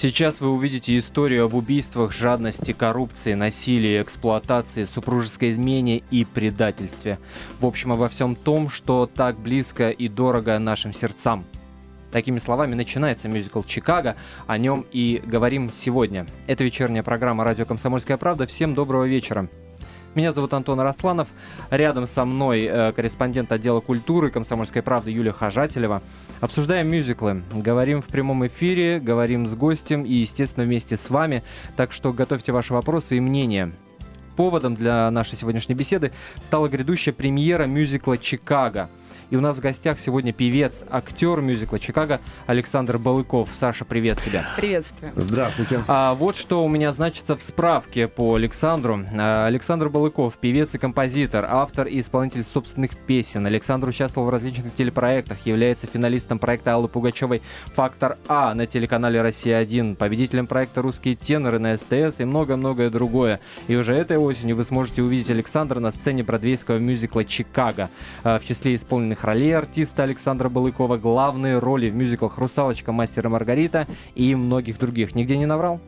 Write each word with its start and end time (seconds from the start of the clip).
Сейчас 0.00 0.40
вы 0.40 0.50
увидите 0.50 0.96
историю 0.96 1.46
об 1.46 1.54
убийствах, 1.54 2.12
жадности, 2.12 2.70
коррупции, 2.70 3.34
насилии, 3.34 4.00
эксплуатации, 4.00 4.84
супружеской 4.84 5.50
измене 5.50 6.04
и 6.12 6.24
предательстве. 6.24 7.18
В 7.58 7.66
общем, 7.66 7.90
обо 7.90 8.08
всем 8.08 8.36
том, 8.36 8.70
что 8.70 9.10
так 9.12 9.36
близко 9.40 9.90
и 9.90 10.08
дорого 10.08 10.56
нашим 10.60 10.94
сердцам. 10.94 11.44
Такими 12.12 12.38
словами 12.38 12.76
начинается 12.76 13.26
мюзикл 13.26 13.62
«Чикаго». 13.62 14.14
О 14.46 14.56
нем 14.56 14.86
и 14.92 15.20
говорим 15.26 15.68
сегодня. 15.72 16.28
Это 16.46 16.62
вечерняя 16.62 17.02
программа 17.02 17.42
«Радио 17.42 17.64
Комсомольская 17.64 18.18
правда». 18.18 18.46
Всем 18.46 18.74
доброго 18.74 19.02
вечера. 19.02 19.48
Меня 20.14 20.32
зовут 20.32 20.54
Антон 20.54 20.80
Арасланов. 20.80 21.28
Рядом 21.70 22.06
со 22.06 22.24
мной 22.24 22.64
э, 22.64 22.92
корреспондент 22.92 23.52
отдела 23.52 23.80
культуры 23.80 24.30
«Комсомольской 24.30 24.82
правды» 24.82 25.10
Юлия 25.10 25.32
Хажателева. 25.32 26.00
Обсуждаем 26.40 26.88
мюзиклы, 26.88 27.42
говорим 27.52 28.00
в 28.00 28.06
прямом 28.06 28.46
эфире, 28.46 29.00
говорим 29.00 29.48
с 29.48 29.54
гостем 29.54 30.04
и, 30.04 30.14
естественно, 30.14 30.64
вместе 30.64 30.96
с 30.96 31.10
вами. 31.10 31.44
Так 31.76 31.92
что 31.92 32.12
готовьте 32.12 32.52
ваши 32.52 32.72
вопросы 32.72 33.18
и 33.18 33.20
мнения. 33.20 33.70
Поводом 34.34 34.76
для 34.76 35.10
нашей 35.10 35.36
сегодняшней 35.36 35.74
беседы 35.74 36.12
стала 36.40 36.68
грядущая 36.68 37.12
премьера 37.12 37.64
мюзикла 37.64 38.16
«Чикаго». 38.16 38.88
И 39.30 39.36
у 39.36 39.42
нас 39.42 39.56
в 39.56 39.60
гостях 39.60 39.98
сегодня 39.98 40.32
певец, 40.32 40.86
актер 40.90 41.42
мюзикла 41.42 41.78
«Чикаго» 41.78 42.22
Александр 42.46 42.96
Балыков. 42.96 43.50
Саша, 43.60 43.84
привет 43.84 44.22
тебе. 44.22 44.42
Приветствую. 44.56 45.12
Здравствуйте. 45.16 45.84
А, 45.86 46.14
вот 46.14 46.34
что 46.34 46.64
у 46.64 46.68
меня 46.68 46.92
значится 46.92 47.36
в 47.36 47.42
справке 47.42 48.08
по 48.08 48.36
Александру. 48.36 49.04
А, 49.12 49.44
Александр 49.44 49.90
Балыков, 49.90 50.38
певец 50.38 50.74
и 50.74 50.78
композитор, 50.78 51.44
автор 51.46 51.88
и 51.88 52.00
исполнитель 52.00 52.42
собственных 52.42 52.96
песен. 52.96 53.44
Александр 53.44 53.88
участвовал 53.88 54.28
в 54.28 54.30
различных 54.30 54.74
телепроектах, 54.74 55.44
является 55.44 55.86
финалистом 55.86 56.38
проекта 56.38 56.72
Аллы 56.72 56.88
Пугачевой 56.88 57.42
«Фактор 57.74 58.16
А» 58.28 58.54
на 58.54 58.64
телеканале 58.66 59.20
«Россия-1», 59.20 59.96
победителем 59.96 60.46
проекта 60.46 60.80
«Русские 60.80 61.16
теноры» 61.16 61.58
на 61.58 61.76
СТС 61.76 62.20
и 62.20 62.24
многое-многое 62.24 62.88
другое. 62.88 63.40
И 63.66 63.76
уже 63.76 63.92
этой 63.94 64.16
осенью 64.16 64.56
вы 64.56 64.64
сможете 64.64 65.02
увидеть 65.02 65.28
Александра 65.28 65.80
на 65.80 65.90
сцене 65.90 66.22
бродвейского 66.22 66.78
мюзикла 66.78 67.26
«Чикаго». 67.26 67.90
А, 68.24 68.38
в 68.38 68.46
числе 68.46 68.74
исполненных 68.74 69.17
главных 69.18 69.24
ролей 69.24 69.56
артиста 69.56 70.02
Александра 70.02 70.48
Балыкова, 70.48 70.96
главные 70.96 71.58
роли 71.58 71.90
в 71.90 71.94
мюзиклах 71.94 72.38
«Русалочка», 72.38 72.92
«Мастер 72.92 73.26
и 73.26 73.30
Маргарита» 73.30 73.86
и 74.14 74.34
многих 74.34 74.78
других. 74.78 75.14
Нигде 75.14 75.36
не 75.36 75.46
наврал? 75.46 75.80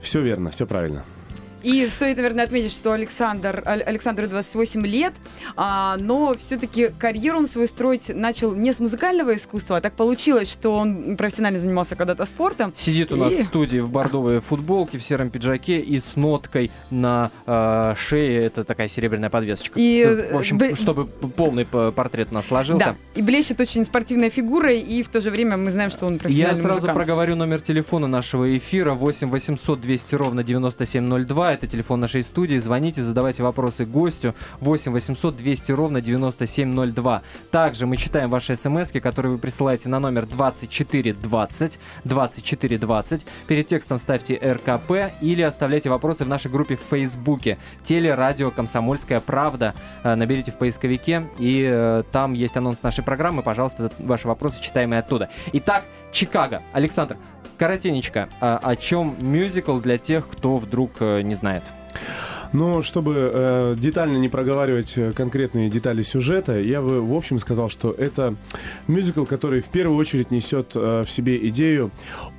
Все 0.00 0.20
верно, 0.22 0.50
все 0.50 0.66
правильно. 0.66 1.04
И 1.62 1.86
стоит, 1.86 2.16
наверное, 2.16 2.44
отметить, 2.44 2.72
что 2.72 2.92
Александр, 2.92 3.62
Александру 3.64 4.26
28 4.26 4.86
лет, 4.86 5.12
а, 5.56 5.96
но 5.98 6.34
все-таки 6.38 6.90
карьеру 6.98 7.38
он 7.38 7.48
свою 7.48 7.68
строить 7.68 8.08
начал 8.08 8.54
не 8.54 8.72
с 8.72 8.80
музыкального 8.80 9.36
искусства, 9.36 9.76
а 9.76 9.80
так 9.80 9.94
получилось, 9.94 10.50
что 10.50 10.74
он 10.74 11.16
профессионально 11.16 11.60
занимался 11.60 11.94
когда-то 11.96 12.24
спортом. 12.24 12.72
Сидит 12.78 13.12
у 13.12 13.16
нас 13.16 13.32
и... 13.32 13.42
в 13.42 13.46
студии 13.46 13.78
в 13.78 13.90
бордовой 13.90 14.40
футболке, 14.40 14.98
в 14.98 15.02
сером 15.04 15.30
пиджаке 15.30 15.78
и 15.78 16.00
с 16.00 16.16
ноткой 16.16 16.70
на 16.90 17.30
э, 17.46 17.94
шее. 17.96 18.42
Это 18.42 18.64
такая 18.64 18.88
серебряная 18.88 19.30
подвесочка. 19.30 19.78
И, 19.78 20.28
в 20.32 20.36
общем, 20.36 20.58
б... 20.58 20.74
чтобы 20.74 21.06
полный 21.06 21.64
портрет 21.64 22.28
у 22.30 22.34
нас 22.34 22.46
сложился. 22.46 22.84
Да, 22.84 22.96
и 23.14 23.22
блещет 23.22 23.60
очень 23.60 23.84
спортивной 23.84 24.30
фигурой, 24.30 24.80
и 24.80 25.02
в 25.02 25.08
то 25.08 25.20
же 25.20 25.30
время 25.30 25.56
мы 25.56 25.70
знаем, 25.70 25.90
что 25.90 26.06
он 26.06 26.18
профессиональный 26.18 26.56
Я 26.56 26.62
сразу 26.62 26.80
музыкант. 26.80 26.96
проговорю 26.96 27.36
номер 27.36 27.60
телефона 27.60 28.06
нашего 28.06 28.56
эфира 28.56 28.94
8 28.94 29.30
800 29.30 29.80
200 29.80 30.14
ровно 30.14 30.42
9702 30.42 31.51
это 31.52 31.66
телефон 31.66 32.00
нашей 32.00 32.24
студии. 32.24 32.58
Звоните, 32.58 33.02
задавайте 33.02 33.42
вопросы 33.42 33.84
гостю 33.84 34.34
8 34.60 34.92
800 34.92 35.36
200 35.36 35.72
ровно 35.72 36.00
9702. 36.00 37.22
Также 37.50 37.86
мы 37.86 37.96
читаем 37.96 38.30
ваши 38.30 38.56
смс, 38.56 38.90
которые 38.92 39.32
вы 39.32 39.38
присылаете 39.38 39.88
на 39.88 40.00
номер 40.00 40.26
2420 40.26 41.78
2420. 42.04 43.26
Перед 43.46 43.66
текстом 43.66 44.00
ставьте 44.00 44.34
РКП 44.34 45.12
или 45.20 45.42
оставляйте 45.42 45.90
вопросы 45.90 46.24
в 46.24 46.28
нашей 46.28 46.50
группе 46.50 46.76
в 46.76 46.82
Фейсбуке. 46.90 47.58
Телерадио 47.84 48.50
«Комсомольская 48.50 49.20
правда». 49.20 49.74
Э, 50.02 50.14
наберите 50.14 50.50
в 50.52 50.56
поисковике, 50.56 51.26
и 51.38 51.68
э, 51.70 52.02
там 52.12 52.32
есть 52.32 52.56
анонс 52.56 52.82
нашей 52.82 53.04
программы. 53.04 53.42
Пожалуйста, 53.42 53.90
ваши 53.98 54.28
вопросы 54.28 54.62
читаем 54.62 54.92
и 54.94 54.96
оттуда. 54.96 55.30
Итак, 55.52 55.84
Чикаго. 56.12 56.62
Александр, 56.72 57.16
коротенечко, 57.62 58.28
а 58.40 58.58
о 58.60 58.74
чем 58.74 59.14
мюзикл 59.20 59.78
для 59.78 59.96
тех, 59.96 60.28
кто 60.28 60.56
вдруг 60.56 60.94
э, 60.98 61.22
не 61.22 61.36
знает? 61.36 61.62
Но 62.52 62.82
чтобы 62.82 63.30
э, 63.32 63.74
детально 63.78 64.18
не 64.18 64.28
проговаривать 64.28 64.92
э, 64.96 65.12
конкретные 65.12 65.70
детали 65.70 66.02
сюжета, 66.02 66.58
я 66.58 66.82
бы 66.82 67.00
в 67.00 67.14
общем 67.14 67.38
сказал, 67.38 67.70
что 67.70 67.92
это 67.92 68.34
мюзикл, 68.88 69.24
который 69.24 69.60
в 69.62 69.68
первую 69.68 69.98
очередь 69.98 70.30
несет 70.30 70.72
э, 70.74 71.04
в 71.06 71.10
себе 71.10 71.48
идею 71.48 71.90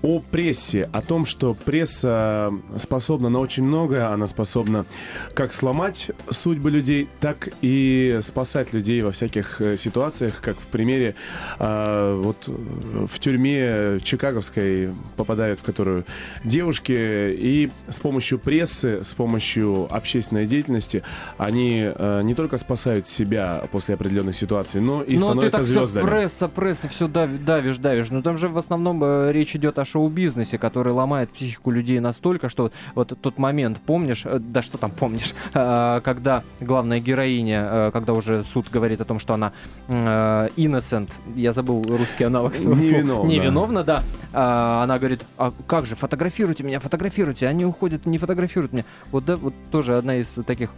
о 0.04 0.20
прессе, 0.20 0.90
о 0.92 1.02
том, 1.02 1.26
что 1.26 1.54
пресса 1.54 2.52
способна 2.78 3.30
на 3.30 3.40
очень 3.40 3.64
многое, 3.64 4.10
она 4.10 4.28
способна 4.28 4.86
как 5.34 5.54
сломать 5.54 6.12
судьбы 6.30 6.70
людей, 6.70 7.08
так 7.20 7.50
и 7.62 8.20
спасать 8.22 8.74
людей 8.74 9.02
во 9.02 9.12
всяких 9.12 9.62
э, 9.62 9.78
ситуациях, 9.78 10.42
как 10.42 10.58
в 10.58 10.66
примере 10.68 11.16
э, 11.58 12.20
вот 12.22 12.38
в 12.48 13.20
тюрьме 13.20 14.00
Чикаговской 14.04 14.92
попадают 15.16 15.60
в 15.60 15.64
которую 15.64 16.06
девушки, 16.44 16.92
и 16.92 17.72
с 17.88 18.00
помощью 18.00 18.40
прессы, 18.40 19.04
с 19.04 19.14
помощью 19.14 19.88
общественной 20.04 20.46
деятельности, 20.46 21.02
они 21.38 21.84
э, 21.86 22.22
не 22.24 22.36
только 22.36 22.58
спасают 22.58 23.08
себя 23.08 23.64
после 23.72 23.96
определенных 23.96 24.36
ситуаций, 24.36 24.82
но 24.82 25.02
и 25.02 25.18
но 25.18 25.28
становятся 25.28 25.52
ты 25.52 25.58
так 25.58 25.66
звездами. 25.66 26.04
Все 26.04 26.12
пресса, 26.12 26.48
пресса, 26.50 26.88
все 26.90 27.08
давишь, 27.08 27.40
давишь, 27.40 27.78
давишь. 27.78 28.10
Но 28.12 28.22
там 28.22 28.38
же 28.38 28.50
в 28.50 28.58
основном 28.58 29.02
э, 29.04 29.32
речь 29.32 29.56
идет 29.56 29.80
о 29.80 29.86
шоу-бизнесе, 29.86 30.58
который 30.58 30.92
ломает 30.92 31.30
психику 31.30 31.72
людей 31.72 32.00
настолько, 32.02 32.50
что 32.50 32.72
вот 32.96 33.18
тот 33.22 33.38
момент, 33.38 33.80
помнишь, 33.86 34.24
э, 34.26 34.40
да 34.40 34.62
что 34.62 34.78
там 34.78 34.92
помнишь, 34.92 35.34
э, 35.54 36.02
когда 36.04 36.44
главная 36.60 37.00
героиня, 37.00 37.68
э, 37.72 37.92
когда 37.94 38.12
уже 38.14 38.44
суд 38.44 38.66
говорит 38.70 39.00
о 39.00 39.06
том, 39.06 39.20
что 39.20 39.34
она 39.34 39.54
э, 39.88 40.50
innocent, 40.58 41.10
я 41.36 41.54
забыл 41.54 41.82
русский 41.84 42.26
аналог. 42.26 42.60
Невиновна. 42.60 43.30
Невиновна, 43.30 43.84
да. 43.84 44.04
Э, 44.34 44.84
она 44.84 45.00
говорит, 45.00 45.22
а 45.38 45.54
как 45.66 45.86
же, 45.86 45.96
фотографируйте 45.96 46.64
меня, 46.64 46.80
фотографируйте. 46.80 47.48
Они 47.48 47.66
уходят, 47.66 48.06
не 48.06 48.18
фотографируют 48.18 48.74
меня. 48.74 48.84
Вот 49.12 49.24
да, 49.26 49.38
вот 49.38 49.54
тоже 49.72 49.93
тоже 49.94 49.98
одна 49.98 50.16
из 50.16 50.28
таких 50.46 50.72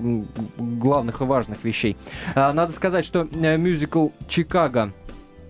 главных 0.58 1.22
и 1.22 1.24
важных 1.24 1.64
вещей. 1.64 1.98
А, 2.36 2.54
надо 2.54 2.74
сказать, 2.74 3.06
что 3.06 3.28
э, 3.32 3.58
мюзикл 3.58 4.10
«Чикаго» 4.28 4.92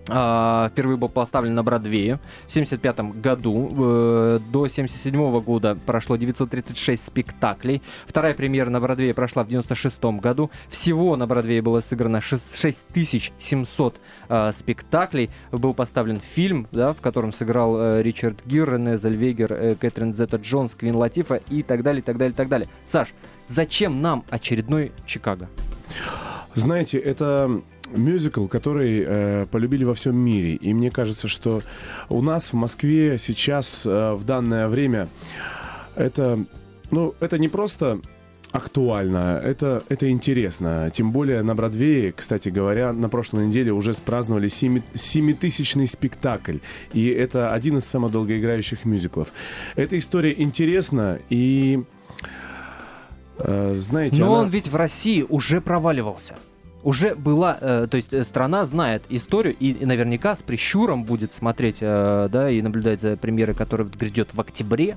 Uh, 0.08 0.70
впервые 0.70 0.96
был 0.96 1.08
поставлен 1.08 1.56
на 1.56 1.64
Бродвее 1.64 2.20
в 2.46 2.50
1975 2.54 3.20
году. 3.20 3.68
Uh, 3.68 4.38
до 4.38 4.60
1977 4.60 5.40
года 5.40 5.76
прошло 5.84 6.14
936 6.14 7.06
спектаклей. 7.06 7.82
Вторая 8.06 8.32
премьера 8.34 8.70
на 8.70 8.80
Бродвее 8.80 9.14
прошла 9.14 9.42
в 9.42 9.48
1996 9.48 10.22
году. 10.22 10.52
Всего 10.70 11.16
на 11.16 11.26
Бродвее 11.26 11.60
было 11.60 11.80
сыграно 11.80 12.20
6, 12.20 12.56
6700 12.56 13.96
uh, 14.28 14.52
спектаклей. 14.52 15.28
Был 15.50 15.74
поставлен 15.74 16.20
фильм, 16.20 16.68
да, 16.70 16.92
в 16.92 17.00
котором 17.00 17.32
сыграл 17.32 17.76
э, 17.76 18.02
Ричард 18.02 18.46
Гир, 18.46 18.74
Рене 18.74 18.98
Зельвегер, 18.98 19.52
э, 19.52 19.74
Кэтрин 19.74 20.14
Зетта 20.14 20.36
Джонс, 20.36 20.76
Квин 20.76 20.94
Латифа 20.94 21.40
и 21.50 21.64
так 21.64 21.82
далее, 21.82 22.02
так 22.02 22.16
далее, 22.16 22.32
так 22.32 22.48
далее. 22.48 22.68
Саш, 22.84 23.12
Зачем 23.48 24.02
нам 24.02 24.24
очередной 24.30 24.92
Чикаго? 25.06 25.48
Знаете, 26.54 26.98
это 26.98 27.62
мюзикл, 27.94 28.46
который 28.46 29.04
э, 29.06 29.46
полюбили 29.50 29.84
во 29.84 29.94
всем 29.94 30.16
мире. 30.16 30.54
И 30.54 30.74
мне 30.74 30.90
кажется, 30.90 31.28
что 31.28 31.62
у 32.08 32.22
нас 32.22 32.52
в 32.52 32.54
Москве 32.54 33.18
сейчас, 33.18 33.82
э, 33.84 34.12
в 34.14 34.24
данное 34.24 34.68
время, 34.68 35.08
это, 35.94 36.44
ну, 36.90 37.14
это 37.20 37.38
не 37.38 37.48
просто 37.48 38.00
актуально, 38.52 39.40
это, 39.42 39.82
это 39.88 40.08
интересно. 40.08 40.90
Тем 40.92 41.12
более 41.12 41.42
на 41.42 41.54
Бродвее, 41.54 42.12
кстати 42.12 42.48
говоря, 42.48 42.92
на 42.92 43.08
прошлой 43.08 43.46
неделе 43.46 43.72
уже 43.72 43.92
спраздновали 43.92 44.48
семитысячный 44.48 45.86
спектакль. 45.86 46.58
И 46.92 47.06
это 47.08 47.52
один 47.52 47.78
из 47.78 47.84
самых 47.84 48.12
долгоиграющих 48.12 48.84
мюзиклов. 48.84 49.28
Эта 49.74 49.98
история 49.98 50.34
интересна 50.36 51.18
и 51.28 51.84
знаете, 53.38 54.20
Но 54.20 54.32
она... 54.32 54.42
он 54.42 54.48
ведь 54.48 54.68
в 54.68 54.76
России 54.76 55.24
уже 55.28 55.60
проваливался. 55.60 56.34
Уже 56.86 57.16
была, 57.16 57.58
э, 57.60 57.88
то 57.90 57.96
есть 57.96 58.12
э, 58.12 58.22
страна 58.22 58.64
знает 58.64 59.02
историю 59.08 59.56
и, 59.58 59.72
и 59.72 59.84
наверняка 59.84 60.36
с 60.36 60.38
прищуром 60.38 61.02
будет 61.02 61.32
смотреть, 61.32 61.78
э, 61.80 62.28
да, 62.30 62.48
и 62.48 62.62
наблюдать 62.62 63.00
за 63.00 63.16
премьерой, 63.16 63.56
которая 63.56 63.88
грядет 63.88 64.28
в 64.32 64.40
октябре, 64.40 64.96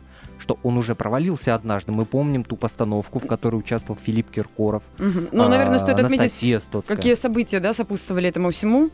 что 0.50 0.60
он 0.64 0.78
уже 0.78 0.96
провалился 0.96 1.54
однажды. 1.54 1.92
Мы 1.92 2.06
помним 2.06 2.44
ту 2.44 2.56
постановку, 2.56 3.20
в 3.20 3.28
которой 3.28 3.58
участвовал 3.58 4.00
Филипп 4.04 4.32
Киркоров. 4.32 4.82
Угу. 4.98 5.28
Ну, 5.32 5.48
наверное, 5.48 5.78
стоит 5.78 6.00
отметить, 6.00 6.64
Стоцкая. 6.64 6.98
какие 6.98 7.14
события, 7.14 7.60
да, 7.60 7.74
сопутствовали 7.74 8.30
этому 8.30 8.50
всему. 8.50 8.90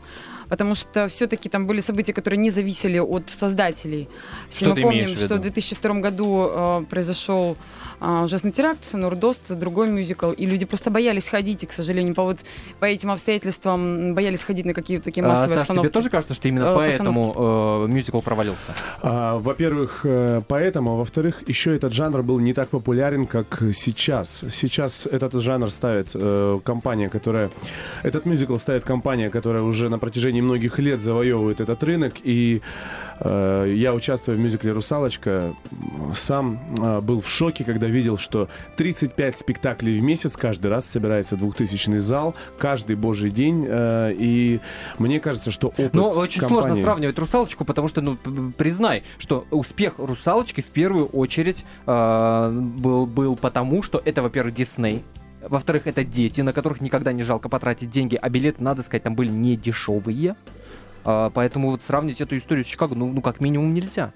потому 0.48 0.74
что 0.74 1.08
все-таки 1.08 1.48
там 1.48 1.66
были 1.66 1.80
события, 1.80 2.12
которые 2.12 2.38
не 2.38 2.50
зависели 2.50 2.98
от 2.98 3.30
создателей. 3.30 4.08
Все 4.48 4.66
Что 4.66 4.68
мы 4.70 4.74
ты 4.76 4.82
помним, 4.82 5.08
что 5.08 5.16
в 5.16 5.30
виду? 5.30 5.42
2002 5.42 5.94
году 5.94 6.48
э, 6.48 6.84
произошел 6.88 7.56
э, 8.00 8.22
ужасный 8.24 8.52
теракт, 8.52 8.92
Нурдост, 8.92 9.40
другой 9.48 9.88
мюзикл, 9.88 10.30
и 10.30 10.46
люди 10.46 10.64
просто 10.64 10.90
боялись 10.90 11.28
ходить, 11.28 11.64
и, 11.64 11.66
к 11.66 11.72
сожалению, 11.72 12.14
по, 12.14 12.22
вот, 12.22 12.38
по 12.78 12.84
этим 12.84 13.10
обстоятельствам 13.10 14.14
боялись 14.14 14.42
ходить 14.44 14.66
на 14.66 14.72
какие-то 14.72 15.04
такие 15.04 15.24
А, 15.24 15.28
массовые 15.28 15.54
Саш, 15.54 15.62
обстановки. 15.62 15.86
тебе 15.88 15.92
тоже 15.92 16.10
кажется, 16.10 16.34
что 16.34 16.48
именно 16.48 16.66
Э, 16.66 16.74
поэтому 16.74 17.86
э, 17.88 17.92
мюзикл 17.92 18.20
провалился? 18.20 18.74
А, 19.02 19.38
во-первых, 19.38 20.00
э, 20.04 20.42
поэтому, 20.46 20.92
а 20.92 20.96
во-вторых, 20.96 21.42
еще 21.48 21.74
этот 21.74 21.92
жанр 21.92 22.22
был 22.22 22.38
не 22.38 22.52
так 22.52 22.68
популярен, 22.68 23.26
как 23.26 23.62
сейчас. 23.74 24.44
Сейчас 24.50 25.06
этот 25.06 25.34
жанр 25.34 25.70
ставит 25.70 26.10
э, 26.14 26.60
компания, 26.64 27.08
которая... 27.08 27.50
Этот 28.02 28.26
мюзикл 28.26 28.56
ставит 28.56 28.84
компания, 28.84 29.30
которая 29.30 29.62
уже 29.62 29.88
на 29.88 29.98
протяжении 29.98 30.40
многих 30.40 30.78
лет 30.78 31.00
завоевывает 31.00 31.60
этот 31.60 31.82
рынок, 31.82 32.14
и 32.22 32.62
я 33.20 33.94
участвую 33.94 34.36
в 34.36 34.40
мюзикле 34.40 34.72
«Русалочка». 34.72 35.54
Сам 36.14 36.60
э, 36.78 37.00
был 37.00 37.20
в 37.20 37.28
шоке, 37.28 37.64
когда 37.64 37.86
видел, 37.86 38.18
что 38.18 38.48
35 38.76 39.38
спектаклей 39.38 39.98
в 39.98 40.02
месяц 40.02 40.36
каждый 40.36 40.68
раз 40.68 40.84
собирается 40.86 41.36
двухтысячный 41.36 41.98
зал, 41.98 42.34
каждый 42.58 42.96
божий 42.96 43.30
день, 43.30 43.66
э, 43.68 44.12
и 44.18 44.60
мне 44.98 45.20
кажется, 45.20 45.50
что 45.50 45.68
опыт 45.68 45.94
Но 45.94 46.10
очень 46.10 46.40
сложно 46.40 46.62
компании- 46.62 46.82
сравнивать 46.82 47.18
русалочку, 47.18 47.64
потому 47.64 47.88
что, 47.88 48.00
ну, 48.00 48.16
признай, 48.56 49.02
что 49.18 49.46
успех 49.50 49.94
русалочки 49.98 50.60
в 50.60 50.66
первую 50.66 51.06
очередь 51.06 51.64
э, 51.86 52.50
был, 52.52 53.06
был 53.06 53.36
потому, 53.36 53.82
что 53.82 54.00
это, 54.04 54.22
во-первых, 54.22 54.54
Дисней. 54.54 55.02
Во-вторых, 55.48 55.86
это 55.86 56.04
дети, 56.04 56.40
на 56.40 56.52
которых 56.52 56.80
никогда 56.80 57.12
не 57.12 57.22
жалко 57.22 57.48
потратить 57.48 57.90
деньги, 57.90 58.18
а 58.20 58.28
билеты, 58.28 58.62
надо 58.62 58.82
сказать, 58.82 59.04
там 59.04 59.14
были 59.14 59.30
не 59.30 59.56
дешевые. 59.56 60.34
А, 61.08 61.30
поэтому 61.30 61.70
вот 61.70 61.82
сравнить 61.82 62.20
эту 62.20 62.36
историю 62.36 62.64
с 62.64 62.68
Чикаго, 62.68 62.96
ну, 62.96 63.06
ну 63.12 63.22
как 63.22 63.40
минимум 63.40 63.72
нельзя. 63.72 64.12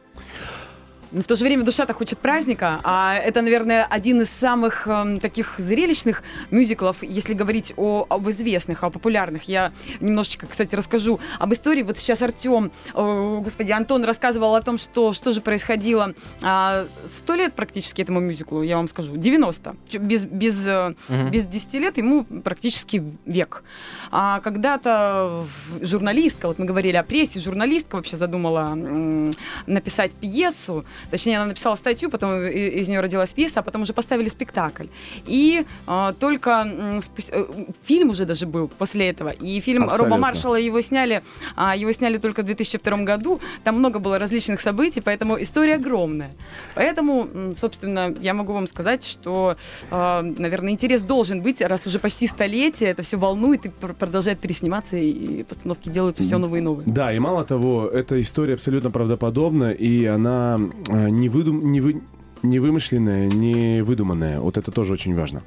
В 1.13 1.25
то 1.25 1.35
же 1.35 1.45
время 1.45 1.65
душа-то 1.65 1.93
хочет 1.93 2.21
праздника, 2.21 2.81
а 2.85 3.17
это, 3.17 3.43
наверное, 3.43 3.85
один 3.85 4.21
из 4.21 4.31
самых 4.31 4.87
эм, 4.87 5.19
таких 5.19 5.57
зрелищных 5.59 6.23
мюзиклов, 6.53 6.99
если 7.03 7.35
говорить 7.35 7.73
о, 7.77 8.07
об 8.09 8.31
известных, 8.31 8.85
о 8.85 8.91
популярных. 8.91 9.45
Я 9.49 9.73
немножечко, 9.99 10.47
кстати, 10.47 10.77
расскажу 10.77 11.19
об 11.41 11.53
истории. 11.53 11.83
Вот 11.83 11.99
сейчас 11.99 12.23
Артем, 12.23 12.71
э, 12.95 13.39
господи, 13.43 13.73
Антон 13.73 14.05
рассказывал 14.05 14.55
о 14.55 14.63
том, 14.63 14.79
что, 14.79 15.13
что 15.13 15.33
же 15.33 15.41
происходило 15.41 16.15
а, 16.45 16.87
сто 17.17 17.35
лет 17.35 17.55
практически 17.55 18.03
этому 18.03 18.21
мюзиклу, 18.21 18.63
я 18.63 18.77
вам 18.77 18.89
скажу, 18.89 19.17
90. 19.17 19.75
Чё- 19.89 19.99
Без, 19.99 20.23
без, 20.23 20.65
э, 20.65 20.95
Мгм. 21.09 21.31
без 21.33 21.45
10 21.47 21.75
лет 21.81 21.99
ему 21.99 22.23
практически 22.25 23.03
век. 23.27 23.65
А 24.13 24.39
когда-то 24.41 25.45
журналистка, 25.81 26.47
вот 26.47 26.61
мы 26.61 26.67
говорили 26.67 26.97
о 26.97 27.03
прессе, 27.03 27.41
журналистка 27.41 27.97
вообще 27.97 28.17
задумала 28.17 28.71
м, 28.75 29.33
написать 29.67 30.13
пьесу, 30.13 30.85
точнее, 31.11 31.37
она 31.37 31.47
написала 31.47 31.77
статью, 31.77 32.11
потом 32.11 32.43
из 32.47 32.89
нее 32.89 33.01
родилась 33.01 33.31
пьеса, 33.31 33.61
а 33.61 33.63
потом 33.63 33.83
уже 33.83 33.93
поставили 33.93 34.29
спектакль. 34.29 34.87
И 35.27 35.65
а, 35.87 36.13
только 36.13 36.67
э, 36.67 37.47
фильм 37.85 38.11
уже 38.11 38.25
даже 38.25 38.47
был 38.47 38.69
после 38.69 39.09
этого, 39.09 39.31
и 39.31 39.61
фильм 39.61 39.85
Абсолютно. 39.85 40.17
Роба 40.17 40.21
Маршала 40.21 40.57
его 40.57 40.81
сняли, 40.81 41.23
а, 41.57 41.77
его 41.77 41.93
сняли 41.93 42.19
только 42.19 42.43
в 42.43 42.47
2002 42.47 42.97
году, 43.05 43.41
там 43.65 43.79
много 43.79 43.99
было 43.99 44.19
различных 44.19 44.61
событий, 44.61 45.01
поэтому 45.01 45.41
история 45.41 45.77
огромная. 45.77 46.31
Поэтому, 46.75 47.29
собственно, 47.57 48.15
я 48.21 48.35
могу 48.35 48.53
вам 48.53 48.69
сказать, 48.69 49.05
что, 49.05 49.57
а, 49.91 50.23
наверное, 50.23 50.73
интерес 50.73 51.01
должен 51.01 51.41
быть, 51.41 51.61
раз 51.61 51.87
уже 51.87 51.99
почти 51.99 52.27
столетие, 52.27 52.91
это 52.91 53.03
все 53.03 53.17
волнует 53.17 53.67
и 53.67 53.69
пр- 53.69 53.95
продолжает 53.95 54.39
пересниматься, 54.39 54.97
и 54.97 55.43
постановки 55.45 55.89
делаются 55.89 56.23
все 56.23 56.39
новые 56.39 56.61
и 56.61 56.65
новые. 56.65 56.89
Да, 56.89 57.13
и 57.13 57.19
мало 57.19 57.45
того, 57.45 57.89
эта 57.89 58.21
история 58.21 58.55
абсолютно 58.55 58.91
правдоподобна, 58.91 59.71
и 59.73 60.05
она 60.05 60.59
э, 60.89 60.90
не, 60.91 61.29
выдум... 61.29 61.71
не, 61.71 61.81
вы... 61.81 62.03
не 62.43 62.59
вымышленная, 62.59 63.27
не 63.27 63.83
выдуманная. 63.83 64.41
Вот 64.41 64.57
это 64.57 64.71
тоже 64.71 64.93
очень 64.95 65.15
важно. 65.15 65.43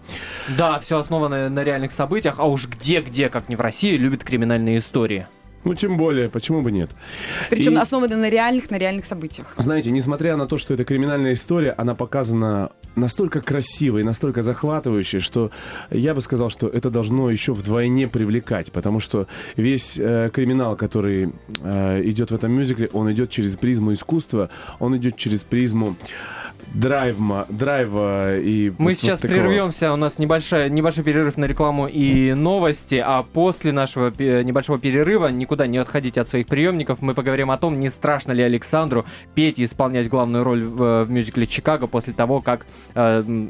Да, 0.58 0.80
все 0.80 1.00
основано 1.00 1.50
на 1.50 1.64
реальных 1.64 1.92
событиях, 1.92 2.36
а 2.40 2.46
уж 2.46 2.68
где-где, 2.68 3.30
как 3.30 3.50
не 3.50 3.56
в 3.56 3.62
России, 3.62 3.98
любят 3.98 4.24
криминальные 4.24 4.78
истории. 4.78 5.28
Ну, 5.64 5.76
тем 5.76 5.98
более, 5.98 6.30
почему 6.30 6.62
бы 6.62 6.72
нет? 6.72 6.90
Причем 7.50 7.74
И- 7.74 7.78
основаны 7.78 8.16
на 8.16 8.30
реальных, 8.30 8.70
на 8.70 8.78
реальных 8.78 9.06
событиях. 9.06 9.54
Знаете, 9.58 9.92
несмотря 9.92 10.36
на 10.38 10.48
то, 10.48 10.58
что 10.58 10.74
это 10.74 10.84
криминальная 10.84 11.34
история, 11.34 11.72
она 11.78 11.96
показана 11.96 12.72
настолько 12.96 13.42
красиво 13.42 14.00
и 14.00 14.04
настолько 14.04 14.42
захватывающе, 14.42 15.20
что 15.20 15.52
я 15.90 16.14
бы 16.14 16.22
сказал, 16.22 16.50
что 16.50 16.68
это 16.68 16.90
должно 16.90 17.30
еще 17.32 17.54
вдвойне 17.54 18.08
привлекать, 18.08 18.72
потому 18.72 19.00
что 19.00 19.28
весь 19.56 19.96
э, 19.98 20.30
криминал, 20.34 20.76
который 20.76 21.32
э, 21.62 22.02
идет 22.04 22.32
в 22.32 22.36
этом 22.36 22.52
мюзикле, 22.52 22.90
он 22.94 23.12
идет 23.12 23.30
через 23.30 23.56
призму 23.58 23.94
искусства, 23.94 24.50
он 24.80 24.96
идет 24.98 25.16
через 25.18 25.44
призму 25.44 25.96
драйва, 26.74 27.46
драйва 27.50 28.38
и 28.38 28.72
Мы 28.78 28.92
вот- 28.92 28.94
сейчас 28.98 29.22
вот 29.22 29.30
такого. 29.30 29.48
прервемся, 29.48 29.94
у 29.94 29.96
нас 29.96 30.18
небольшая, 30.20 30.70
небольшой 30.70 31.04
перерыв 31.04 31.38
на 31.38 31.46
рекламу 31.46 31.88
и 31.88 32.34
новости, 32.34 32.96
а 33.04 33.24
после 33.24 33.72
нашего 33.72 34.12
небольшого 34.44 34.80
перерыва, 34.80 35.28
никуда 35.28 35.68
не 35.68 35.78
отходите 35.78 36.22
от 36.22 36.28
своих 36.28 36.48
приемников, 36.48 37.02
мы 37.02 37.14
поговорим 37.14 37.52
о 37.52 37.58
том, 37.58 37.80
не 37.80 37.90
страшно 37.90 38.32
ли 38.32 38.44
Александру 38.44 39.06
петь 39.36 39.60
и 39.60 39.66
исполнять 39.66 40.10
главную 40.10 40.44
роль 40.44 40.64
в, 40.64 40.82
э, 40.82 41.04
в 41.04 41.12
мюзикле 41.12 41.48
«Чикаго» 41.48 41.88
после 41.88 42.14
того, 42.14 42.42
как 42.42 42.66
э, 42.96 43.48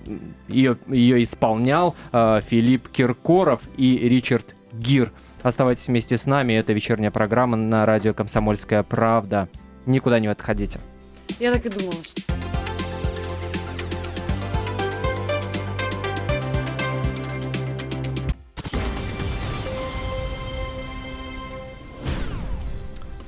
ее, 0.48 0.77
ее 0.88 1.24
исполнял 1.24 1.95
э, 2.12 2.42
Филипп 2.48 2.89
Киркоров 2.89 3.62
и 3.77 3.98
Ричард 3.98 4.56
Гир. 4.74 5.12
Оставайтесь 5.42 5.88
вместе 5.88 6.18
с 6.18 6.25
нами, 6.25 6.54
это 6.54 6.74
вечерняя 6.74 7.12
программа 7.12 7.57
на 7.57 7.86
радио 7.86 8.13
«Комсомольская 8.13 8.83
правда». 8.83 9.50
Никуда 9.86 10.19
не 10.19 10.27
отходите. 10.27 10.80
Я 11.39 11.51
так 11.51 11.66
и 11.66 11.69
думала, 11.69 12.01
что... 12.04 12.21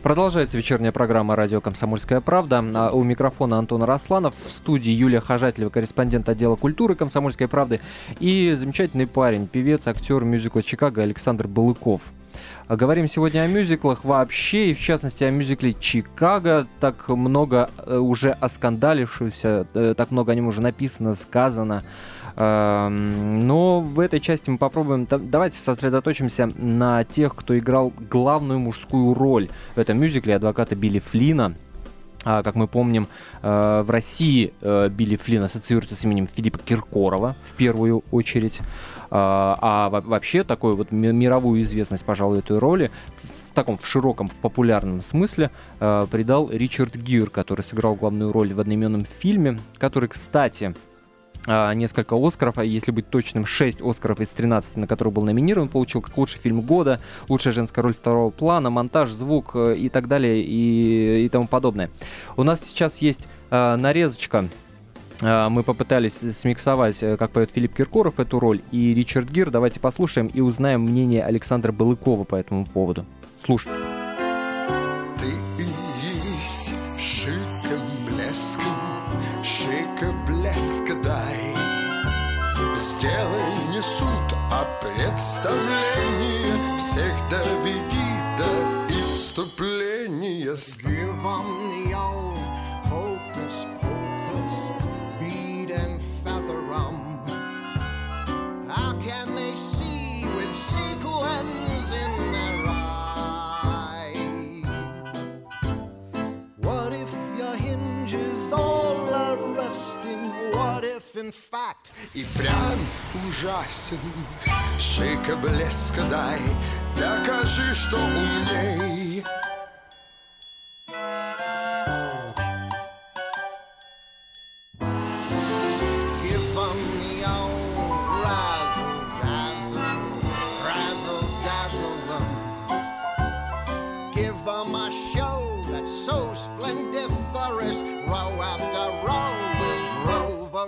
Продолжается 0.05 0.55
вечерняя 0.55 0.91
программа 0.91 1.35
«Радио 1.35 1.61
Комсомольская 1.61 2.21
правда». 2.21 2.63
А 2.75 2.91
У 2.91 3.03
микрофона 3.03 3.57
Антон 3.57 3.81
Росланов. 3.81 4.35
В 4.35 4.51
студии 4.51 4.91
Юлия 4.91 5.19
Хожателева, 5.19 5.71
корреспондент 5.71 6.29
отдела 6.29 6.55
культуры 6.55 6.93
«Комсомольской 6.93 7.47
правды». 7.47 7.79
И 8.19 8.55
замечательный 8.55 9.07
парень, 9.07 9.47
певец, 9.47 9.87
актер 9.87 10.23
мюзикла 10.23 10.61
«Чикаго» 10.61 11.01
Александр 11.01 11.47
Балыков. 11.47 12.03
А 12.67 12.75
Говорим 12.75 13.09
сегодня 13.09 13.39
о 13.39 13.47
мюзиклах 13.47 14.05
вообще, 14.05 14.69
и 14.69 14.73
в 14.75 14.79
частности 14.79 15.23
о 15.23 15.31
мюзикле 15.31 15.73
«Чикаго». 15.73 16.67
Так 16.79 17.09
много 17.09 17.71
э, 17.77 17.97
уже 17.97 18.29
оскандалившегося, 18.29 19.65
э, 19.73 19.95
так 19.97 20.11
много 20.11 20.33
о 20.33 20.35
нем 20.35 20.45
уже 20.45 20.61
написано, 20.61 21.15
сказано. 21.15 21.81
Эм, 22.37 23.47
Но 23.47 23.79
в 23.81 23.99
этой 23.99 24.19
части 24.19 24.49
мы 24.49 24.57
попробуем... 24.57 25.05
да- 25.05 25.17
Давайте 25.19 25.57
сосредоточимся 25.59 26.51
на 26.57 27.03
тех, 27.03 27.35
кто 27.35 27.57
играл 27.57 27.93
главную 28.09 28.59
мужскую 28.59 29.13
роль 29.13 29.49
в 29.75 29.79
этом 29.79 29.97
мюзикле 29.99 30.35
адвоката 30.35 30.75
Билли 30.75 30.99
Флина. 30.99 31.53
А, 32.27 32.41
как 32.41 32.55
мы 32.55 32.67
помним, 32.67 33.07
э, 33.43 33.83
в 33.85 33.89
России 33.91 34.51
э, 34.61 34.89
Билли 34.89 35.15
Флин 35.15 35.43
ассоциируется 35.43 35.95
с 35.95 36.03
именем 36.03 36.27
Филиппа 36.27 36.57
Киркорова 36.57 37.35
в 37.49 37.53
первую 37.53 38.03
очередь. 38.11 38.61
А, 39.11 39.57
а 39.61 39.89
во- 39.89 40.01
вообще 40.01 40.43
такую 40.43 40.75
вот 40.75 40.91
ми- 40.91 41.13
мировую 41.13 41.61
известность, 41.61 42.03
пожалуй, 42.03 42.39
этой 42.39 42.57
роли 42.57 42.89
в 43.51 43.53
таком 43.53 43.77
в 43.77 43.85
широком, 43.85 44.27
в 44.27 44.33
популярном 44.33 45.03
смысле 45.03 45.51
э, 45.79 46.07
придал 46.09 46.49
Ричард 46.49 46.95
Гир, 46.95 47.29
который 47.29 47.61
сыграл 47.61 47.93
главную 47.95 48.31
роль 48.31 48.53
в 48.55 48.59
одноименном 48.59 49.05
фильме, 49.05 49.59
который, 49.77 50.09
кстати, 50.09 50.73
несколько 51.47 52.15
Оскаров, 52.15 52.57
а 52.57 52.65
если 52.65 52.91
быть 52.91 53.09
точным, 53.09 53.45
6 53.45 53.81
Оскаров 53.81 54.19
из 54.19 54.29
13, 54.29 54.77
на 54.77 54.87
которые 54.87 55.11
был 55.13 55.23
номинирован, 55.23 55.67
получил 55.67 56.01
как 56.01 56.17
лучший 56.17 56.39
фильм 56.39 56.61
года, 56.61 56.99
лучшая 57.29 57.53
женская 57.53 57.81
роль 57.81 57.93
второго 57.93 58.31
плана, 58.31 58.69
монтаж, 58.69 59.11
звук 59.11 59.51
э, 59.53 59.75
и 59.75 59.89
так 59.89 60.07
далее 60.07 60.41
и, 60.41 61.25
и 61.25 61.29
тому 61.29 61.47
подобное. 61.47 61.89
У 62.35 62.43
нас 62.43 62.61
сейчас 62.63 62.97
есть 62.97 63.21
э, 63.51 63.75
нарезочка 63.75 64.45
э, 65.21 65.49
мы 65.49 65.63
попытались 65.63 66.17
смиксовать, 66.35 67.01
э, 67.01 67.17
как 67.17 67.31
поет 67.31 67.51
Филипп 67.53 67.75
Киркоров 67.75 68.19
эту 68.19 68.39
роль 68.39 68.61
и 68.71 68.93
Ричард 68.93 69.29
Гир. 69.29 69.51
Давайте 69.51 69.79
послушаем 69.79 70.27
и 70.27 70.41
узнаем 70.41 70.81
мнение 70.81 71.23
Александра 71.23 71.71
Балыкова 71.71 72.23
по 72.23 72.35
этому 72.35 72.65
поводу. 72.65 73.05
Слушай. 73.43 73.71
Представление, 85.15 86.77
всех 86.77 87.13
доведи 87.31 88.11
до 88.37 88.85
иступления. 88.93 90.51
Give 90.83 91.25
on 91.25 91.64
in 111.17 111.31
fact, 111.31 111.93
и 112.13 112.23
впрямь 112.23 112.85
ужасен. 113.27 113.99
Шика 114.79 115.35
блеска 115.37 116.03
дай, 116.09 116.41
докажи, 116.95 117.73
что 117.73 117.97
умней. 117.97 119.23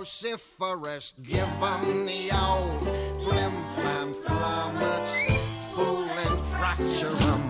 vociferous. 0.07 1.13
Give 1.21 1.53
'em 1.61 2.05
the 2.05 2.31
old 2.31 2.81
flim 3.23 3.53
flam 3.75 4.13
flummox, 4.13 5.05
fool 5.73 6.07
and 6.25 6.39
fracture 6.51 7.17
'em. 7.31 7.43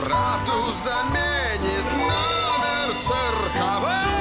Правду 0.00 0.72
заменит 0.84 1.86
номер 1.92 2.86
цирковой. 3.06 4.17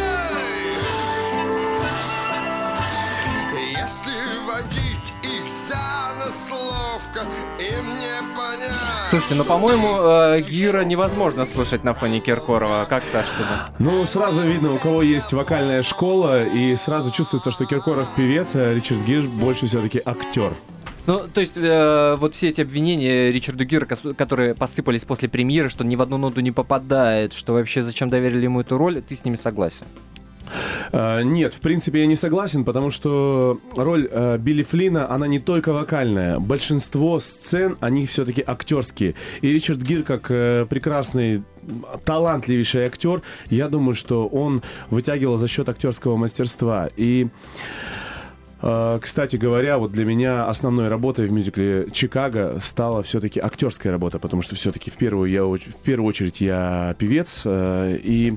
Слушайте, 9.11 9.35
ну, 9.37 9.45
по-моему, 9.45 9.89
э, 10.01 10.43
Гира 10.43 10.85
невозможно 10.85 11.47
слушать 11.47 11.83
на 11.85 11.95
фоне 11.95 12.21
Киркорова. 12.21 12.87
Как, 12.89 13.05
Саш, 13.11 13.27
тебе? 13.29 13.47
Ну, 13.79 14.05
сразу 14.05 14.43
видно, 14.43 14.75
у 14.75 14.79
кого 14.79 15.03
есть 15.03 15.33
вокальная 15.33 15.83
школа, 15.83 16.45
и 16.45 16.77
сразу 16.77 17.11
чувствуется, 17.11 17.51
что 17.51 17.65
Киркоров 17.65 18.09
певец, 18.17 18.51
а 18.55 18.75
Ричард 18.75 19.01
Гир 19.05 19.23
больше 19.23 19.67
все-таки 19.67 20.01
актер. 20.05 20.53
Ну, 21.07 21.27
то 21.27 21.41
есть, 21.41 21.57
э, 21.57 22.17
вот 22.19 22.35
все 22.35 22.51
эти 22.51 22.61
обвинения 22.61 23.33
Ричарду 23.33 23.65
Гира, 23.65 23.87
которые 23.87 24.55
посыпались 24.55 25.05
после 25.05 25.31
премьеры, 25.31 25.71
что 25.71 25.83
ни 25.83 25.97
в 25.97 26.03
одну 26.03 26.19
ноту 26.19 26.41
не 26.41 26.51
попадает, 26.51 27.33
что 27.33 27.55
вообще 27.55 27.83
зачем 27.83 28.11
доверили 28.11 28.45
ему 28.45 28.61
эту 28.61 28.77
роль, 28.77 29.01
ты 29.01 29.17
с 29.17 29.25
ними 29.25 29.37
согласен? 29.37 29.87
А, 30.93 31.23
Нет, 31.23 31.55
в 31.55 31.61
принципе, 31.61 32.01
я 32.01 32.07
не 32.07 32.17
согласен, 32.17 32.65
потому 32.65 32.91
что 32.91 33.59
роль 33.77 34.09
э, 34.11 34.39
Билли 34.39 34.63
Флина, 34.63 35.11
она 35.11 35.27
не 35.27 35.39
только 35.39 35.73
вокальная. 35.73 36.39
Большинство 36.39 37.21
сцен, 37.21 37.77
они 37.81 38.07
все-таки 38.07 38.43
актерские. 38.47 39.15
И 39.41 39.53
Ричард 39.53 39.81
Гир, 39.81 40.03
как 40.03 40.31
э, 40.31 40.67
прекрасный 40.69 41.43
талантливейший 42.05 42.87
актер, 42.87 43.23
я 43.51 43.69
думаю, 43.69 43.95
что 43.95 44.27
он 44.27 44.63
вытягивал 44.91 45.37
за 45.37 45.49
счет 45.49 45.69
актерского 45.69 46.17
мастерства. 46.17 46.89
И 46.97 47.29
э, 48.63 48.99
кстати 49.03 49.37
говоря, 49.37 49.79
вот 49.79 49.93
для 49.93 50.05
меня 50.05 50.49
основной 50.49 50.89
работой 50.89 51.27
в 51.27 51.33
мюзикле 51.33 51.89
«Чикаго» 51.93 52.59
стала 52.61 53.03
все-таки 53.03 53.41
актерская 53.41 53.93
работа, 53.93 54.19
потому 54.19 54.43
что 54.43 54.55
все-таки 54.55 54.91
в 54.91 54.95
первую, 54.95 55.31
я, 55.31 55.45
в 55.45 55.83
первую 55.85 56.09
очередь 56.09 56.41
я 56.41 56.95
певец, 56.99 57.43
и 57.45 58.37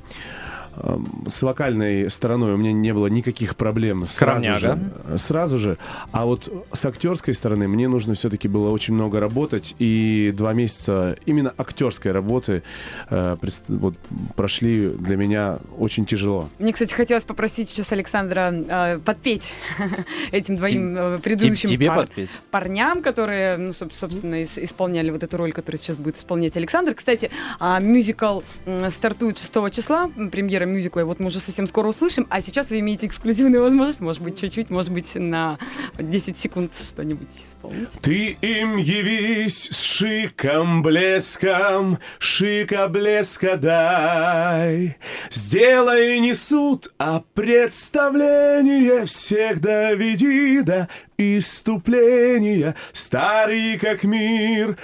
с 1.27 1.41
вокальной 1.41 2.09
стороной 2.09 2.53
у 2.53 2.57
меня 2.57 2.71
не 2.71 2.93
было 2.93 3.07
никаких 3.07 3.55
проблем 3.55 4.05
сразу 4.05 4.53
же, 4.53 4.79
сразу 5.17 5.57
же. 5.57 5.77
А 6.11 6.25
вот 6.25 6.51
с 6.73 6.85
актерской 6.85 7.33
стороны 7.33 7.67
мне 7.67 7.87
нужно 7.87 8.13
все-таки 8.13 8.47
было 8.47 8.69
очень 8.69 8.93
много 8.93 9.19
работать, 9.19 9.75
и 9.79 10.33
два 10.35 10.53
месяца 10.53 11.17
именно 11.25 11.53
актерской 11.57 12.11
работы 12.11 12.63
э, 13.09 13.37
вот, 13.67 13.95
прошли 14.35 14.89
для 14.89 15.17
меня 15.17 15.59
очень 15.77 16.05
тяжело. 16.05 16.49
Мне, 16.59 16.73
кстати, 16.73 16.93
хотелось 16.93 17.23
попросить 17.23 17.69
сейчас 17.69 17.91
Александра 17.91 18.53
э, 18.53 18.99
подпеть 19.03 19.53
этим 20.31 20.55
двоим 20.55 20.97
э, 20.97 21.17
предыдущим 21.19 21.69
тебе 21.69 21.87
пар- 21.87 22.07
подпеть? 22.07 22.29
парням, 22.49 23.01
которые, 23.01 23.57
ну, 23.57 23.69
соб- 23.71 23.91
собственно, 23.95 24.41
ис- 24.43 24.63
исполняли 24.63 25.09
вот 25.11 25.23
эту 25.23 25.37
роль, 25.37 25.51
которую 25.51 25.79
сейчас 25.79 25.95
будет 25.97 26.17
исполнять 26.17 26.55
Александр. 26.57 26.93
Кстати, 26.95 27.29
а, 27.59 27.79
мюзикл 27.79 28.41
м, 28.65 28.89
стартует 28.91 29.37
6 29.37 29.69
числа, 29.71 30.09
м, 30.15 30.29
премьера 30.61 30.65
мюзикла, 30.65 30.99
и 31.01 31.03
вот 31.03 31.19
мы 31.19 31.27
уже 31.27 31.39
совсем 31.39 31.67
скоро 31.67 31.87
услышим, 31.87 32.27
а 32.29 32.41
сейчас 32.41 32.69
вы 32.69 32.79
имеете 32.79 33.07
эксклюзивную 33.07 33.61
возможность, 33.61 34.01
может 34.01 34.21
быть, 34.21 34.39
чуть-чуть, 34.39 34.69
может 34.69 34.91
быть, 34.91 35.15
на 35.15 35.57
10 35.97 36.37
секунд 36.37 36.71
что-нибудь 36.77 37.27
исполнить. 37.29 37.89
Ты 38.01 38.37
им 38.41 38.77
явись 38.77 39.69
с 39.71 39.81
шиком, 39.81 40.81
блеском, 40.81 41.99
шика 42.19 42.87
блеска 42.87 43.57
дай. 43.57 44.97
Сделай 45.29 46.19
не 46.19 46.33
суд, 46.33 46.91
а 46.97 47.23
представление 47.33 49.05
всех 49.05 49.61
доведи 49.61 50.61
до 50.61 50.87
иступления. 51.17 52.75
Старый 52.93 53.77
как 53.77 54.03
мир, 54.03 54.77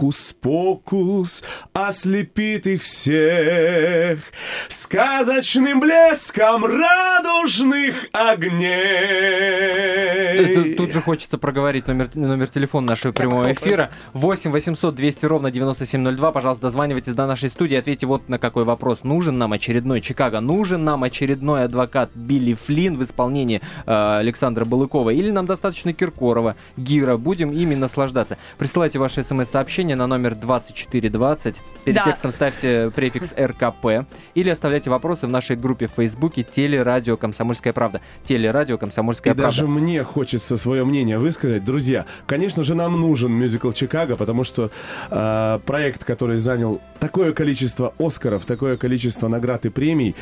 фокус-покус 0.00 1.44
ослепит 1.72 2.66
их 2.66 2.82
всех 2.82 4.20
сказочным 4.68 5.80
блеском 5.80 6.64
радужных 6.64 8.06
огней. 8.12 8.70
Тут, 10.54 10.76
тут 10.76 10.92
же 10.92 11.00
хочется 11.02 11.38
проговорить 11.38 11.86
номер, 11.86 12.08
номер 12.14 12.48
телефона 12.48 12.88
нашего 12.88 13.12
прямого 13.12 13.52
эфира. 13.52 13.90
8 14.14 14.50
800 14.50 14.94
200 14.94 15.26
ровно 15.26 15.50
9702. 15.50 16.32
Пожалуйста, 16.32 16.62
дозванивайтесь 16.62 17.12
до 17.12 17.26
нашей 17.26 17.50
студии. 17.50 17.76
Ответьте 17.76 18.06
вот 18.06 18.28
на 18.28 18.38
какой 18.38 18.64
вопрос. 18.64 19.04
Нужен 19.04 19.36
нам 19.38 19.52
очередной 19.52 20.00
Чикаго? 20.00 20.40
Нужен 20.40 20.82
нам 20.84 21.04
очередной 21.04 21.64
адвокат 21.64 22.10
Билли 22.14 22.54
Флинн 22.54 22.96
в 22.96 23.04
исполнении 23.04 23.60
э, 23.86 24.18
Александра 24.18 24.64
Балыкова? 24.64 25.10
Или 25.10 25.30
нам 25.30 25.46
достаточно 25.46 25.92
Киркорова, 25.92 26.56
Гира? 26.76 27.16
Будем 27.16 27.52
ими 27.52 27.74
наслаждаться. 27.74 28.38
Присылайте 28.58 28.98
ваши 28.98 29.22
смс-сообщения 29.22 29.89
на 29.96 30.06
номер 30.06 30.34
2420. 30.34 31.60
Перед 31.84 31.96
Да. 31.96 32.04
текстом 32.04 32.32
ставьте 32.32 32.90
префикс 32.94 33.32
РКП. 33.36 34.06
Или 34.34 34.50
оставляйте 34.50 34.90
вопросы 34.90 35.26
в 35.26 35.30
нашей 35.30 35.56
группе 35.56 35.86
в 35.86 35.92
Фейсбуке 35.92 36.42
Телерадио 36.42 37.16
Комсомольская 37.16 37.72
правда. 37.72 38.00
Телерадио 38.24 38.78
Комсомольская 38.78 39.32
И 39.32 39.36
правда. 39.36 39.56
даже 39.56 39.66
мне 39.68 40.02
хочется 40.02 40.56
свое 40.56 40.84
мнение 40.84 41.18
высказать. 41.18 41.64
Друзья, 41.64 42.06
конечно 42.26 42.62
же, 42.62 42.74
нам 42.74 43.00
нужен 43.00 43.32
мюзикл 43.32 43.72
«Чикаго», 43.72 44.16
потому 44.16 44.44
что 44.44 44.70
э, 45.10 45.58
проект, 45.66 46.04
который 46.04 46.36
занял 46.38 46.80
такое 46.98 47.32
количество 47.32 47.94
Оскаров, 47.98 48.44
такое 48.44 48.76
количество 48.76 49.28
наград 49.28 49.64
и 49.66 49.68
премий, 49.68 50.14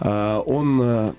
э, 0.00 0.42
он... 0.46 0.80
э, 0.82 1.12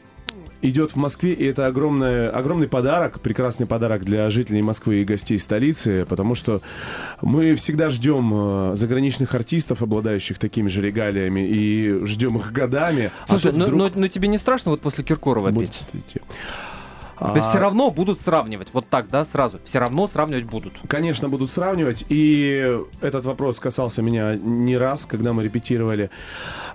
идет 0.70 0.92
в 0.92 0.96
Москве, 0.96 1.34
и 1.34 1.46
это 1.46 1.66
огромное, 1.68 2.30
огромный 2.30 2.68
подарок, 2.68 3.20
прекрасный 3.20 3.66
подарок 3.66 4.04
для 4.04 4.30
жителей 4.30 4.62
Москвы 4.62 5.02
и 5.02 5.06
гостей 5.06 5.40
столицы, 5.40 6.06
потому 6.08 6.36
что 6.36 6.62
мы 7.22 7.56
всегда 7.56 7.90
ждем 7.90 8.32
э, 8.34 8.76
заграничных 8.76 9.34
артистов, 9.36 9.82
обладающих 9.82 10.40
такими 10.40 10.68
же 10.70 10.82
регалиями, 10.82 11.48
и 11.48 12.06
ждем 12.06 12.38
их 12.38 12.52
годами. 12.52 13.12
Слушай, 13.28 13.48
а 13.48 13.52
тут 13.52 13.60
ну, 13.60 13.66
вдруг 13.66 13.80
ну- 13.80 14.02
ну 14.02 14.08
тебе 14.08 14.28
не 14.28 14.38
страшно 14.38 14.72
вот 14.72 14.82
после 14.82 15.04
Киркорова 15.04 15.52
петь? 15.52 15.82
То 17.18 17.34
есть 17.36 17.48
А- 17.48 17.50
все 17.50 17.60
равно 17.60 17.92
будут 17.92 18.20
сравнивать. 18.22 18.68
Вот 18.74 18.88
так, 18.90 19.10
да, 19.10 19.24
сразу. 19.24 19.60
Все 19.64 19.80
равно 19.80 20.08
сравнивать 20.08 20.44
будут. 20.44 20.74
Конечно, 20.88 21.30
будут 21.30 21.50
сравнивать. 21.50 22.04
И 22.10 22.78
этот 23.00 23.24
вопрос 23.24 23.60
касался 23.60 24.02
меня 24.02 24.36
не 24.36 24.78
раз, 24.78 25.06
когда 25.06 25.32
мы 25.32 25.44
репетировали. 25.44 26.10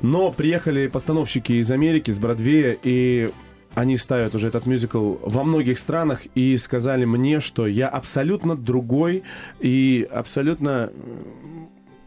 Но 0.01 0.33
приехали 0.33 0.87
постановщики 0.87 1.53
из 1.53 1.71
Америки, 1.71 2.11
с 2.11 2.19
Бродвея, 2.19 2.75
и 2.83 3.31
они 3.75 3.97
ставят 3.97 4.35
уже 4.35 4.49
этот 4.49 4.67
мюзикл 4.67 5.15
во 5.23 5.45
многих 5.45 5.79
странах 5.79 6.23
и 6.35 6.57
сказали 6.59 7.05
мне, 7.05 7.41
что 7.41 7.67
я 7.67 7.89
абсолютно 7.89 8.57
другой 8.57 9.23
и 9.61 10.09
абсолютно 10.11 10.91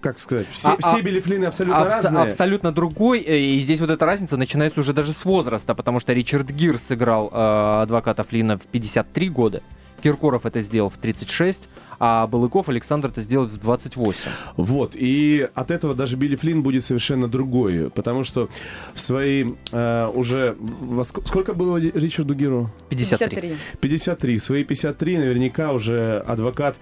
как 0.01 0.19
сказать, 0.19 0.47
все, 0.51 0.71
А- 0.73 0.77
все 0.77 0.97
а- 0.97 1.01
Билли 1.01 1.21
Флинны 1.21 1.45
абсолютно 1.45 1.81
Абс- 1.81 2.03
разные. 2.03 2.23
Абсолютно 2.23 2.73
другой. 2.73 3.21
э, 3.21 3.37
И 3.39 3.59
здесь 3.61 3.79
вот 3.79 3.89
эта 3.89 4.05
разница 4.05 4.35
начинается 4.35 4.81
уже 4.81 4.91
даже 4.91 5.13
с 5.13 5.23
возраста, 5.23 5.73
потому 5.75 6.01
что 6.01 6.11
Ричард 6.11 6.49
Гир 6.51 6.77
сыграл 6.77 7.29
э, 7.31 7.81
адвоката 7.83 8.23
Флина 8.23 8.57
в 8.57 8.63
53 8.67 9.29
года. 9.29 9.61
Киркоров 10.03 10.45
это 10.45 10.59
сделал 10.59 10.89
в 10.89 10.97
36, 10.97 11.69
а 11.99 12.27
Балыков 12.27 12.69
Александр 12.69 13.09
это 13.09 13.21
сделал 13.21 13.45
в 13.47 13.57
28. 13.57 14.19
Вот, 14.57 14.91
и 14.95 15.47
от 15.53 15.71
этого 15.71 15.93
даже 15.93 16.15
Билли 16.15 16.35
Флинн 16.35 16.63
будет 16.63 16.83
совершенно 16.83 17.27
другой, 17.27 17.89
потому 17.89 18.23
что 18.23 18.49
в 18.93 18.99
свои 18.99 19.51
э, 19.71 20.07
уже... 20.13 20.55
во 20.59 21.03
ск- 21.03 21.25
Сколько 21.25 21.53
было 21.53 21.77
Ричарду 21.77 22.33
Гиру? 22.33 22.69
53. 22.89 23.55
53. 23.79 24.37
В 24.37 24.43
свои 24.43 24.63
53 24.63 25.17
наверняка 25.17 25.71
уже 25.71 26.19
адвокат 26.19 26.77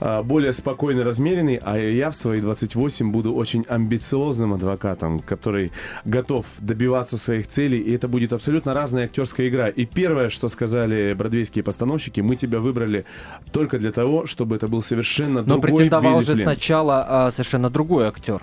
а, 0.00 0.22
более 0.22 0.52
спокойно 0.52 1.04
размеренный, 1.04 1.60
а 1.62 1.76
я 1.78 2.10
в 2.10 2.16
свои 2.16 2.40
28 2.40 3.10
буду 3.10 3.34
очень 3.34 3.64
амбициозным 3.68 4.54
адвокатом, 4.54 5.20
который 5.20 5.72
готов 6.04 6.46
добиваться 6.60 7.16
своих 7.16 7.48
целей, 7.48 7.78
и 7.80 7.92
это 7.94 8.08
будет 8.08 8.32
абсолютно 8.32 8.74
разная 8.74 9.04
актерская 9.04 9.48
игра. 9.48 9.68
И 9.68 9.84
первое, 9.86 10.28
что 10.28 10.48
сказали 10.48 11.14
бродвейские 11.14 11.62
постановщики, 11.64 12.20
мы 12.20 12.36
тебя 12.36 12.60
выбрали 12.60 13.04
только 13.52 13.78
для 13.78 13.92
того, 13.92 14.26
чтобы 14.26 14.53
это 14.54 14.68
был 14.68 14.82
совершенно 14.82 15.42
Но 15.42 15.58
другой 15.58 15.60
претендовал 15.76 16.14
Билли 16.16 16.24
же 16.26 16.32
Флинн. 16.34 16.46
сначала 16.46 17.06
а, 17.08 17.30
совершенно 17.32 17.70
другой 17.70 18.06
актер 18.06 18.42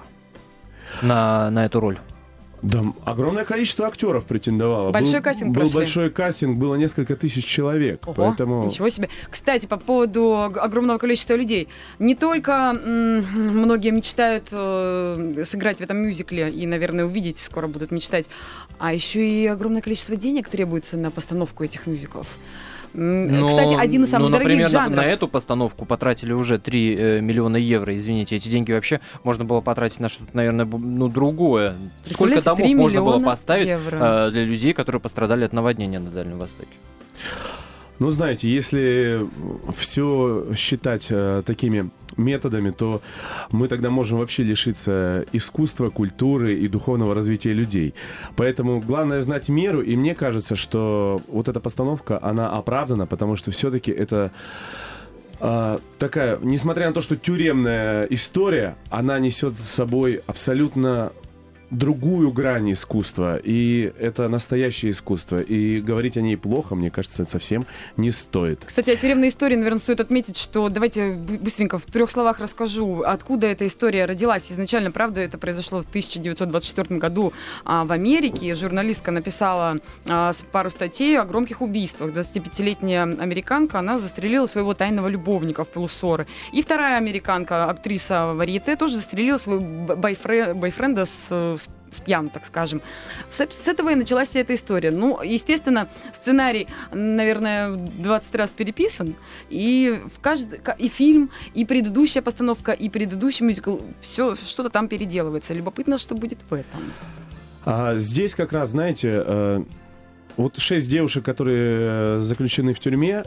на, 1.02 1.50
на 1.52 1.66
эту 1.66 1.80
роль. 1.80 2.00
Да, 2.62 2.84
огромное 3.06 3.44
количество 3.44 3.88
актеров 3.88 4.26
претендовало. 4.26 4.92
Большой 4.92 5.14
был, 5.16 5.24
кастинг 5.24 5.48
Был 5.50 5.62
прошли. 5.62 5.76
большой 5.78 6.10
кастинг, 6.12 6.60
было 6.60 6.76
несколько 6.76 7.16
тысяч 7.16 7.44
человек. 7.44 8.02
Ого, 8.06 8.14
поэтому... 8.14 8.64
Ничего 8.66 8.88
себе. 8.90 9.10
Кстати, 9.32 9.66
по 9.66 9.78
поводу 9.78 10.26
ог- 10.26 10.58
огромного 10.60 11.00
количества 11.00 11.34
людей. 11.34 11.70
Не 11.98 12.14
только 12.14 12.52
м, 12.80 13.24
многие 13.34 13.90
мечтают 13.90 14.50
э, 14.52 15.44
сыграть 15.44 15.78
в 15.78 15.82
этом 15.82 15.98
мюзикле 15.98 16.52
и, 16.52 16.68
наверное, 16.68 17.06
увидеть 17.06 17.40
скоро 17.40 17.66
будут 17.66 17.90
мечтать, 17.90 18.28
а 18.78 18.94
еще 18.94 19.28
и 19.28 19.48
огромное 19.48 19.82
количество 19.82 20.16
денег 20.16 20.48
требуется 20.48 20.98
на 20.98 21.10
постановку 21.10 21.64
этих 21.64 21.88
мюзиклов. 21.88 22.28
М, 22.94 23.40
Но- 23.40 23.48
Кстати, 23.48 23.74
один 23.74 24.04
из 24.04 24.10
самых 24.10 24.30
ну, 24.30 24.38
дорогих 24.38 24.58
например, 24.58 24.66
на- 24.66 24.70
жанров. 24.86 24.96
На, 25.06 25.06
эту 25.10 25.28
постановку 25.28 25.86
потратили 25.86 26.34
уже 26.34 26.60
3 26.60 26.96
э, 26.98 27.22
миллиона 27.22 27.58
евро. 27.58 27.96
Извините, 27.96 28.36
эти 28.36 28.50
деньги 28.50 28.72
вообще 28.74 29.00
можно 29.24 29.46
было 29.46 29.62
потратить 29.62 30.00
на 30.00 30.10
что-то, 30.10 30.36
наверное, 30.36 30.66
ну, 30.66 31.08
другое. 31.08 31.74
Сколько 32.12 32.42
домов 32.42 32.60
3 32.60 32.76
можно 32.76 33.02
было 33.02 33.20
поставить 33.24 33.70
евро. 33.70 34.28
э, 34.28 34.32
для 34.32 34.44
людей, 34.44 34.74
которые 34.74 35.00
пострадали 35.02 35.46
от 35.46 35.54
наводнения 35.54 36.00
на 36.00 36.12
Дальнем 36.12 36.38
Востоке? 36.38 36.70
Ну, 38.00 38.10
знаете, 38.10 38.50
если 38.50 39.22
все 39.78 40.48
считать 40.58 41.08
э, 41.10 41.44
такими 41.46 41.92
методами, 42.18 42.72
то 42.72 43.02
мы 43.52 43.68
тогда 43.68 43.90
можем 43.90 44.20
вообще 44.20 44.44
лишиться 44.44 45.26
искусства, 45.34 45.90
культуры 45.90 46.54
и 46.54 46.68
духовного 46.68 47.16
развития 47.16 47.54
людей. 47.54 47.94
Поэтому 48.36 48.80
главное 48.80 49.22
знать 49.22 49.50
меру, 49.50 49.82
и 49.82 49.96
мне 49.96 50.16
кажется, 50.16 50.56
что 50.56 51.22
вот 51.28 51.48
эта 51.48 51.60
постановка, 51.60 52.20
она 52.22 52.50
оправдана, 52.50 53.06
потому 53.06 53.36
что 53.36 53.52
все-таки 53.52 53.92
это 53.92 54.32
а, 55.40 55.80
такая, 55.98 56.38
несмотря 56.42 56.88
на 56.88 56.94
то, 56.94 57.02
что 57.02 57.16
тюремная 57.18 58.06
история, 58.06 58.76
она 58.90 59.18
несет 59.18 59.56
за 59.56 59.64
собой 59.64 60.22
абсолютно 60.28 61.12
другую 61.72 62.32
грань 62.32 62.74
искусства, 62.74 63.38
и 63.38 63.92
это 63.98 64.28
настоящее 64.28 64.92
искусство. 64.92 65.38
И 65.38 65.80
говорить 65.80 66.18
о 66.18 66.22
ней 66.22 66.36
плохо, 66.36 66.76
мне 66.76 66.92
кажется, 66.92 67.24
совсем 67.24 67.66
не 67.98 68.12
стоит. 68.12 68.66
Кстати, 68.66 68.90
о 68.90 68.96
тюремной 68.96 69.30
истории, 69.30 69.56
наверное, 69.56 69.80
стоит 69.80 70.02
отметить, 70.02 70.38
что 70.38 70.70
давайте 70.70 71.14
бы- 71.14 71.38
быстренько 71.38 71.80
в 71.80 71.86
трех 71.86 72.12
словах 72.12 72.40
расскажу, 72.40 73.02
откуда 73.02 73.48
эта 73.48 73.66
история 73.66 74.06
родилась. 74.06 74.52
Изначально, 74.52 74.92
правда, 74.92 75.22
это 75.22 75.38
произошло 75.38 75.82
в 75.82 75.90
1924 75.90 77.00
году 77.00 77.32
а, 77.64 77.86
в 77.86 77.92
Америке. 77.92 78.54
Журналистка 78.54 79.12
написала 79.12 79.78
а, 80.08 80.34
пару 80.52 80.70
статей 80.70 81.18
о 81.20 81.24
громких 81.24 81.62
убийствах. 81.62 82.12
25-летняя 82.12 83.04
американка, 83.04 83.80
она 83.80 83.98
застрелила 83.98 84.48
своего 84.48 84.74
тайного 84.74 85.08
любовника 85.08 85.64
в 85.64 85.70
полуссоры. 85.70 86.28
И 86.52 86.62
вторая 86.62 86.98
американка, 86.98 87.66
актриса 87.66 88.34
Варьете, 88.34 88.76
тоже 88.76 88.98
застрелила 88.98 89.38
своего 89.38 89.96
бойфренда 89.96 91.06
с, 91.06 91.61
с 91.92 92.00
пьяну, 92.00 92.30
так 92.30 92.46
скажем. 92.46 92.82
С, 93.30 93.38
с 93.40 93.68
этого 93.68 93.90
и 93.92 93.96
началась 93.96 94.30
вся 94.30 94.40
эта 94.40 94.56
история. 94.56 94.92
Ну, 94.92 95.22
естественно, 95.22 95.90
сценарий, 96.14 96.68
наверное, 96.92 97.76
20 97.76 98.36
раз 98.36 98.50
переписан, 98.50 99.16
и 99.50 100.02
в 100.14 100.20
каждый 100.20 100.60
и 100.78 100.90
фильм, 100.90 101.30
и 101.54 101.66
предыдущая 101.66 102.22
постановка, 102.22 102.72
и 102.72 102.90
предыдущий 102.90 103.46
мюзикл, 103.46 103.78
все 104.02 104.36
что-то 104.36 104.70
там 104.70 104.88
переделывается. 104.88 105.54
Любопытно, 105.54 105.98
что 105.98 106.16
будет 106.16 106.40
в 106.50 106.54
этом. 106.54 106.82
А 107.66 107.94
здесь 107.96 108.34
как 108.36 108.54
раз, 108.54 108.70
знаете, 108.70 109.12
э, 109.14 109.64
вот 110.38 110.58
шесть 110.58 110.90
девушек, 110.90 111.24
которые 111.24 112.18
э, 112.18 112.20
заключены 112.22 112.74
в 112.74 112.80
тюрьме, 112.80 113.24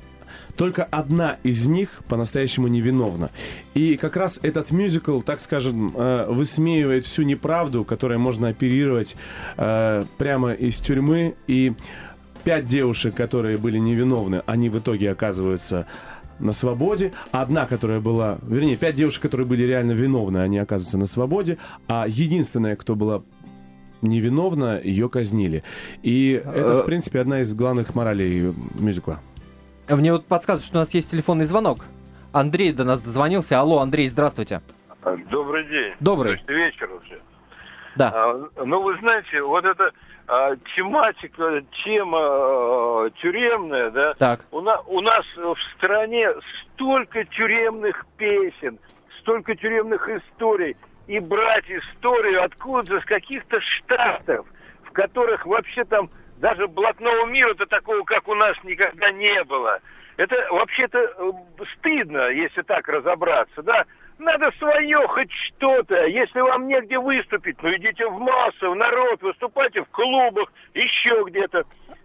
только 0.56 0.84
одна 0.84 1.38
из 1.42 1.66
них 1.66 2.02
по-настоящему 2.08 2.68
невиновна. 2.68 3.30
И 3.74 3.96
как 3.96 4.16
раз 4.16 4.38
этот 4.42 4.70
мюзикл, 4.70 5.20
так 5.20 5.40
скажем, 5.40 5.92
э, 5.94 6.26
высмеивает 6.28 7.04
всю 7.04 7.22
неправду, 7.22 7.84
которой 7.84 8.18
можно 8.18 8.48
оперировать 8.48 9.16
э, 9.56 10.04
прямо 10.18 10.52
из 10.52 10.78
тюрьмы. 10.80 11.34
И 11.46 11.72
пять 12.44 12.66
девушек, 12.66 13.14
которые 13.14 13.58
были 13.58 13.78
невиновны, 13.78 14.42
они 14.46 14.68
в 14.68 14.78
итоге 14.78 15.10
оказываются 15.10 15.86
на 16.38 16.52
свободе. 16.52 17.12
Одна, 17.32 17.66
которая 17.66 18.00
была... 18.00 18.38
Вернее, 18.42 18.76
пять 18.76 18.96
девушек, 18.96 19.22
которые 19.22 19.46
были 19.46 19.62
реально 19.62 19.92
виновны, 19.92 20.38
они 20.38 20.58
оказываются 20.58 20.98
на 20.98 21.06
свободе. 21.06 21.58
А 21.88 22.06
единственная, 22.08 22.76
кто 22.76 22.94
была 22.94 23.22
невиновна, 24.02 24.80
ее 24.82 25.08
казнили. 25.08 25.62
И 26.02 26.32
это, 26.44 26.82
в 26.82 26.86
принципе, 26.86 27.20
одна 27.20 27.40
из 27.40 27.54
главных 27.54 27.94
моралей 27.94 28.52
мюзикла. 28.78 29.20
Мне 29.90 30.12
вот 30.12 30.26
подсказывают, 30.26 30.64
что 30.66 30.78
у 30.78 30.80
нас 30.80 30.92
есть 30.94 31.10
телефонный 31.10 31.44
звонок. 31.44 31.78
Андрей 32.32 32.72
до 32.72 32.84
нас 32.84 33.00
дозвонился. 33.02 33.60
Алло, 33.60 33.78
Андрей, 33.80 34.08
здравствуйте. 34.08 34.60
Добрый 35.30 35.64
день. 35.68 35.94
Добрый. 36.00 36.38
То 36.38 36.52
есть 36.52 36.74
вечер 36.74 36.90
уже. 36.92 37.20
Да. 37.96 38.10
А, 38.12 38.64
ну, 38.64 38.82
вы 38.82 38.96
знаете, 38.98 39.42
вот 39.42 39.64
эта 39.64 39.92
а, 40.26 40.56
тематика, 40.74 41.62
тема 41.84 42.18
а, 42.20 43.10
тюремная, 43.20 43.90
да, 43.90 44.14
Так. 44.14 44.40
у, 44.50 44.60
на- 44.62 44.80
у 44.80 45.00
нас 45.00 45.24
в 45.36 45.54
стране 45.76 46.28
столько 46.72 47.24
тюремных 47.26 48.04
песен, 48.16 48.78
столько 49.20 49.54
тюремных 49.54 50.08
историй. 50.08 50.76
И 51.06 51.18
брать 51.20 51.66
историю 51.70 52.42
откуда-то, 52.42 53.00
с 53.02 53.04
каких-то 53.04 53.60
штатов, 53.60 54.46
в 54.84 54.90
которых 54.92 55.44
вообще 55.44 55.84
там 55.84 56.08
даже 56.38 56.66
блатного 56.66 57.26
мира-то 57.26 57.66
такого, 57.66 58.02
как 58.04 58.28
у 58.28 58.34
нас, 58.34 58.56
никогда 58.64 59.10
не 59.12 59.42
было. 59.44 59.80
Это 60.16 60.36
вообще-то 60.50 60.98
э, 60.98 61.32
стыдно, 61.78 62.28
если 62.28 62.62
так 62.62 62.86
разобраться, 62.88 63.62
да? 63.62 63.84
Надо 64.18 64.52
свое, 64.58 65.06
хоть 65.08 65.32
что-то. 65.32 66.06
Если 66.06 66.40
вам 66.40 66.68
негде 66.68 66.98
выступить, 66.98 67.60
ну 67.62 67.74
идите 67.74 68.06
в 68.06 68.18
массу, 68.20 68.70
в 68.70 68.76
народ, 68.76 69.20
выступайте 69.22 69.82
в 69.82 69.88
клубах, 69.88 70.52
еще 70.72 71.24
где-то. 71.26 71.64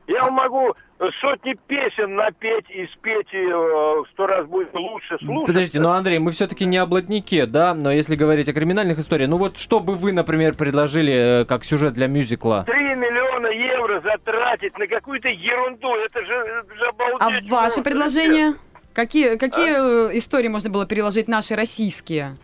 Я 0.09 0.23
вам 0.23 0.33
могу 0.33 0.73
сотни 1.21 1.55
песен 1.67 2.15
напеть 2.15 2.65
и 2.69 2.87
спеть, 2.87 3.27
и 3.31 3.37
э, 3.37 3.53
в 3.53 4.05
сто 4.11 4.25
раз 4.25 4.47
будет 4.47 4.73
лучше 4.73 5.17
слушать. 5.19 5.45
Подождите, 5.47 5.79
ну, 5.79 5.89
Андрей, 5.91 6.17
мы 6.17 6.31
все-таки 6.31 6.65
не 6.65 6.77
о 6.77 6.87
блатнике, 6.87 7.45
да? 7.45 7.75
Но 7.75 7.91
если 7.91 8.15
говорить 8.15 8.49
о 8.49 8.53
криминальных 8.53 8.97
историях, 8.97 9.29
ну 9.29 9.37
вот 9.37 9.59
что 9.59 9.79
бы 9.79 9.93
вы, 9.93 10.11
например, 10.11 10.55
предложили 10.55 11.41
э, 11.43 11.45
как 11.45 11.63
сюжет 11.63 11.93
для 11.93 12.07
мюзикла? 12.07 12.63
Три 12.65 12.95
миллиона 12.95 13.47
евро 13.47 14.01
затратить 14.01 14.77
на 14.79 14.87
какую-то 14.87 15.29
ерунду, 15.29 15.93
это 15.93 16.25
же, 16.25 16.33
это 16.33 16.75
же 16.75 16.85
А 16.85 16.89
обалдеть. 16.89 17.49
ваше 17.51 17.65
можно, 17.67 17.83
предложение? 17.83 18.53
Какие, 18.93 19.37
какие 19.37 20.07
А? 20.07 20.09
э, 20.11 20.17
истории 20.17 20.47
можно 20.47 20.71
было 20.71 20.87
переложить 20.87 21.27
наши 21.27 21.55
российские? 21.55 22.35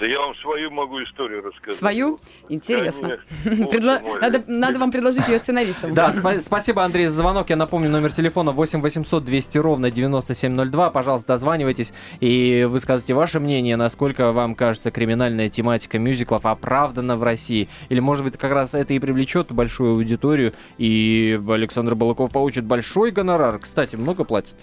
Да 0.00 0.06
я 0.06 0.18
вам 0.18 0.34
свою 0.36 0.70
могу 0.70 1.02
историю 1.02 1.42
рассказать. 1.42 1.78
Свою? 1.78 2.18
Интересно. 2.48 3.18
Конечно. 3.44 3.66
Предла-. 3.70 4.00
Надо, 4.18 4.42
надо 4.46 4.78
вам 4.78 4.90
предложить 4.90 5.28
ее 5.28 5.38
сценаристам. 5.38 5.92
Да, 5.92 6.10
спа- 6.12 6.40
спасибо, 6.40 6.82
Андрей, 6.82 7.06
за 7.06 7.16
звонок. 7.16 7.50
Я 7.50 7.56
напомню, 7.56 7.90
номер 7.90 8.10
телефона 8.10 8.50
8 8.50 8.80
800 8.80 9.22
200 9.22 9.58
ровно 9.58 9.90
9702. 9.90 10.90
Пожалуйста, 10.90 11.28
дозванивайтесь 11.34 11.92
и 12.20 12.66
высказывайте 12.70 13.12
ваше 13.12 13.40
мнение, 13.40 13.76
насколько 13.76 14.32
вам 14.32 14.54
кажется 14.54 14.90
криминальная 14.90 15.50
тематика 15.50 15.98
мюзиклов 15.98 16.46
оправдана 16.46 17.18
в 17.18 17.22
России. 17.22 17.68
Или, 17.90 18.00
может 18.00 18.24
быть, 18.24 18.38
как 18.38 18.52
раз 18.52 18.72
это 18.72 18.94
и 18.94 18.98
привлечет 18.98 19.52
большую 19.52 19.92
аудиторию, 19.96 20.54
и 20.78 21.38
Александр 21.46 21.94
Балаков 21.94 22.32
получит 22.32 22.64
большой 22.64 23.10
гонорар. 23.10 23.58
Кстати, 23.58 23.96
много 23.96 24.24
платит? 24.24 24.54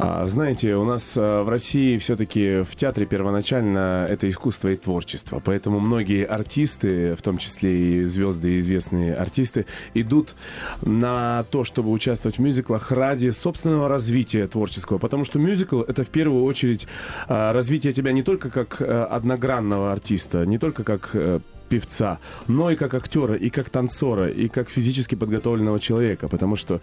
А, 0.00 0.26
знаете, 0.26 0.76
у 0.76 0.84
нас 0.84 1.14
а, 1.16 1.42
в 1.42 1.48
России 1.48 1.98
все-таки 1.98 2.60
в 2.62 2.76
театре 2.76 3.04
первоначально 3.04 4.06
это 4.08 4.28
искусство 4.28 4.68
и 4.68 4.76
творчество. 4.76 5.42
Поэтому 5.44 5.80
многие 5.80 6.24
артисты, 6.24 7.16
в 7.16 7.22
том 7.22 7.36
числе 7.36 8.02
и 8.02 8.04
звезды, 8.04 8.52
и 8.52 8.58
известные 8.58 9.16
артисты, 9.16 9.66
идут 9.94 10.36
на 10.82 11.44
то, 11.50 11.64
чтобы 11.64 11.90
участвовать 11.90 12.38
в 12.38 12.40
мюзиклах 12.40 12.92
ради 12.92 13.30
собственного 13.30 13.88
развития 13.88 14.46
творческого. 14.46 14.98
Потому 14.98 15.24
что 15.24 15.40
мюзикл 15.40 15.80
это 15.80 16.04
в 16.04 16.08
первую 16.10 16.44
очередь 16.44 16.86
а, 17.26 17.52
развитие 17.52 17.92
тебя 17.92 18.12
не 18.12 18.22
только 18.22 18.50
как 18.50 18.80
а, 18.80 19.06
одногранного 19.06 19.90
артиста, 19.90 20.46
не 20.46 20.58
только 20.58 20.84
как 20.84 21.10
э, 21.14 21.40
певца, 21.68 22.18
но 22.46 22.70
и 22.70 22.76
как 22.76 22.94
актера, 22.94 23.34
и 23.34 23.50
как 23.50 23.70
танцора, 23.70 24.28
и 24.28 24.48
как 24.48 24.70
физически 24.70 25.14
подготовленного 25.14 25.78
человека, 25.80 26.28
потому 26.28 26.56
что... 26.56 26.80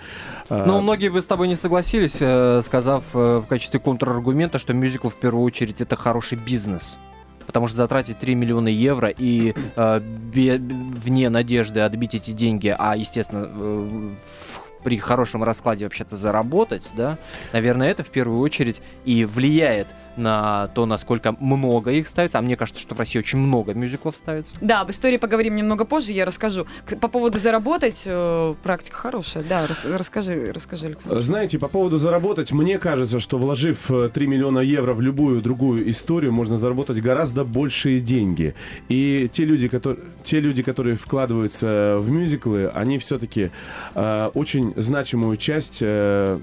а, 0.50 0.66
Ну, 0.66 0.82
многие 0.82 1.10
бы 1.10 1.22
с 1.22 1.26
тобой 1.26 1.48
не 1.48 1.56
согласились, 1.56 2.18
э, 2.20 2.62
сказав 2.66 3.04
э, 3.14 3.42
в 3.44 3.48
качестве 3.48 3.80
контраргумента, 3.80 4.60
что 4.60 4.74
мюзикл 4.74 5.10
в 5.10 5.16
первую 5.16 5.44
очередь 5.44 5.82
это 5.82 5.96
хороший 5.96 6.38
бизнес. 6.38 6.98
Потому 7.46 7.68
что 7.68 7.78
затратить 7.78 8.18
3 8.20 8.36
миллиона 8.36 8.70
евро 8.70 9.10
и 9.10 9.54
э, 9.76 10.00
бе- 10.00 10.58
вне 10.58 11.30
надежды 11.30 11.80
отбить 11.82 12.16
эти 12.16 12.32
деньги, 12.32 12.76
а, 12.78 12.96
естественно, 12.96 13.48
э, 13.52 13.88
в- 14.26 14.84
при 14.84 14.98
хорошем 14.98 15.44
раскладе 15.44 15.86
вообще-то 15.86 16.16
заработать, 16.16 16.84
да, 16.96 17.18
наверное, 17.54 17.90
это 17.90 18.04
в 18.04 18.10
первую 18.10 18.40
очередь 18.40 18.82
и 19.04 19.26
влияет 19.26 19.88
на 20.18 20.68
то, 20.70 20.86
насколько 20.86 21.36
много 21.40 21.92
их 21.92 22.08
ставится. 22.08 22.40
А 22.40 22.42
мне 22.42 22.56
кажется, 22.56 22.82
что 22.82 22.96
в 22.96 23.00
России 23.00 23.20
очень 23.20 23.40
много 23.40 23.74
мюзиклов 23.74 24.16
ставится. 24.16 24.54
Да, 24.62 24.82
об 24.82 24.90
истории 24.90 25.18
поговорим 25.18 25.56
немного 25.56 25.86
позже, 25.86 26.14
я 26.14 26.26
расскажу. 26.26 26.66
По 27.02 27.08
поводу 27.08 27.40
заработать, 27.40 28.02
э, 28.06 28.56
практика 28.64 28.98
хорошая. 28.98 29.44
Да, 29.44 29.68
расскажи, 29.68 30.52
расскажи, 30.54 30.88
Александр. 30.88 31.22
Знаете, 31.22 31.60
по 31.60 31.68
поводу 31.68 31.98
заработать, 31.98 32.52
мне 32.52 32.80
кажется, 32.80 33.20
что 33.20 33.38
вложив 33.38 33.90
3 34.14 34.28
миллиона 34.28 34.60
евро 34.60 34.94
в 34.94 35.02
любую 35.02 35.42
другую 35.42 35.90
историю, 35.90 36.32
можно 36.32 36.58
заработать 36.58 37.02
гораздо 37.02 37.44
большие 37.44 38.00
деньги. 38.00 38.56
И 38.90 39.30
те 39.32 39.46
люди, 39.46 39.68
которые, 39.68 40.04
те 40.24 40.40
люди, 40.40 40.64
которые 40.64 40.96
вкладываются 40.96 41.98
в 42.00 42.10
мюзиклы, 42.10 42.68
они 42.68 42.98
все-таки 42.98 43.52
э, 43.94 44.32
очень 44.34 44.74
значимую 44.76 45.38
часть 45.38 45.80
э, 45.82 46.40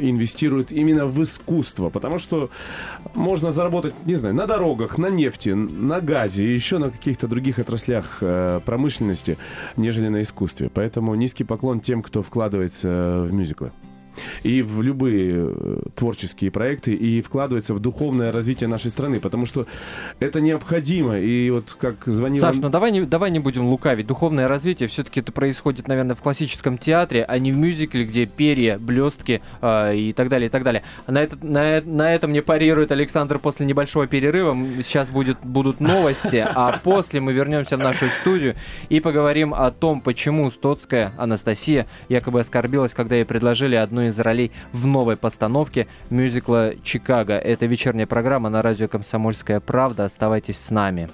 инвестируют 0.00 0.72
именно 0.72 1.06
в 1.06 1.22
искусство, 1.22 1.90
потому 1.90 2.18
что 2.18 2.50
можно 3.14 3.52
заработать, 3.52 3.94
не 4.04 4.14
знаю, 4.14 4.34
на 4.34 4.46
дорогах, 4.46 4.98
на 4.98 5.08
нефти, 5.08 5.50
на 5.50 6.00
газе 6.00 6.44
и 6.44 6.54
еще 6.54 6.78
на 6.78 6.90
каких-то 6.90 7.28
других 7.28 7.58
отраслях 7.58 8.18
э, 8.20 8.60
промышленности, 8.64 9.38
нежели 9.76 10.08
на 10.08 10.22
искусстве. 10.22 10.70
Поэтому 10.72 11.14
низкий 11.14 11.44
поклон 11.44 11.80
тем, 11.80 12.02
кто 12.02 12.22
вкладывается 12.22 13.26
в 13.28 13.32
мюзиклы 13.32 13.72
и 14.42 14.62
в 14.62 14.82
любые 14.82 15.48
э, 15.48 15.80
творческие 15.94 16.50
проекты 16.50 16.94
и 16.94 17.22
вкладывается 17.22 17.74
в 17.74 17.80
духовное 17.80 18.32
развитие 18.32 18.68
нашей 18.68 18.90
страны, 18.90 19.20
потому 19.20 19.46
что 19.46 19.66
это 20.20 20.40
необходимо. 20.40 21.18
И 21.18 21.50
вот 21.50 21.76
как 21.78 21.96
звонил... 22.06 22.40
Саш, 22.40 22.56
ну 22.58 22.68
давай 22.68 22.92
не, 22.92 23.02
давай 23.02 23.30
не 23.30 23.38
будем 23.38 23.66
лукавить. 23.66 24.06
Духовное 24.06 24.48
развитие 24.48 24.88
все-таки 24.88 25.20
это 25.20 25.32
происходит, 25.32 25.88
наверное, 25.88 26.16
в 26.16 26.20
классическом 26.20 26.78
театре, 26.78 27.24
а 27.26 27.38
не 27.38 27.52
в 27.52 27.56
мюзикле, 27.56 28.04
где 28.04 28.26
перья, 28.26 28.78
блестки 28.78 29.42
э, 29.60 29.96
и 29.96 30.12
так 30.12 30.28
далее, 30.28 30.48
и 30.48 30.50
так 30.50 30.62
далее. 30.62 30.82
На, 31.06 31.22
это, 31.22 31.36
на, 31.44 31.80
на 31.82 32.14
этом 32.14 32.30
мне 32.30 32.42
парирует 32.42 32.92
Александр 32.92 33.38
после 33.38 33.66
небольшого 33.66 34.06
перерыва. 34.06 34.56
Сейчас 34.82 35.10
будет, 35.10 35.38
будут 35.42 35.80
новости, 35.80 36.44
а 36.54 36.78
после 36.82 37.20
мы 37.20 37.32
вернемся 37.32 37.76
в 37.76 37.80
нашу 37.80 38.06
студию 38.20 38.54
и 38.88 39.00
поговорим 39.00 39.54
о 39.54 39.70
том, 39.70 40.00
почему 40.00 40.50
Стоцкая 40.50 41.12
Анастасия 41.16 41.86
якобы 42.08 42.40
оскорбилась, 42.40 42.92
когда 42.92 43.16
ей 43.16 43.24
предложили 43.24 43.74
одну 43.74 44.01
одну 44.02 44.08
из 44.08 44.18
ролей 44.18 44.50
в 44.72 44.86
новой 44.86 45.16
постановке 45.16 45.86
мюзикла 46.10 46.72
«Чикаго». 46.82 47.34
Это 47.34 47.66
вечерняя 47.66 48.06
программа 48.06 48.48
на 48.48 48.62
радио 48.62 48.88
«Комсомольская 48.88 49.60
правда». 49.60 50.04
Оставайтесь 50.04 50.58
с 50.58 50.70
нами. 50.70 51.08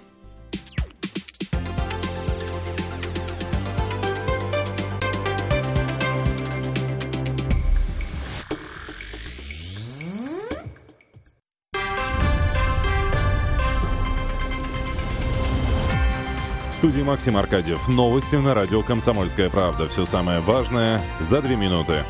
В 16.70 16.81
студии 16.81 17.03
Максим 17.03 17.37
Аркадьев. 17.37 17.88
Новости 17.88 18.37
на 18.37 18.55
радио 18.55 18.83
«Комсомольская 18.83 19.51
правда». 19.51 19.88
Все 19.88 20.05
самое 20.05 20.38
важное 20.38 21.03
за 21.20 21.42
две 21.42 21.57
минуты. 21.57 22.05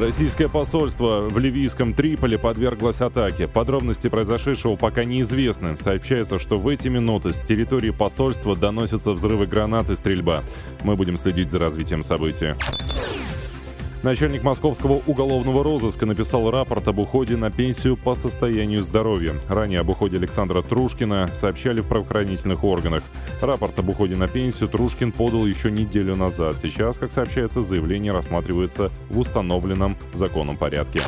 Российское 0.00 0.48
посольство 0.48 1.26
в 1.30 1.38
ливийском 1.38 1.94
Триполи 1.94 2.36
подверглось 2.36 3.00
атаке. 3.00 3.48
Подробности 3.48 4.08
произошедшего 4.08 4.76
пока 4.76 5.04
неизвестны. 5.04 5.74
Сообщается, 5.80 6.38
что 6.38 6.58
в 6.58 6.68
эти 6.68 6.88
минуты 6.88 7.32
с 7.32 7.40
территории 7.40 7.90
посольства 7.90 8.54
доносятся 8.54 9.12
взрывы 9.12 9.46
гранат 9.46 9.88
и 9.88 9.94
стрельба. 9.94 10.44
Мы 10.82 10.96
будем 10.96 11.16
следить 11.16 11.48
за 11.48 11.58
развитием 11.58 12.02
событий. 12.02 12.54
Начальник 14.02 14.42
московского 14.42 15.02
уголовного 15.06 15.64
розыска 15.64 16.06
написал 16.06 16.50
рапорт 16.50 16.86
об 16.86 16.98
уходе 16.98 17.36
на 17.36 17.50
пенсию 17.50 17.96
по 17.96 18.14
состоянию 18.14 18.82
здоровья. 18.82 19.34
Ранее 19.48 19.80
об 19.80 19.88
уходе 19.88 20.18
Александра 20.18 20.62
Трушкина 20.62 21.30
сообщали 21.34 21.80
в 21.80 21.88
правоохранительных 21.88 22.62
органах. 22.62 23.02
Рапорт 23.40 23.78
об 23.78 23.88
уходе 23.88 24.14
на 24.14 24.28
пенсию 24.28 24.68
Трушкин 24.68 25.12
подал 25.12 25.46
еще 25.46 25.70
неделю 25.70 26.14
назад. 26.14 26.58
Сейчас, 26.58 26.98
как 26.98 27.10
сообщается, 27.10 27.62
заявление 27.62 28.12
рассматривается 28.12 28.90
в 29.10 29.18
установленном 29.18 29.96
законом 30.12 30.56
порядке. 30.56 31.00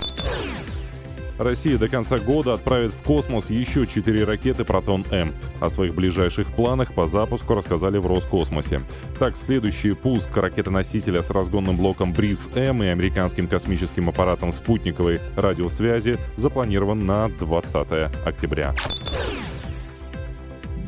Россия 1.39 1.79
до 1.79 1.89
конца 1.89 2.19
года 2.19 2.55
отправит 2.55 2.93
в 2.93 3.03
космос 3.03 3.51
еще 3.51 3.87
четыре 3.87 4.25
ракеты 4.25 4.65
«Протон-М». 4.65 5.33
О 5.61 5.71
своих 5.71 5.95
ближайших 5.95 6.49
планах 6.49 6.93
по 6.93 7.07
запуску 7.07 7.55
рассказали 7.55 7.99
в 7.99 8.07
Роскосмосе. 8.07 8.83
Так, 9.21 9.37
следующий 9.37 9.93
пуск 9.93 10.37
ракетоносителя 10.37 11.23
с 11.23 11.31
разгонным 11.31 11.77
блоком 11.77 12.13
«Бриз-М» 12.13 12.83
и 12.83 12.87
американским 12.89 13.47
космическим 13.47 14.09
аппаратом 14.09 14.51
спутниковой 14.51 15.21
радиосвязи 15.37 16.19
запланирован 16.37 17.07
на 17.07 17.29
20 17.29 18.11
октября. 18.27 18.75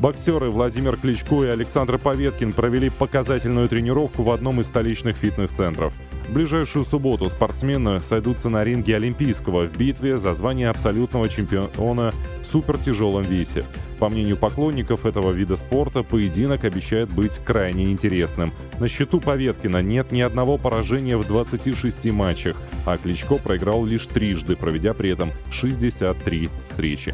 Боксеры 0.01 0.49
Владимир 0.49 0.97
Кличко 0.97 1.43
и 1.43 1.47
Александр 1.47 1.97
Поветкин 1.97 2.53
провели 2.53 2.89
показательную 2.89 3.69
тренировку 3.69 4.23
в 4.23 4.31
одном 4.31 4.59
из 4.59 4.65
столичных 4.65 5.15
фитнес-центров. 5.15 5.93
В 6.27 6.33
ближайшую 6.33 6.85
субботу 6.85 7.29
спортсмены 7.29 8.01
сойдутся 8.01 8.49
на 8.49 8.63
ринге 8.63 8.95
Олимпийского 8.95 9.65
в 9.65 9.77
битве 9.77 10.17
за 10.17 10.33
звание 10.33 10.69
абсолютного 10.69 11.27
чемпиона 11.27 12.13
в 12.41 12.45
супертяжелом 12.45 13.23
весе. 13.23 13.65
По 13.99 14.09
мнению 14.09 14.37
поклонников 14.37 15.05
этого 15.05 15.31
вида 15.31 15.55
спорта, 15.57 16.03
поединок 16.03 16.63
обещает 16.63 17.11
быть 17.11 17.39
крайне 17.45 17.91
интересным. 17.91 18.53
На 18.79 18.87
счету 18.87 19.19
Поветкина 19.19 19.81
нет 19.81 20.11
ни 20.11 20.21
одного 20.21 20.57
поражения 20.57 21.17
в 21.17 21.27
26 21.27 22.11
матчах, 22.11 22.55
а 22.85 22.97
Кличко 22.97 23.35
проиграл 23.35 23.85
лишь 23.85 24.07
трижды, 24.07 24.55
проведя 24.55 24.93
при 24.93 25.11
этом 25.11 25.31
63 25.51 26.49
встречи. 26.63 27.13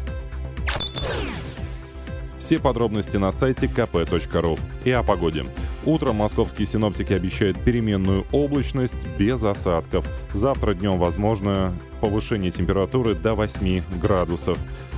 Все 2.48 2.58
подробности 2.58 3.18
на 3.18 3.30
сайте 3.30 3.66
kp.ru. 3.66 4.58
И 4.82 4.90
о 4.90 5.02
погоде. 5.02 5.44
Утром 5.84 6.16
московские 6.16 6.64
синоптики 6.64 7.12
обещают 7.12 7.62
переменную 7.62 8.24
облачность 8.32 9.06
без 9.18 9.44
осадков. 9.44 10.06
Завтра 10.32 10.72
днем 10.72 10.98
возможно 10.98 11.74
повышение 12.00 12.50
температуры 12.50 13.14
до 13.14 13.34
8 13.34 14.00
градусов. 14.00 14.56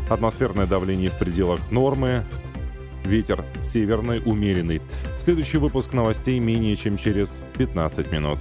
Атмосферное 0.08 0.66
давление 0.66 1.10
в 1.10 1.18
пределах 1.18 1.72
нормы. 1.72 2.24
Ветер 3.04 3.44
северный, 3.62 4.22
умеренный. 4.24 4.80
Следующий 5.18 5.58
выпуск 5.58 5.92
новостей 5.92 6.38
менее 6.38 6.76
чем 6.76 6.96
через 6.98 7.42
15 7.58 8.12
минут. 8.12 8.38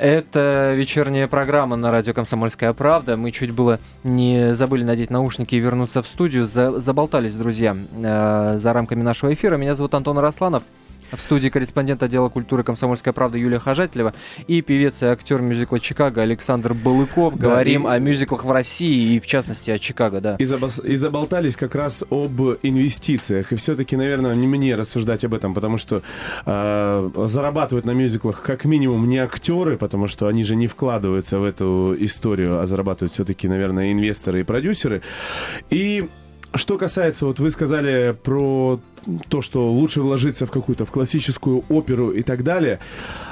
Это 0.00 0.72
вечерняя 0.74 1.28
программа 1.28 1.76
на 1.76 1.90
радио 1.90 2.14
«Комсомольская 2.14 2.72
правда». 2.72 3.18
Мы 3.18 3.32
чуть 3.32 3.50
было 3.50 3.78
не 4.02 4.54
забыли 4.54 4.82
надеть 4.82 5.10
наушники 5.10 5.54
и 5.54 5.58
вернуться 5.58 6.00
в 6.00 6.08
студию. 6.08 6.46
За, 6.46 6.80
заболтались, 6.80 7.34
друзья, 7.34 7.76
э, 8.02 8.58
за 8.58 8.72
рамками 8.72 9.02
нашего 9.02 9.34
эфира. 9.34 9.58
Меня 9.58 9.74
зовут 9.74 9.92
Антон 9.92 10.16
Росланов. 10.16 10.62
В 11.12 11.20
студии 11.20 11.48
корреспондент 11.48 12.02
отдела 12.02 12.28
культуры 12.28 12.62
«Комсомольская 12.62 13.12
правда» 13.12 13.36
Юлия 13.38 13.58
Хожателева 13.58 14.14
и 14.46 14.62
певец 14.62 15.02
и 15.02 15.06
актер 15.06 15.40
мюзикла 15.42 15.80
«Чикаго» 15.80 16.22
Александр 16.22 16.74
Балыков. 16.74 17.36
Да, 17.36 17.50
Говорим 17.50 17.88
и... 17.88 17.90
о 17.90 17.98
мюзиклах 17.98 18.44
в 18.44 18.50
России 18.52 19.14
и, 19.14 19.20
в 19.20 19.26
частности, 19.26 19.70
о 19.70 19.78
Чикаго, 19.78 20.20
да. 20.20 20.36
И, 20.38 20.44
забол... 20.44 20.70
и 20.84 20.96
заболтались 20.96 21.56
как 21.56 21.74
раз 21.74 22.04
об 22.10 22.40
инвестициях. 22.62 23.52
И 23.52 23.56
все-таки, 23.56 23.96
наверное, 23.96 24.34
не 24.34 24.46
мне 24.46 24.74
рассуждать 24.74 25.24
об 25.24 25.34
этом, 25.34 25.52
потому 25.54 25.78
что 25.78 26.02
э, 26.46 27.10
зарабатывают 27.26 27.86
на 27.86 27.92
мюзиклах 27.92 28.42
как 28.42 28.64
минимум 28.64 29.08
не 29.08 29.18
актеры, 29.18 29.76
потому 29.76 30.06
что 30.06 30.28
они 30.28 30.44
же 30.44 30.54
не 30.54 30.68
вкладываются 30.68 31.38
в 31.38 31.44
эту 31.44 31.96
историю, 31.98 32.60
а 32.60 32.66
зарабатывают 32.66 33.12
все-таки, 33.12 33.48
наверное, 33.48 33.92
инвесторы 33.92 34.40
и 34.40 34.42
продюсеры. 34.44 35.02
И 35.70 36.08
что 36.54 36.78
касается, 36.78 37.26
вот 37.26 37.38
вы 37.38 37.50
сказали 37.50 38.16
про 38.22 38.80
то, 39.28 39.40
что 39.40 39.70
лучше 39.70 40.00
вложиться 40.00 40.46
в 40.46 40.50
какую-то 40.50 40.84
в 40.84 40.90
классическую 40.90 41.64
оперу 41.68 42.10
и 42.10 42.22
так 42.22 42.42
далее. 42.42 42.80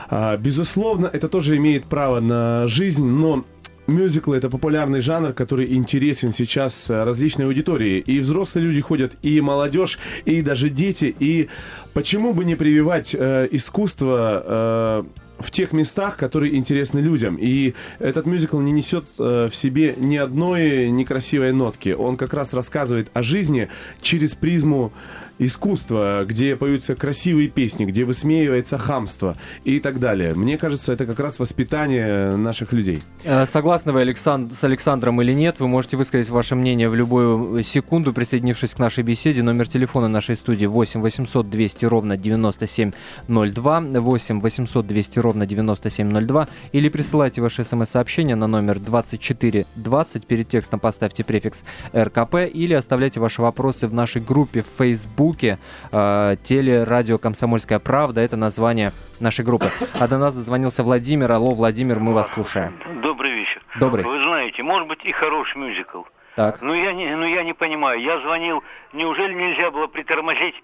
А, 0.08 0.36
безусловно, 0.36 1.10
это 1.12 1.28
тоже 1.28 1.56
имеет 1.56 1.84
право 1.84 2.20
на 2.20 2.68
жизнь, 2.68 3.04
но 3.04 3.44
мюзиклы 3.88 4.36
это 4.36 4.48
популярный 4.48 5.00
жанр, 5.00 5.32
который 5.32 5.74
интересен 5.74 6.32
сейчас 6.32 6.88
различной 6.88 7.46
аудитории. 7.46 7.98
И 7.98 8.20
взрослые 8.20 8.66
люди 8.66 8.80
ходят, 8.80 9.16
и 9.22 9.40
молодежь, 9.40 9.98
и 10.24 10.42
даже 10.42 10.68
дети. 10.68 11.14
И 11.18 11.48
почему 11.94 12.32
бы 12.32 12.44
не 12.44 12.54
прививать 12.54 13.14
э, 13.14 13.48
искусство 13.50 14.42
э, 14.44 15.02
в 15.38 15.50
тех 15.50 15.72
местах, 15.72 16.16
которые 16.16 16.56
интересны 16.56 17.00
людям. 17.00 17.36
И 17.40 17.74
этот 17.98 18.26
мюзикл 18.26 18.58
не 18.60 18.72
несет 18.72 19.04
э, 19.18 19.48
в 19.50 19.54
себе 19.54 19.94
ни 19.96 20.16
одной 20.16 20.90
некрасивой 20.90 21.52
нотки. 21.52 21.90
Он 21.90 22.16
как 22.16 22.34
раз 22.34 22.52
рассказывает 22.52 23.10
о 23.12 23.22
жизни 23.22 23.68
через 24.02 24.34
призму 24.34 24.92
искусства, 25.38 26.24
где 26.26 26.56
поются 26.56 26.94
красивые 26.94 27.48
песни, 27.48 27.84
где 27.84 28.04
высмеивается 28.04 28.78
хамство 28.78 29.36
и 29.64 29.80
так 29.80 30.00
далее. 30.00 30.34
Мне 30.34 30.58
кажется, 30.58 30.92
это 30.92 31.06
как 31.06 31.20
раз 31.20 31.38
воспитание 31.38 32.36
наших 32.36 32.72
людей. 32.72 33.02
Э, 33.24 33.46
согласны 33.46 33.92
вы 33.92 34.00
Александ... 34.00 34.52
с 34.52 34.64
Александром 34.64 35.20
или 35.22 35.32
нет, 35.32 35.56
вы 35.58 35.68
можете 35.68 35.96
высказать 35.96 36.28
ваше 36.28 36.54
мнение 36.54 36.88
в 36.88 36.94
любую 36.94 37.62
секунду, 37.62 38.12
присоединившись 38.12 38.70
к 38.70 38.78
нашей 38.78 39.04
беседе. 39.04 39.42
Номер 39.42 39.68
телефона 39.68 40.08
нашей 40.08 40.36
студии 40.36 40.66
8 40.66 41.00
800 41.00 41.48
200 41.48 41.84
ровно 41.86 42.16
9702, 42.16 43.80
8 43.80 44.40
800 44.40 44.86
200 44.86 45.18
ровно 45.18 45.46
9702, 45.46 46.48
или 46.72 46.88
присылайте 46.88 47.40
ваши 47.40 47.64
смс-сообщения 47.64 48.34
на 48.34 48.46
номер 48.46 48.78
2420, 48.80 50.26
перед 50.26 50.48
текстом 50.48 50.80
поставьте 50.80 51.24
префикс 51.24 51.64
РКП, 51.94 52.34
или 52.52 52.74
оставляйте 52.74 53.20
ваши 53.20 53.42
вопросы 53.42 53.86
в 53.86 53.94
нашей 53.94 54.20
группе 54.22 54.62
в 54.62 54.78
Facebook 54.78 55.27
Фейсбуке. 55.28 55.58
Э, 55.92 56.36
телерадио 56.42 57.18
«Комсомольская 57.18 57.78
правда»— 57.78 58.20
это 58.22 58.36
название 58.36 58.92
нашей 59.20 59.44
группы. 59.44 59.66
А 59.98 60.08
до 60.08 60.18
нас 60.18 60.34
дозвонился 60.34 60.82
Владимир. 60.82 61.30
Алло, 61.32 61.54
Владимир, 61.54 62.00
мы 62.00 62.14
вас 62.14 62.30
слушаем. 62.30 62.74
Добрый 63.02 63.32
вечер. 63.32 63.62
Добрый. 63.78 64.04
Вы 64.04 64.22
знаете, 64.22 64.62
может 64.62 64.88
быть 64.88 65.04
и 65.04 65.12
хороший 65.12 65.58
мюзикл. 65.58 66.02
Так. 66.36 66.62
Ну 66.62 66.72
я, 66.72 66.92
не, 66.92 67.16
ну 67.16 67.26
я 67.26 67.42
не 67.42 67.52
понимаю. 67.52 68.00
Я 68.00 68.20
звонил, 68.20 68.62
неужели 68.92 69.34
нельзя 69.34 69.70
было 69.70 69.88
притормозить 69.88 70.54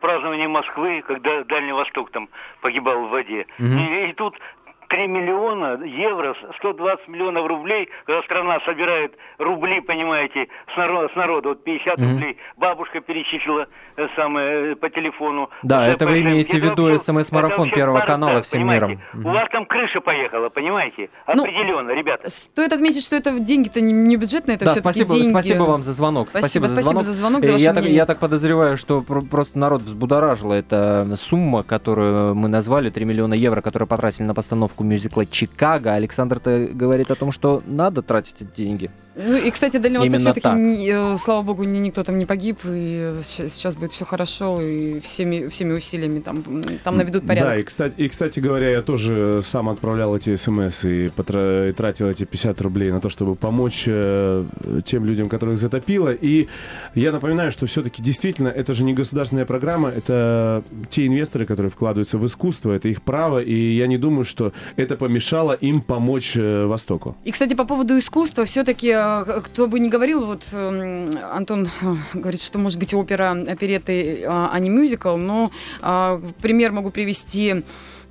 празднование 0.00 0.46
Москвы, 0.46 1.02
когда 1.06 1.42
Дальний 1.44 1.72
Восток 1.72 2.10
там 2.12 2.28
погибал 2.60 3.06
в 3.06 3.10
воде? 3.10 3.46
Мгм. 3.58 3.78
И, 3.78 4.10
и 4.10 4.12
тут 4.12 4.38
3 4.88 5.06
миллиона 5.08 5.78
евро, 5.84 6.34
120 6.58 7.08
миллионов 7.08 7.46
рублей, 7.46 7.88
когда 8.06 8.22
страна 8.22 8.58
собирает 8.64 9.12
рубли, 9.38 9.80
понимаете, 9.80 10.48
с 10.72 10.76
народа, 10.76 11.08
с 11.12 11.16
народа 11.16 11.48
вот 11.50 11.64
50 11.64 11.98
Мгм. 11.98 12.10
рублей, 12.12 12.36
бабушка 12.56 13.00
перечислила 13.00 13.66
э, 13.96 14.06
самое 14.16 14.72
э, 14.72 14.76
по 14.76 14.90
телефону. 14.90 15.50
Да, 15.62 15.86
это 15.86 16.06
вы 16.06 16.20
имеете 16.20 16.58
в 16.58 16.64
виду 16.64 16.98
СМС-марафон 16.98 17.70
Первого 17.70 18.00
канала 18.00 18.42
всем 18.42 18.60
понимаете? 18.60 18.86
миром. 18.86 19.00
Мгм. 19.14 19.26
У 19.26 19.32
вас 19.32 19.48
там 19.50 19.66
крыша 19.66 20.00
поехала, 20.00 20.48
понимаете? 20.48 21.10
Ну, 21.32 21.42
Определенно, 21.44 21.90
ребята. 21.92 22.28
Стоит 22.30 22.72
отметить, 22.72 23.04
что 23.04 23.16
это 23.16 23.38
деньги-то 23.38 23.80
не, 23.80 23.92
не 23.92 24.16
бюджетные, 24.16 24.56
это 24.56 24.64
да, 24.66 24.70
все-таки 24.72 24.94
спасибо, 25.04 25.14
деньги. 25.14 25.30
спасибо 25.30 25.62
вам 25.62 25.82
за 25.84 25.92
звонок. 25.92 26.28
Спасибо, 26.30 26.66
за 26.68 26.74
спасибо 26.74 26.90
звонок. 26.90 27.04
за 27.04 27.12
звонок, 27.12 27.44
за 27.44 27.52
Э, 27.52 27.56
я, 27.58 27.72
так, 27.72 27.84
я 27.84 28.06
так 28.06 28.18
подозреваю, 28.18 28.76
что 28.76 29.00
про- 29.02 29.20
просто 29.22 29.58
народ 29.58 29.82
взбудоражила 29.82 30.54
эта 30.54 31.06
сумма, 31.16 31.62
которую 31.62 32.34
мы 32.34 32.48
назвали, 32.48 32.90
3 32.90 33.04
миллиона 33.04 33.34
евро, 33.34 33.60
которые 33.60 33.86
потратили 33.86 34.24
на 34.24 34.34
постановку 34.34 34.73
мюзикла 34.82 35.26
«Чикаго». 35.26 35.94
Александр-то 35.94 36.68
говорит 36.72 37.10
о 37.10 37.14
том, 37.14 37.30
что 37.30 37.62
надо 37.66 38.02
тратить 38.02 38.36
эти 38.40 38.56
деньги. 38.56 38.90
Ну 39.16 39.36
и, 39.36 39.50
кстати, 39.50 39.76
Дальний 39.78 39.98
Восток 39.98 40.20
все-таки, 40.20 40.88
э, 40.90 41.18
слава 41.18 41.42
богу, 41.42 41.64
ни- 41.64 41.78
никто 41.78 42.02
там 42.02 42.18
не 42.18 42.26
погиб, 42.26 42.58
и 42.64 43.14
сейчас 43.24 43.74
будет 43.74 43.92
все 43.92 44.04
хорошо, 44.04 44.60
и 44.60 44.98
всеми, 45.00 45.48
всеми 45.48 45.72
усилиями 45.74 46.20
там, 46.20 46.42
там 46.82 46.96
наведут 46.98 47.26
порядок. 47.26 47.50
Да, 47.50 47.56
и 47.56 47.62
кстати, 47.62 47.94
и, 47.96 48.08
кстати 48.08 48.40
говоря, 48.40 48.70
я 48.70 48.82
тоже 48.82 49.40
сам 49.44 49.68
отправлял 49.68 50.16
эти 50.16 50.34
смс 50.36 50.84
и, 50.84 51.08
потра- 51.16 51.68
и 51.68 51.72
тратил 51.72 52.08
эти 52.08 52.24
50 52.24 52.60
рублей 52.60 52.90
на 52.90 53.00
то, 53.00 53.08
чтобы 53.08 53.36
помочь 53.36 53.84
э, 53.86 54.44
тем 54.84 55.04
людям, 55.04 55.28
которых 55.28 55.58
затопило. 55.58 56.12
И 56.12 56.48
я 56.94 57.12
напоминаю, 57.12 57.52
что 57.52 57.66
все-таки 57.66 58.02
действительно 58.02 58.48
это 58.48 58.74
же 58.74 58.82
не 58.84 58.94
государственная 58.94 59.46
программа, 59.46 59.90
это 59.90 60.62
те 60.90 61.06
инвесторы, 61.06 61.44
которые 61.44 61.70
вкладываются 61.70 62.18
в 62.18 62.26
искусство, 62.26 62.72
это 62.72 62.88
их 62.88 63.00
право, 63.02 63.38
и 63.38 63.76
я 63.76 63.86
не 63.86 63.98
думаю, 63.98 64.24
что 64.24 64.52
это 64.76 64.96
помешало 64.96 65.52
им 65.52 65.80
помочь 65.80 66.32
э, 66.36 66.66
Востоку. 66.66 67.16
И, 67.24 67.30
кстати, 67.30 67.54
по 67.54 67.64
поводу 67.64 67.96
искусства, 67.98 68.44
все-таки, 68.44 68.88
кто 69.44 69.66
бы 69.66 69.80
ни 69.80 69.88
говорил, 69.88 70.26
вот 70.26 70.44
м, 70.52 71.10
Антон 71.32 71.68
э, 71.82 71.96
говорит, 72.14 72.42
что 72.42 72.58
может 72.58 72.78
быть 72.78 72.94
опера, 72.94 73.32
опереты, 73.32 74.24
а 74.26 74.50
а 74.52 74.60
не 74.60 74.70
мюзикл, 74.70 75.16
но 75.16 75.50
пример 76.40 76.72
могу 76.72 76.90
привести. 76.90 77.64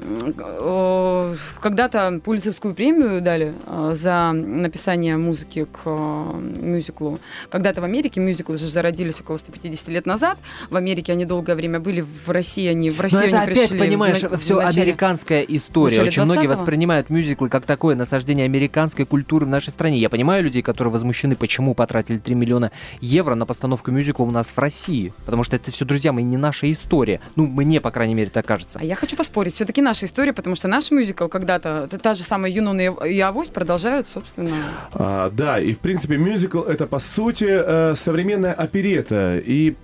Э, 0.06 1.36
Когда-то 1.62 2.20
Пулицевскую 2.24 2.74
премию 2.74 3.22
дали 3.22 3.54
э, 3.66 3.94
за 3.96 4.32
написание 4.34 5.18
музыки 5.18 5.66
к 5.66 5.80
э, 5.86 6.32
мюзиклу. 6.62 7.20
Когда-то 7.50 7.82
в 7.82 7.84
Америке 7.84 8.20
мюзиклы 8.20 8.58
же 8.58 8.68
зародились 8.68 9.20
около 9.22 9.38
150 9.38 9.88
лет 9.90 10.06
назад. 10.06 10.38
В 10.70 10.76
Америке 10.76 11.14
они 11.14 11.26
долгое 11.26 11.56
время 11.56 11.80
были, 11.80 12.02
в 12.02 12.30
России 12.30 12.68
они 12.68 12.90
в 12.90 12.98
Но 12.98 13.04
Россию 13.04 13.24
это 13.24 13.38
они 13.42 13.52
опять, 13.52 13.70
пришли. 13.70 13.80
понимаешь, 13.80 14.20
в 14.20 14.32
на- 14.32 14.38
в 14.38 14.42
все 14.42 14.62
начале- 14.62 14.82
американская 14.84 15.42
история. 15.42 16.02
Очень 16.02 16.24
многие 16.24 16.48
20-го. 16.48 16.50
воспринимают 16.60 17.10
мюзиклы 17.10 17.50
как 17.50 17.66
такое 17.66 17.96
насаждение 17.96 18.46
американской 18.46 19.06
культуры 19.06 19.46
в 19.46 19.50
нашей 19.50 19.72
стране. 19.72 19.98
Я 20.00 20.10
понимаю 20.10 20.44
людей, 20.44 20.62
которые 20.62 20.92
возмущены, 20.92 21.36
почему 21.36 21.74
потратили 21.74 22.18
3 22.18 22.36
миллиона 22.36 22.72
евро 23.02 23.36
на 23.36 23.46
постановку 23.46 23.92
мюзикла 23.92 24.24
у 24.24 24.32
нас 24.32 24.48
в 24.50 24.58
России. 24.58 25.14
Потому 25.26 25.44
что 25.44 25.56
это 25.56 25.72
все, 25.72 25.86
друзья 25.86 26.12
мои, 26.12 26.24
не 26.24 26.38
наша 26.38 26.72
история. 26.72 27.22
Ну, 27.36 27.48
мне, 27.48 27.80
по 27.82 27.92
крайней 27.92 28.16
мере, 28.16 28.30
так 28.30 28.46
кажется. 28.46 28.80
А 28.82 28.86
я 28.86 28.96
хочу 28.96 29.16
поспорить, 29.16 29.54
все-таки 29.56 29.82
наша 29.82 29.93
история, 30.02 30.34
потому 30.34 30.56
что 30.56 30.68
наш 30.68 30.90
мюзикл 30.90 31.28
когда-то, 31.28 31.88
та 32.02 32.14
же 32.16 32.24
самая 32.24 32.52
Юнона 32.52 32.82
и 32.82 33.14
и 33.14 33.20
Авось 33.20 33.50
продолжают, 33.50 34.08
собственно. 34.08 34.50
А, 34.94 35.30
да, 35.30 35.60
и 35.60 35.74
в 35.74 35.80
принципе 35.80 36.18
мюзикл 36.18 36.62
это 36.62 36.88
по 36.88 37.00
сути 37.00 37.46
э, 37.48 37.96
современная 37.96 38.54
оперета. 38.54 39.38
И 39.38 39.76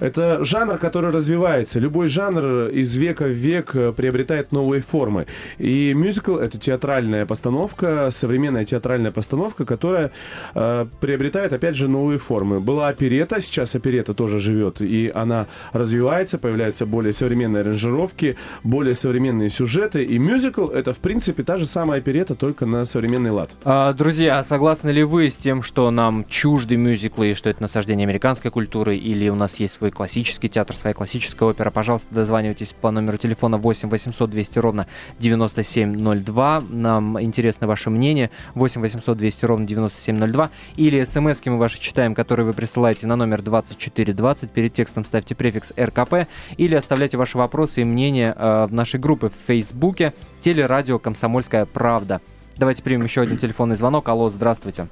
это 0.00 0.44
жанр, 0.44 0.78
который 0.78 1.10
развивается. 1.10 1.78
Любой 1.78 2.08
жанр 2.08 2.68
из 2.68 2.94
века 2.96 3.24
в 3.24 3.32
век 3.32 3.74
э, 3.74 3.92
приобретает 3.92 4.52
новые 4.52 4.82
формы. 4.82 5.26
И 5.58 5.94
мюзикл 5.94 6.36
это 6.36 6.58
театральная 6.58 7.26
постановка, 7.26 8.10
современная 8.10 8.64
театральная 8.64 9.12
постановка, 9.12 9.64
которая 9.64 10.10
э, 10.54 10.86
приобретает 11.00 11.52
опять 11.52 11.76
же 11.76 11.88
новые 11.88 12.18
формы. 12.18 12.60
Была 12.60 12.88
оперета, 12.88 13.40
сейчас 13.40 13.74
оперета 13.74 14.14
тоже 14.14 14.40
живет, 14.40 14.80
и 14.80 15.10
она 15.14 15.46
развивается, 15.72 16.38
появляются 16.38 16.86
более 16.86 17.12
современные 17.12 17.62
аранжировки, 17.62 18.36
более 18.62 18.94
современные 18.94 19.48
сюжеты. 19.54 20.04
И 20.04 20.18
мюзикл 20.18 20.68
это 20.68 20.92
в 20.92 20.98
принципе 20.98 21.42
та 21.42 21.56
же 21.56 21.66
самая 21.66 22.00
оперета, 22.00 22.34
только 22.34 22.66
на 22.66 22.84
современный 22.84 23.30
лад. 23.30 23.50
А, 23.64 23.92
друзья, 23.92 24.42
согласны 24.42 24.90
ли 24.90 25.04
вы 25.04 25.30
с 25.30 25.36
тем, 25.36 25.62
что 25.62 25.90
нам 25.90 26.24
чужды 26.28 26.76
мюзиклы, 26.76 27.30
и 27.30 27.34
что 27.34 27.48
это 27.48 27.62
насаждение 27.62 28.04
американской 28.04 28.50
культуры, 28.50 28.96
или 28.96 29.28
у 29.28 29.34
нас 29.34 29.56
есть 29.56 29.74
свой 29.74 29.90
классический 29.90 30.48
театр, 30.48 30.76
своя 30.76 30.94
классическая 30.94 31.48
опера? 31.48 31.70
Пожалуйста, 31.70 32.08
дозванивайтесь 32.10 32.74
по 32.78 32.90
номеру 32.90 33.16
телефона 33.16 33.56
8 33.56 33.88
800 33.88 34.30
200 34.30 34.58
ровно 34.58 34.86
9702. 35.20 36.64
Нам 36.70 37.22
интересно 37.22 37.66
ваше 37.66 37.90
мнение. 37.90 38.30
8 38.54 38.80
800 38.80 39.16
200 39.16 39.44
ровно 39.44 39.66
9702. 39.66 40.50
Или 40.76 41.04
смс 41.04 41.40
мы 41.44 41.58
ваши 41.58 41.80
читаем, 41.80 42.14
которые 42.14 42.46
вы 42.46 42.52
присылаете 42.52 43.06
на 43.06 43.16
номер 43.16 43.42
2420. 43.42 44.50
Перед 44.50 44.74
текстом 44.74 45.04
ставьте 45.04 45.34
префикс 45.34 45.72
РКП. 45.78 46.26
Или 46.56 46.74
оставляйте 46.74 47.16
ваши 47.16 47.38
вопросы 47.38 47.82
и 47.82 47.84
мнения 47.84 48.34
э, 48.36 48.66
в 48.68 48.72
нашей 48.72 48.98
группе 48.98 49.28
в 49.34 49.46
Фейсбуке 49.46 50.14
телерадио 50.40 50.98
«Комсомольская 50.98 51.66
правда». 51.66 52.20
Давайте 52.56 52.82
примем 52.82 53.04
еще 53.04 53.20
один 53.20 53.36
телефонный 53.36 53.76
звонок. 53.76 54.08
Алло, 54.08 54.30
здравствуйте. 54.30 54.86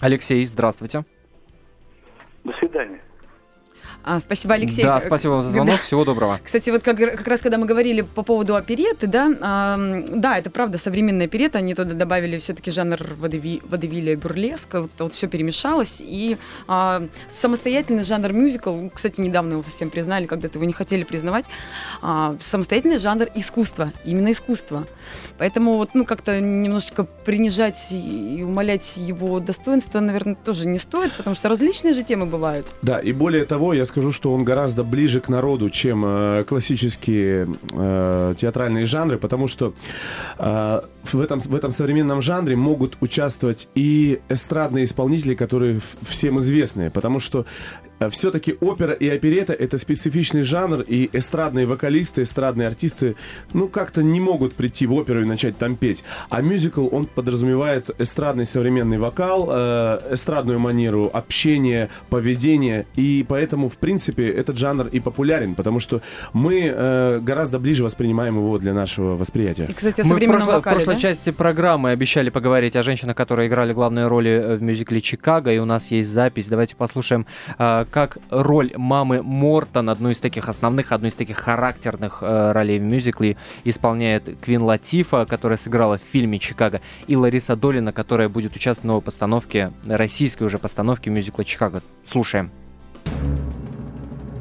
Алексей, 0.00 0.44
здравствуйте. 0.44 1.04
До 2.44 2.52
свидания. 2.54 3.00
А, 4.04 4.20
спасибо, 4.20 4.54
Алексей. 4.54 4.84
Да, 4.84 5.00
спасибо 5.00 5.32
вам 5.32 5.42
за 5.42 5.48
да. 5.48 5.52
звонок. 5.52 5.80
Всего 5.80 6.04
доброго. 6.04 6.40
Кстати, 6.42 6.70
вот 6.70 6.82
как, 6.82 6.96
как 6.96 7.26
раз 7.26 7.40
когда 7.40 7.58
мы 7.58 7.66
говорили 7.66 8.02
по 8.02 8.22
поводу 8.22 8.56
опереты, 8.56 9.06
да, 9.06 9.32
ам, 9.40 10.20
да, 10.20 10.38
это 10.38 10.50
правда 10.50 10.78
современная 10.78 11.26
оперета, 11.26 11.58
они 11.58 11.74
туда 11.74 11.94
добавили 11.94 12.38
все-таки 12.38 12.70
жанр 12.70 13.14
водеви, 13.16 13.60
водевиля 13.68 14.12
и 14.12 14.16
бурлеска, 14.16 14.82
вот, 14.82 14.90
это 14.94 15.04
вот 15.04 15.14
все 15.14 15.26
перемешалось, 15.28 15.98
и 16.00 16.36
а, 16.68 17.02
самостоятельный 17.28 18.04
жанр 18.04 18.32
мюзикл, 18.32 18.88
кстати, 18.92 19.20
недавно 19.20 19.52
его 19.52 19.62
совсем 19.62 19.90
признали, 19.90 20.26
когда-то 20.26 20.58
его 20.58 20.64
не 20.64 20.72
хотели 20.72 21.04
признавать, 21.04 21.46
а, 22.00 22.36
самостоятельный 22.40 22.98
жанр 22.98 23.28
искусства, 23.34 23.92
именно 24.04 24.32
искусство. 24.32 24.86
Поэтому 25.38 25.76
вот, 25.76 25.90
ну, 25.94 26.04
как-то 26.04 26.40
немножечко 26.40 27.04
принижать 27.04 27.78
и 27.90 28.12
и 28.22 28.42
умалять 28.42 28.94
его 28.96 29.40
достоинство, 29.40 30.00
наверное, 30.00 30.34
тоже 30.34 30.66
не 30.66 30.78
стоит, 30.78 31.12
потому 31.12 31.34
что 31.34 31.48
различные 31.48 31.94
же 31.94 32.02
темы 32.02 32.26
бывают. 32.26 32.66
Да, 32.82 32.98
и 33.00 33.12
более 33.12 33.44
того, 33.44 33.74
я 33.74 33.84
скажу, 33.92 34.10
что 34.10 34.32
он 34.32 34.42
гораздо 34.42 34.84
ближе 34.84 35.20
к 35.20 35.28
народу, 35.28 35.68
чем 35.68 36.02
э, 36.06 36.44
классические 36.48 37.46
э, 37.72 38.34
театральные 38.38 38.86
жанры, 38.86 39.18
потому 39.18 39.48
что 39.48 39.74
э, 40.38 40.80
в 41.04 41.20
этом, 41.20 41.40
в 41.40 41.54
этом 41.54 41.72
современном 41.72 42.22
жанре 42.22 42.56
могут 42.56 42.96
участвовать 43.00 43.68
и 43.74 44.20
эстрадные 44.30 44.84
исполнители, 44.84 45.34
которые 45.34 45.80
всем 46.08 46.38
известны, 46.40 46.90
потому 46.90 47.20
что 47.20 47.44
все-таки 48.10 48.56
опера 48.60 48.92
и 48.92 49.08
оперета 49.08 49.52
это 49.52 49.78
специфичный 49.78 50.42
жанр, 50.42 50.82
и 50.82 51.10
эстрадные 51.12 51.66
вокалисты, 51.66 52.22
эстрадные 52.22 52.68
артисты, 52.68 53.16
ну, 53.52 53.68
как-то 53.68 54.02
не 54.02 54.20
могут 54.20 54.54
прийти 54.54 54.86
в 54.86 54.94
оперу 54.94 55.22
и 55.22 55.24
начать 55.24 55.58
там 55.58 55.76
петь. 55.76 56.02
А 56.28 56.40
мюзикл, 56.42 56.88
он 56.90 57.06
подразумевает 57.06 57.90
эстрадный 57.98 58.46
современный 58.46 58.98
вокал, 58.98 59.48
э, 59.50 60.00
эстрадную 60.12 60.58
манеру 60.58 61.10
общения, 61.12 61.88
поведения, 62.08 62.86
и 62.96 63.24
поэтому, 63.28 63.68
в 63.68 63.76
принципе, 63.76 64.28
этот 64.28 64.56
жанр 64.56 64.86
и 64.86 65.00
популярен, 65.00 65.54
потому 65.54 65.80
что 65.80 66.00
мы 66.32 66.72
э, 66.74 67.18
гораздо 67.20 67.58
ближе 67.58 67.84
воспринимаем 67.84 68.36
его 68.36 68.58
для 68.58 68.74
нашего 68.74 69.16
восприятия. 69.16 69.66
И, 69.68 69.72
кстати, 69.72 70.00
о 70.00 70.04
Мы 70.04 70.16
в, 70.16 70.22
прошло- 70.22 70.44
в 70.44 70.46
вокале, 70.46 70.76
прошлой 70.76 70.94
да? 70.94 71.00
части 71.00 71.30
программы 71.30 71.90
обещали 71.90 72.30
поговорить 72.30 72.76
о 72.76 72.82
женщинах, 72.82 73.16
которые 73.16 73.48
играли 73.48 73.72
главные 73.72 74.06
роли 74.06 74.30
э, 74.30 74.56
в 74.56 74.62
мюзикле 74.62 75.00
«Чикаго», 75.00 75.52
и 75.52 75.58
у 75.58 75.64
нас 75.64 75.90
есть 75.90 76.08
запись. 76.10 76.46
Давайте 76.48 76.76
послушаем, 76.76 77.26
э, 77.58 77.84
как 77.92 78.18
роль 78.30 78.72
мамы 78.76 79.22
Мортон, 79.22 79.90
одну 79.90 80.10
из 80.10 80.18
таких 80.18 80.48
основных, 80.48 80.90
одну 80.90 81.08
из 81.08 81.14
таких 81.14 81.36
характерных 81.36 82.22
э, 82.22 82.52
ролей 82.52 82.78
в 82.78 82.82
мюзикле, 82.82 83.36
исполняет 83.64 84.40
Квин 84.40 84.62
Латифа, 84.62 85.26
которая 85.26 85.58
сыграла 85.58 85.98
в 85.98 86.00
фильме 86.00 86.38
«Чикаго», 86.38 86.80
и 87.06 87.14
Лариса 87.14 87.54
Долина, 87.54 87.92
которая 87.92 88.28
будет 88.28 88.56
участвовать 88.56 88.84
в 88.84 88.88
новой 88.88 89.02
постановке, 89.02 89.70
российской 89.86 90.44
уже 90.44 90.58
постановке 90.58 91.10
мюзикла 91.10 91.44
«Чикаго». 91.44 91.82
Слушаем. 92.10 92.50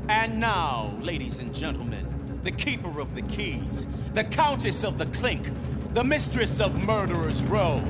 And 0.07 0.39
now, 0.39 0.91
ladies 1.01 1.39
and 1.39 1.53
gentlemen, 1.53 2.05
the 2.43 2.51
keeper 2.51 2.99
of 2.99 3.15
the 3.15 3.21
keys, 3.23 3.85
the 4.13 4.23
countess 4.23 4.83
of 4.83 4.97
the 4.97 5.05
clink, 5.17 5.51
the 5.93 6.03
mistress 6.03 6.59
of 6.61 6.75
Murderer's 6.85 7.43
Row, 7.43 7.81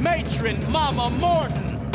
matron 0.00 0.58
Mama 0.70 1.10
Morton. 1.18 1.87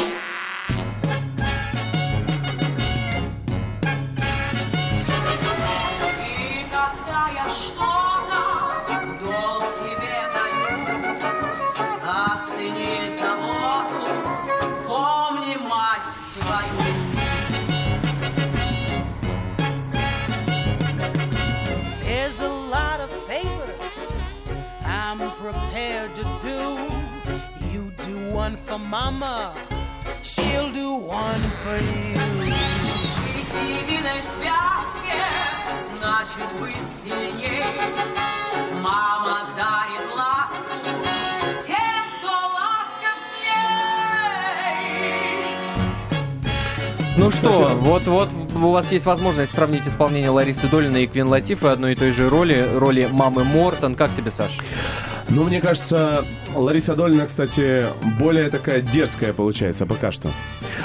For 28.73 28.79
mama, 28.79 29.53
she'll 30.23 30.71
do 30.71 30.93
one 30.95 31.43
for 31.61 31.77
you. 31.79 32.15
Быть 33.35 33.51
в 33.51 33.63
единой 33.81 34.21
связке 34.21 35.17
значит 35.77 36.47
быть 36.59 36.87
сильней. 36.87 37.63
Мама 38.81 39.49
дарит 39.55 40.01
ласку 40.15 40.75
тем, 41.67 42.03
кто 42.17 42.33
ласков 42.57 43.17
с 43.19 43.33
ней. 43.43 43.77
Ну 47.17 47.31
что, 47.31 47.75
вот-вот 47.79 48.29
у 48.55 48.71
вас 48.71 48.91
есть 48.91 49.05
возможность 49.05 49.51
сравнить 49.53 49.87
исполнение 49.87 50.29
Ларисы 50.29 50.67
Долиной 50.67 51.03
и 51.03 51.07
Квин 51.07 51.27
Латифы 51.27 51.67
одной 51.67 51.93
и 51.93 51.95
той 51.95 52.11
же 52.11 52.27
роли, 52.27 52.67
роли 52.73 53.07
мамы 53.11 53.43
Мортон. 53.43 53.93
Как 53.95 54.15
тебе, 54.15 54.31
Саш? 54.31 54.57
Ну, 55.33 55.45
мне 55.45 55.61
кажется, 55.61 56.25
Лариса 56.53 56.95
Долина, 56.95 57.25
кстати, 57.25 57.87
более 58.19 58.49
такая 58.49 58.81
дерзкая 58.81 59.33
получается 59.33 59.87
пока 59.87 60.11
что. 60.11 60.29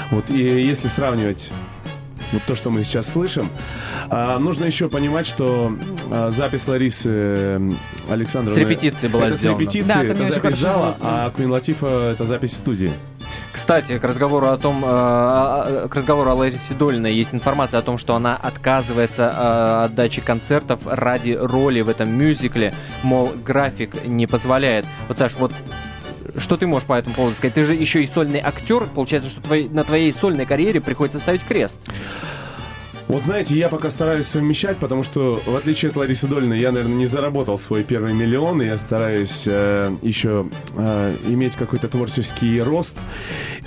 Вот 0.09 0.31
и 0.31 0.39
если 0.39 0.87
сравнивать 0.87 1.51
вот 2.31 2.41
то, 2.47 2.55
что 2.55 2.71
мы 2.71 2.83
сейчас 2.83 3.07
слышим, 3.11 3.49
а, 4.09 4.39
нужно 4.39 4.65
еще 4.65 4.89
понимать, 4.89 5.27
что 5.27 5.77
а, 6.09 6.31
запись 6.31 6.67
Ларисы 6.67 7.09
э, 7.11 7.71
Александровны... 8.09 8.59
С 8.59 8.67
репетиции 8.67 9.07
была 9.07 9.27
это 9.27 9.35
сделана. 9.35 9.57
с 9.57 9.61
репетиции, 9.61 9.87
Да, 9.87 10.13
там 10.13 10.21
это 10.23 10.33
запись 10.33 10.55
зала, 10.55 10.97
а 10.99 11.29
Квин 11.29 11.51
Латифа 11.51 12.11
это 12.11 12.25
запись 12.25 12.53
студии. 12.53 12.91
Кстати, 13.59 13.99
к 13.99 14.03
разговору 14.05 14.47
о 14.47 14.57
том, 14.57 14.81
э, 14.85 15.87
к 15.89 15.93
разговору 15.93 16.29
о 16.29 16.33
Ларисе 16.33 16.73
Долиной 16.73 17.13
есть 17.13 17.33
информация 17.33 17.79
о 17.79 17.83
том, 17.83 17.97
что 17.97 18.15
она 18.15 18.37
отказывается 18.37 19.23
э, 19.23 19.85
от 19.85 19.95
дачи 19.95 20.21
концертов 20.21 20.79
ради 20.85 21.33
роли 21.33 21.81
в 21.81 21.89
этом 21.89 22.09
мюзикле, 22.09 22.73
мол, 23.03 23.33
график 23.45 24.05
не 24.05 24.27
позволяет. 24.27 24.85
Вот, 25.09 25.17
Саш, 25.17 25.33
вот 25.37 25.51
что 26.37 26.55
ты 26.55 26.67
можешь 26.67 26.87
по 26.87 26.93
этому 26.93 27.13
поводу 27.15 27.35
сказать? 27.35 27.53
Ты 27.53 27.65
же 27.65 27.73
еще 27.75 28.01
и 28.01 28.07
сольный 28.07 28.39
актер, 28.39 28.85
получается, 28.85 29.29
что 29.29 29.41
твоей- 29.41 29.67
на 29.67 29.83
твоей 29.83 30.13
сольной 30.13 30.45
карьере 30.45 30.79
приходится 30.79 31.19
ставить 31.19 31.43
крест. 31.43 31.77
Вот 33.09 33.23
знаете, 33.23 33.55
я 33.55 33.69
пока 33.69 33.89
стараюсь 33.89 34.27
совмещать, 34.27 34.77
потому 34.77 35.01
что, 35.03 35.41
в 35.43 35.55
отличие 35.55 35.89
от 35.89 35.97
Ларисы 35.97 36.27
Долиной, 36.27 36.59
я, 36.59 36.71
наверное, 36.71 36.95
не 36.95 37.07
заработал 37.07 37.57
свой 37.57 37.83
первый 37.83 38.13
миллион, 38.13 38.61
и 38.61 38.67
я 38.67 38.77
стараюсь 38.77 39.45
э, 39.47 39.91
еще 40.03 40.47
э, 40.75 41.15
иметь 41.27 41.55
какой-то 41.55 41.87
творческий 41.87 42.61
рост. 42.61 42.99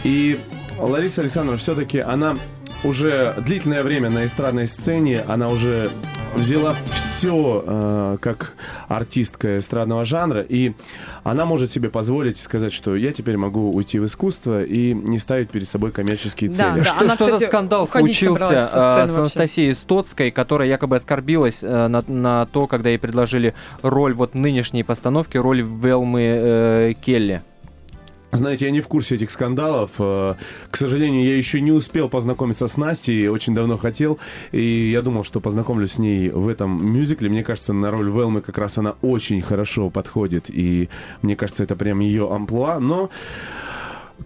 И 0.05 0.39
Лариса 0.79 1.23
Александровна 1.23 1.59
все-таки, 1.59 1.99
она 1.99 2.37
уже 2.85 3.35
длительное 3.39 3.83
время 3.83 4.11
на 4.11 4.27
эстрадной 4.27 4.67
сцене, 4.67 5.23
она 5.27 5.49
уже 5.49 5.91
взяла 6.35 6.75
все 6.93 7.63
э, 7.67 8.17
как 8.21 8.55
артистка 8.89 9.59
эстрадного 9.59 10.05
жанра, 10.05 10.41
и 10.41 10.73
она 11.25 11.45
может 11.45 11.71
себе 11.71 11.91
позволить 11.91 12.39
сказать, 12.39 12.73
что 12.73 12.97
я 12.97 13.13
теперь 13.13 13.37
могу 13.37 13.73
уйти 13.73 13.99
в 13.99 14.07
искусство 14.07 14.63
и 14.63 14.93
не 14.93 15.19
ставить 15.19 15.51
перед 15.51 15.69
собой 15.69 15.91
коммерческие 15.93 16.51
Да, 16.51 16.57
цели. 16.57 16.79
да. 16.79 16.85
Что, 16.85 17.01
она, 17.01 17.15
что 17.15 17.25
за 17.25 17.31
кстати, 17.33 17.49
скандал 17.49 17.85
уходить 17.85 18.17
случился 18.17 18.71
э, 18.73 19.07
с. 19.07 19.17
Анастасией 19.17 19.75
Стоцкой, 19.75 20.31
которая 20.31 20.69
якобы 20.69 20.97
оскорбилась 20.97 21.59
э, 21.63 21.89
на, 21.89 22.03
на 22.07 22.47
то, 22.47 22.67
когда 22.67 22.89
ей 22.89 22.99
предложили 22.99 23.55
роль 23.83 24.15
вот 24.15 24.35
нынешней 24.35 24.83
постановки, 24.83 25.37
роль 25.37 25.61
Велмы 25.63 26.23
э, 26.23 26.93
Келли. 27.01 27.43
Знаете, 28.33 28.65
я 28.65 28.71
не 28.71 28.81
в 28.81 28.89
курсе 28.89 29.17
этих 29.17 29.31
скандалов. 29.31 29.91
Э, 29.99 30.35
К 30.71 30.77
сожалению, 30.77 31.23
я 31.25 31.37
еще 31.37 31.61
не 31.61 31.71
успел 31.71 32.09
познакомиться 32.09 32.67
с 32.67 32.79
Настей, 32.79 33.29
очень 33.29 33.55
давно 33.55 33.77
хотел. 33.77 34.19
И 34.53 34.91
я 34.91 35.03
думал, 35.03 35.23
что 35.23 35.39
познакомлюсь 35.39 35.93
с 35.93 35.99
ней 35.99 36.31
в 36.31 36.49
этом 36.49 36.83
мюзикле. 36.83 37.29
Мне 37.29 37.45
кажется, 37.45 37.75
на 37.75 37.91
роль 37.91 38.11
Велмы 38.11 38.41
как 38.41 38.57
раз 38.57 38.79
она 38.79 38.95
очень 39.03 39.43
хорошо 39.43 39.91
подходит. 39.91 40.47
И 40.49 40.89
мне 41.21 41.37
кажется, 41.37 41.63
это 41.63 41.77
прям 41.77 42.01
ее 42.01 42.33
амплуа. 42.35 42.81
Но, 42.81 43.11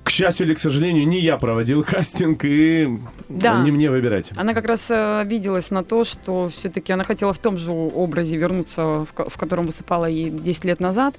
к 0.05 0.11
счастью 0.11 0.47
или 0.47 0.55
к 0.55 0.59
сожалению, 0.59 1.07
не 1.07 1.21
я 1.21 1.37
проводил 1.37 1.85
кастинг, 1.89 2.45
и 2.45 2.99
Да. 3.29 3.61
не 3.63 3.71
мне 3.71 3.91
выбирать. 3.91 4.33
Она 4.37 4.55
как 4.55 4.67
раз 4.67 4.85
э, 4.91 5.21
обиделась 5.21 5.71
на 5.71 5.83
то, 5.85 6.05
что 6.05 6.49
все-таки 6.49 6.93
она 6.93 7.05
хотела 7.05 7.33
в 7.33 7.39
том 7.39 7.59
же 7.59 7.71
образе 7.73 8.37
вернуться, 8.37 9.05
в, 9.05 9.13
ко- 9.15 9.29
в 9.29 9.37
котором 9.37 9.67
выступала 9.67 10.07
ей 10.07 10.31
10 10.31 10.65
лет 10.65 10.81
назад. 10.81 11.15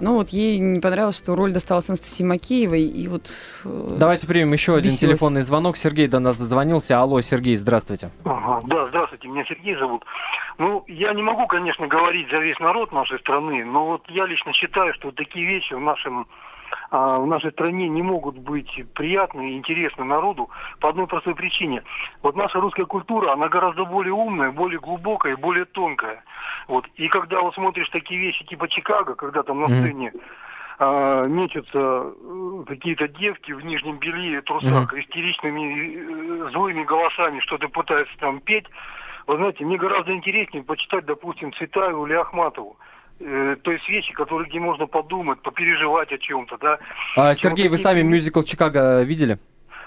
Но 0.00 0.14
вот 0.14 0.30
ей 0.30 0.58
не 0.58 0.80
понравилось, 0.80 1.16
что 1.16 1.34
роль 1.34 1.52
досталась 1.52 1.88
Анастасии 1.88 2.24
Макеевой. 2.24 2.82
И 2.82 3.08
вот... 3.08 3.30
э, 3.64 3.96
Давайте 3.98 4.26
примем 4.26 4.52
еще 4.52 4.72
один 4.72 4.88
Взбесилась. 4.90 5.00
телефонный 5.18 5.42
звонок. 5.42 5.76
Сергей 5.76 6.06
до 6.08 6.18
нас 6.20 6.36
дозвонился. 6.36 6.98
Алло, 7.00 7.20
Сергей, 7.20 7.56
здравствуйте. 7.56 8.10
Ага, 8.24 8.62
да, 8.66 8.86
здравствуйте, 8.88 9.28
меня 9.28 9.44
Сергей 9.44 9.76
зовут. 9.76 10.04
Ну, 10.58 10.84
я 10.88 11.12
не 11.14 11.22
могу, 11.22 11.46
конечно, 11.46 11.86
говорить 11.86 12.28
за 12.30 12.38
весь 12.38 12.58
народ 12.58 12.90
нашей 12.92 13.18
страны, 13.20 13.64
но 13.64 13.86
вот 13.86 14.02
я 14.08 14.26
лично 14.26 14.52
считаю, 14.52 14.92
что 14.94 15.12
такие 15.12 15.46
вещи 15.46 15.72
в 15.74 15.80
нашем 15.80 16.26
в 16.90 17.26
нашей 17.26 17.52
стране 17.52 17.88
не 17.88 18.02
могут 18.02 18.38
быть 18.38 18.70
приятны 18.94 19.52
и 19.52 19.56
интересны 19.56 20.04
народу 20.04 20.48
по 20.80 20.88
одной 20.88 21.06
простой 21.06 21.34
причине. 21.34 21.82
Вот 22.22 22.36
наша 22.36 22.60
русская 22.60 22.86
культура, 22.86 23.32
она 23.32 23.48
гораздо 23.48 23.84
более 23.84 24.14
умная, 24.14 24.50
более 24.50 24.80
глубокая 24.80 25.36
более 25.36 25.64
тонкая. 25.64 26.22
Вот. 26.66 26.86
И 26.96 27.08
когда 27.08 27.40
вот 27.40 27.54
смотришь 27.54 27.88
такие 27.90 28.20
вещи 28.20 28.44
типа 28.44 28.68
Чикаго, 28.68 29.14
когда 29.14 29.42
там 29.42 29.60
на 29.60 29.68
сцене 29.68 30.12
а, 30.78 31.26
мечутся 31.26 31.78
э, 31.78 32.64
какие-то 32.66 33.08
девки 33.08 33.52
в 33.52 33.64
нижнем 33.64 33.98
белье 33.98 34.38
и 34.38 34.42
трусах, 34.42 34.92
истеричными 34.94 36.46
э, 36.46 36.50
злыми 36.52 36.84
голосами 36.84 37.40
что-то 37.40 37.68
пытаются 37.68 38.16
там 38.18 38.40
петь, 38.40 38.66
вы 39.26 39.36
знаете, 39.36 39.64
мне 39.64 39.76
гораздо 39.76 40.14
интереснее 40.14 40.62
почитать, 40.62 41.04
допустим, 41.04 41.52
Цветаеву 41.52 42.06
или 42.06 42.14
Ахматову. 42.14 42.76
То 43.18 43.72
есть 43.72 43.88
вещи, 43.88 44.12
которые 44.12 44.48
где 44.48 44.60
можно 44.60 44.86
подумать, 44.86 45.40
попереживать 45.42 46.12
о 46.12 46.18
чем-то, 46.18 46.56
да. 46.58 46.78
А, 47.16 47.34
Сергей, 47.34 47.68
вы 47.68 47.78
сами 47.78 48.02
мюзикл 48.02 48.42
Чикаго 48.42 49.02
видели? 49.02 49.38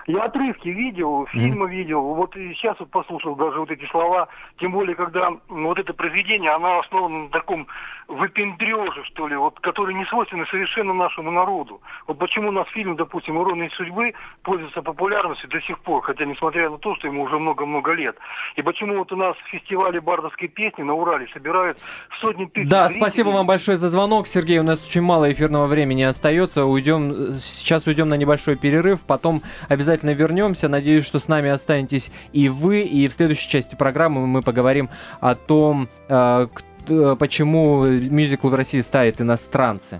Я 0.08 0.24
отрывки 0.24 0.70
видел, 0.70 1.28
фильмы 1.28 1.70
видел, 1.70 2.02
вот 2.02 2.36
и 2.36 2.54
сейчас 2.56 2.80
вот 2.80 2.90
послушал 2.90 3.36
даже 3.36 3.60
вот 3.60 3.70
эти 3.72 3.86
слова, 3.86 4.28
тем 4.60 4.72
более, 4.72 4.96
когда 4.96 5.30
вот 5.48 5.78
это 5.80 5.94
произведение, 5.94 6.52
оно 6.52 6.80
основано 6.80 7.24
на 7.24 7.30
таком 7.30 7.68
выпендреже, 8.08 9.04
что 9.06 9.28
ли, 9.28 9.36
вот, 9.36 9.60
который 9.60 9.94
не 9.96 10.06
свойственный 10.06 10.48
совершенно 10.48 10.94
нашему 10.94 11.32
народу. 11.32 11.82
Вот 12.08 12.18
почему 12.18 12.50
у 12.50 12.52
нас 12.52 12.68
фильм, 12.70 12.96
допустим, 12.96 13.42
«Ирония 13.42 13.70
судьбы» 13.76 14.14
пользуется 14.44 14.82
популярностью 14.82 15.50
до 15.50 15.62
сих 15.62 15.80
пор, 15.80 16.02
хотя 16.04 16.26
несмотря 16.26 16.70
на 16.70 16.78
то, 16.78 16.96
что 16.96 17.08
ему 17.08 17.24
уже 17.24 17.38
много-много 17.40 17.94
лет. 17.94 18.18
И 18.56 18.62
почему 18.62 18.98
вот 18.98 19.12
у 19.12 19.16
нас 19.16 19.36
в 19.38 19.50
фестивале 19.50 20.02
бардовской 20.02 20.48
песни 20.48 20.84
на 20.84 20.94
Урале 20.94 21.28
собирают 21.34 21.78
сотни 22.18 22.46
тысяч 22.46 22.70
Да, 22.70 22.88
зрителей. 22.88 23.02
спасибо 23.02 23.30
вам 23.30 23.48
большое 23.48 23.78
за 23.78 23.90
звонок, 23.90 24.28
Сергей. 24.28 24.60
У 24.60 24.64
нас 24.64 24.86
очень 24.86 25.02
мало 25.02 25.32
эфирного 25.32 25.68
времени 25.68 26.04
остается. 26.04 26.66
Уйдем, 26.66 27.12
э, 27.12 27.40
сейчас 27.40 27.88
уйдем 27.88 28.10
на 28.10 28.16
небольшой 28.16 28.58
перерыв, 28.58 29.06
потом 29.06 29.42
обязательно 29.70 29.91
вернемся. 30.14 30.68
Надеюсь, 30.68 31.06
что 31.06 31.20
с 31.20 31.28
нами 31.28 31.50
останетесь 31.50 32.12
и 32.34 32.50
вы. 32.50 32.82
И 32.82 33.08
в 33.08 33.14
следующей 33.14 33.50
части 33.50 33.76
программы 33.76 34.26
мы 34.28 34.42
поговорим 34.42 34.90
о 35.20 35.36
том, 35.36 35.90
э, 36.08 36.48
э, 36.88 37.16
почему 37.20 37.86
мюзикл 37.86 38.50
в 38.50 38.56
России 38.56 38.82
ставят 38.82 39.22
иностранцы. 39.22 40.00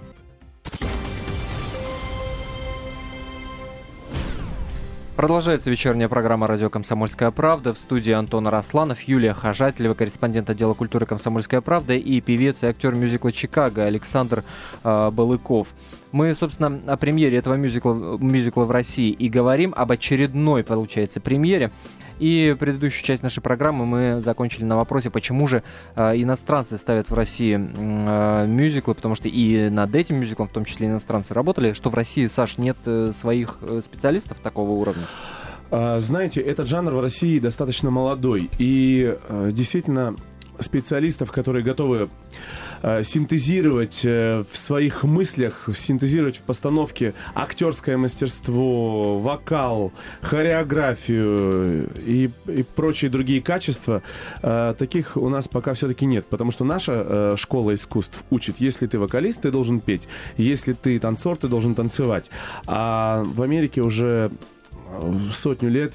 Продолжается 5.16 5.70
вечерняя 5.70 6.08
программа 6.08 6.48
«Радио 6.48 6.70
Комсомольская 6.70 7.32
правда». 7.32 7.74
В 7.74 7.78
студии 7.78 8.14
Антон 8.14 8.48
Арасланов, 8.48 9.02
Юлия 9.02 9.34
Хожателева, 9.34 9.94
корреспондент 9.94 10.50
отдела 10.50 10.74
культуры 10.74 11.06
«Комсомольская 11.06 11.60
правда» 11.60 11.94
и 11.94 12.22
певец 12.22 12.64
и 12.64 12.68
актер 12.68 12.96
мюзикла 12.96 13.34
«Чикаго» 13.34 13.84
Александр 13.84 14.46
э, 14.84 15.12
Балыков. 15.12 15.68
Мы, 16.14 16.34
собственно, 16.34 16.80
о 16.88 16.96
премьере 16.96 17.38
этого 17.38 17.56
мюзикла, 17.56 17.94
мюзикла 17.94 18.64
в 18.64 18.72
России 18.72 19.12
и 19.12 19.28
говорим, 19.28 19.74
об 19.76 19.92
очередной, 19.92 20.64
получается, 20.64 21.20
премьере. 21.20 21.72
И 22.22 22.56
предыдущую 22.60 23.04
часть 23.04 23.24
нашей 23.24 23.42
программы 23.42 23.88
мы 23.88 24.22
закончили 24.22 24.64
на 24.64 24.78
вопросе, 24.78 25.10
почему 25.10 25.48
же 25.48 25.64
э, 25.96 26.22
иностранцы 26.22 26.78
ставят 26.78 27.10
в 27.10 27.16
России 27.16 27.56
э, 27.56 28.46
мюзиклы, 28.46 28.94
потому 28.94 29.16
что 29.16 29.28
и 29.28 29.70
над 29.70 29.96
этим 29.96 30.18
мюзиклом, 30.18 30.48
в 30.48 30.52
том 30.52 30.64
числе 30.64 30.86
иностранцы, 30.86 31.34
работали, 31.34 31.74
что 31.74 31.90
в 31.90 31.96
России, 31.96 32.28
Саш, 32.28 32.60
нет 32.60 32.78
э, 32.86 33.14
своих 33.20 33.58
э, 33.62 33.82
специалистов 33.84 34.38
такого 34.38 34.70
уровня. 34.70 35.06
А, 35.72 36.00
Знаете, 36.00 36.42
этот 36.42 36.68
жанр 36.68 36.92
в 36.92 37.02
России 37.02 37.40
достаточно 37.40 37.90
молодой. 37.90 38.52
И 38.60 39.18
э, 39.28 39.50
действительно 39.52 40.16
специалистов, 40.60 41.32
которые 41.32 41.64
готовы 41.64 42.08
синтезировать 43.04 44.02
э, 44.04 44.44
в 44.50 44.58
своих 44.58 45.04
мыслях, 45.04 45.70
синтезировать 45.76 46.38
в 46.38 46.42
постановке 46.42 47.14
актерское 47.36 47.98
мастерство, 47.98 49.20
вокал, 49.20 49.92
хореографию 50.22 51.90
и, 52.06 52.30
и 52.48 52.64
прочие 52.64 53.12
другие 53.12 53.42
качества, 53.42 54.02
э, 54.42 54.74
таких 54.78 55.18
у 55.18 55.30
нас 55.30 55.48
пока 55.48 55.74
все-таки 55.74 56.06
нет. 56.06 56.26
Потому 56.26 56.52
что 56.52 56.64
наша 56.64 57.04
э, 57.06 57.36
школа 57.38 57.74
искусств 57.74 58.24
учит, 58.30 58.56
если 58.60 58.88
ты 58.88 59.00
вокалист, 59.00 59.42
ты 59.42 59.52
должен 59.52 59.80
петь. 59.80 60.08
Если 60.38 60.74
ты 60.74 61.00
танцор, 61.00 61.38
ты 61.38 61.48
должен 61.48 61.76
танцевать. 61.76 62.30
А 62.66 63.22
в 63.24 63.42
Америке 63.42 63.82
уже 63.82 64.32
э, 64.32 64.36
сотню 65.34 65.70
лет 65.70 65.94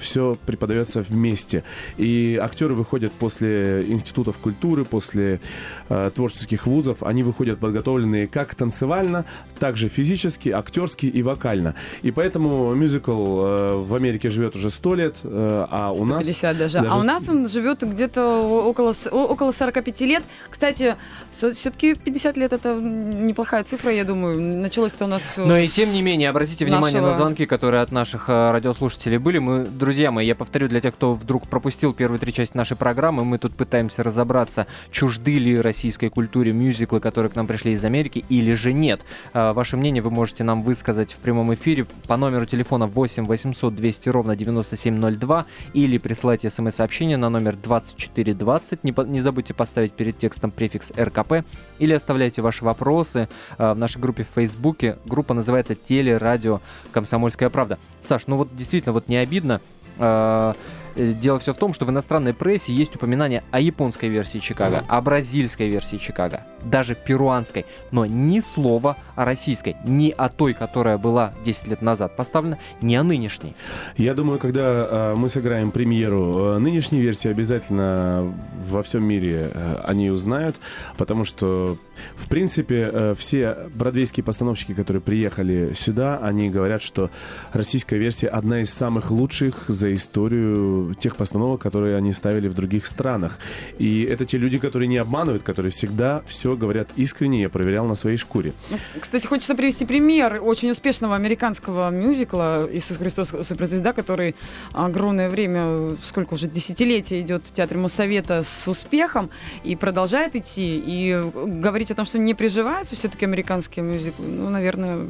все 0.00 0.36
преподается 0.46 1.00
вместе. 1.00 1.64
И 1.96 2.38
актеры 2.40 2.74
выходят 2.74 3.12
после 3.12 3.84
институтов 3.88 4.36
культуры, 4.38 4.84
после 4.84 5.40
э, 5.88 6.10
творческих 6.14 6.66
вузов, 6.66 7.02
они 7.02 7.22
выходят 7.22 7.58
подготовленные 7.58 8.26
как 8.26 8.54
танцевально, 8.54 9.24
так 9.58 9.76
же 9.76 9.88
физически, 9.88 10.48
актерски 10.50 11.06
и 11.06 11.22
вокально. 11.22 11.74
И 12.02 12.10
поэтому 12.10 12.74
мюзикл 12.74 13.12
э, 13.12 13.76
в 13.76 13.94
Америке 13.94 14.28
живет 14.28 14.56
уже 14.56 14.70
100 14.70 14.94
лет, 14.94 15.16
э, 15.22 15.66
а 15.70 15.92
у 15.92 16.04
нас... 16.04 16.24
150 16.24 16.58
даже. 16.58 16.78
А 16.78 16.82
даже 16.82 16.96
у 16.96 17.02
нас 17.02 17.28
он 17.28 17.48
живет 17.48 17.82
где-то 17.82 18.66
около, 18.68 18.94
около 19.10 19.52
45 19.52 20.00
лет. 20.02 20.22
Кстати, 20.50 20.96
все-таки 21.32 21.94
50 21.94 22.36
лет 22.36 22.52
это 22.52 22.74
неплохая 22.74 23.64
цифра, 23.64 23.92
я 23.92 24.04
думаю. 24.04 24.40
Началось-то 24.40 25.04
у 25.04 25.08
нас 25.08 25.22
Но 25.36 25.56
и 25.58 25.68
тем 25.68 25.92
не 25.92 26.02
менее, 26.02 26.30
обратите 26.30 26.64
внимание 26.64 27.00
на 27.00 27.08
нашего- 27.08 27.22
звонки, 27.24 27.46
которые 27.46 27.82
от 27.82 27.92
наших 27.92 28.13
э, 28.28 28.50
радиослушателей 28.50 29.18
были. 29.18 29.38
Мы, 29.38 29.64
друзья 29.64 30.10
мои, 30.10 30.26
я 30.26 30.34
повторю 30.34 30.68
для 30.68 30.80
тех, 30.80 30.94
кто 30.94 31.14
вдруг 31.14 31.46
пропустил 31.48 31.92
первые 31.92 32.18
три 32.18 32.32
части 32.32 32.56
нашей 32.56 32.76
программы, 32.76 33.24
мы 33.24 33.38
тут 33.38 33.54
пытаемся 33.54 34.02
разобраться, 34.02 34.66
чужды 34.90 35.38
ли 35.38 35.60
российской 35.60 36.08
культуре 36.08 36.52
мюзиклы, 36.52 37.00
которые 37.00 37.30
к 37.30 37.36
нам 37.36 37.46
пришли 37.46 37.72
из 37.72 37.84
Америки, 37.84 38.24
или 38.28 38.54
же 38.54 38.72
нет. 38.72 39.00
Э, 39.32 39.52
Ваше 39.52 39.76
мнение 39.76 40.02
вы 40.02 40.10
можете 40.10 40.44
нам 40.44 40.62
высказать 40.62 41.12
в 41.12 41.18
прямом 41.18 41.52
эфире 41.54 41.86
по 42.06 42.16
номеру 42.16 42.46
телефона 42.46 42.86
8 42.86 43.24
800 43.26 43.74
200 43.74 44.08
ровно 44.08 44.36
9702 44.36 45.46
или 45.72 45.98
присылайте 45.98 46.50
смс-сообщение 46.50 47.16
на 47.16 47.28
номер 47.30 47.56
2420. 47.56 48.84
Не, 48.84 48.92
по- 48.92 49.02
не 49.02 49.20
забудьте 49.20 49.54
поставить 49.54 49.92
перед 49.92 50.18
текстом 50.18 50.50
префикс 50.50 50.92
РКП 50.98 51.44
или 51.78 51.92
оставляйте 51.92 52.42
ваши 52.42 52.64
вопросы 52.64 53.28
э, 53.58 53.72
в 53.72 53.78
нашей 53.78 54.00
группе 54.00 54.24
в 54.24 54.34
Фейсбуке. 54.34 54.96
Группа 55.04 55.34
называется 55.34 55.74
«Телерадио 55.74 56.60
Комсомольская 56.92 57.50
правда». 57.50 57.78
Саш, 58.06 58.26
ну 58.26 58.36
вот 58.36 58.54
действительно, 58.56 58.92
вот 58.92 59.08
не 59.08 59.16
обидно. 59.16 59.60
э, 59.98 60.54
Дело 60.96 61.38
все 61.38 61.52
в 61.52 61.56
том, 61.56 61.74
что 61.74 61.84
в 61.84 61.90
иностранной 61.90 62.34
прессе 62.34 62.72
есть 62.72 62.94
упоминание 62.94 63.42
о 63.50 63.60
японской 63.60 64.08
версии 64.08 64.38
Чикаго, 64.38 64.82
о 64.88 65.00
бразильской 65.00 65.68
версии 65.68 65.96
Чикаго, 65.96 66.42
даже 66.62 66.94
перуанской, 66.94 67.66
но 67.90 68.06
ни 68.06 68.40
слова 68.54 68.96
о 69.16 69.24
российской, 69.24 69.76
ни 69.84 70.14
о 70.16 70.28
той, 70.28 70.54
которая 70.54 70.96
была 70.98 71.32
10 71.44 71.66
лет 71.68 71.82
назад 71.82 72.16
поставлена, 72.16 72.58
ни 72.80 72.94
о 72.94 73.02
нынешней. 73.02 73.54
Я 73.96 74.14
думаю, 74.14 74.38
когда 74.38 74.62
э, 74.62 75.14
мы 75.16 75.28
сыграем 75.28 75.72
премьеру 75.72 76.54
э, 76.54 76.58
нынешней 76.58 77.00
версии, 77.00 77.28
обязательно 77.28 78.32
во 78.68 78.82
всем 78.82 79.04
мире 79.04 79.50
э, 79.52 79.80
они 79.84 80.10
узнают, 80.10 80.56
потому 80.96 81.24
что, 81.24 81.76
в 82.16 82.28
принципе, 82.28 82.88
э, 82.92 83.14
все 83.18 83.56
бродвейские 83.74 84.22
постановщики, 84.22 84.74
которые 84.74 85.00
приехали 85.02 85.72
сюда, 85.74 86.18
они 86.22 86.50
говорят, 86.50 86.82
что 86.82 87.10
российская 87.52 87.98
версия 87.98 88.28
одна 88.28 88.60
из 88.60 88.70
самых 88.70 89.10
лучших 89.10 89.64
за 89.68 89.92
историю 89.92 90.83
тех 90.92 91.16
постановок, 91.16 91.60
которые 91.60 91.96
они 91.96 92.12
ставили 92.12 92.48
в 92.48 92.54
других 92.54 92.86
странах. 92.86 93.38
И 93.78 94.02
это 94.02 94.24
те 94.24 94.38
люди, 94.38 94.58
которые 94.58 94.88
не 94.88 94.98
обманывают, 94.98 95.42
которые 95.42 95.72
всегда 95.72 96.22
все 96.26 96.56
говорят 96.56 96.88
искренне, 96.96 97.42
я 97.42 97.48
проверял 97.48 97.86
на 97.86 97.94
своей 97.94 98.16
шкуре. 98.16 98.52
Ну, 98.70 98.78
Кстати, 99.00 99.26
хочется 99.26 99.54
привести 99.54 99.86
пример 99.86 100.40
очень 100.42 100.70
успешного 100.70 101.16
американского 101.16 101.90
мюзикла 101.90 102.68
«Иисус 102.70 102.96
Христос 102.98 103.28
суперзвезда», 103.28 103.92
который 103.92 104.34
огромное 104.72 105.28
время, 105.28 105.96
сколько 106.02 106.34
уже, 106.34 106.46
десятилетия 106.48 107.20
идет 107.20 107.42
в 107.42 107.54
Театре 107.54 107.80
Моссовета 107.80 108.42
с 108.42 108.68
успехом 108.68 109.30
и 109.62 109.76
продолжает 109.76 110.36
идти. 110.36 110.82
И 110.84 111.22
говорить 111.46 111.90
о 111.90 111.94
том, 111.94 112.04
что 112.04 112.18
не 112.18 112.34
приживаются 112.34 112.96
все-таки 112.96 113.24
американские 113.24 113.84
мюзиклы, 113.84 114.26
ну, 114.26 114.50
наверное, 114.50 115.06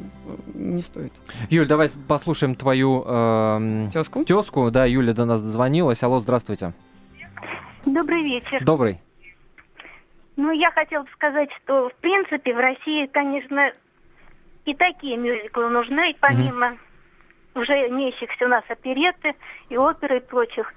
не 0.55 0.83
стоит. 0.83 1.13
Юль, 1.51 1.67
давай 1.67 1.91
послушаем 2.09 2.55
твою 2.55 3.05
эм, 3.07 3.91
Тезку? 3.91 4.25
тезку. 4.25 4.71
Да, 4.71 4.85
Юля 4.85 5.13
до 5.13 5.25
нас 5.25 5.41
дозвонилась. 5.41 5.64
Алло, 5.65 6.21
здравствуйте. 6.21 6.73
Добрый 7.87 8.23
вечер. 8.23 8.63
Добрый. 8.65 9.01
Ну, 10.37 10.51
я 10.51 10.71
хотела 10.71 11.05
бы 11.05 11.11
сказать, 11.13 11.51
что, 11.63 11.89
в 11.89 11.95
принципе, 11.97 12.55
в 12.55 12.59
России, 12.59 13.07
конечно, 13.07 13.73
и 14.65 14.75
такие 14.75 15.17
мюзиклы 15.17 15.69
нужны, 15.71 16.15
помимо 16.21 16.77
уже 17.55 17.89
имеющихся 17.89 18.45
у 18.45 18.49
нас 18.49 18.65
опереты 18.69 19.35
и 19.69 19.77
оперы 19.77 20.19
и 20.19 20.21
прочих. 20.21 20.75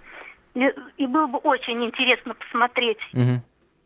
И, 0.53 0.73
и 0.97 1.07
было 1.07 1.27
бы 1.27 1.39
очень 1.39 1.83
интересно 1.83 2.33
посмотреть 2.35 2.99
Мгм. 3.13 3.41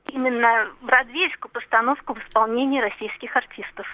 именно 0.07 0.67
бродвейскую 0.81 1.51
постановку 1.51 2.13
в 2.13 2.19
исполнении 2.19 2.79
российских 2.79 3.35
артистов. 3.35 3.87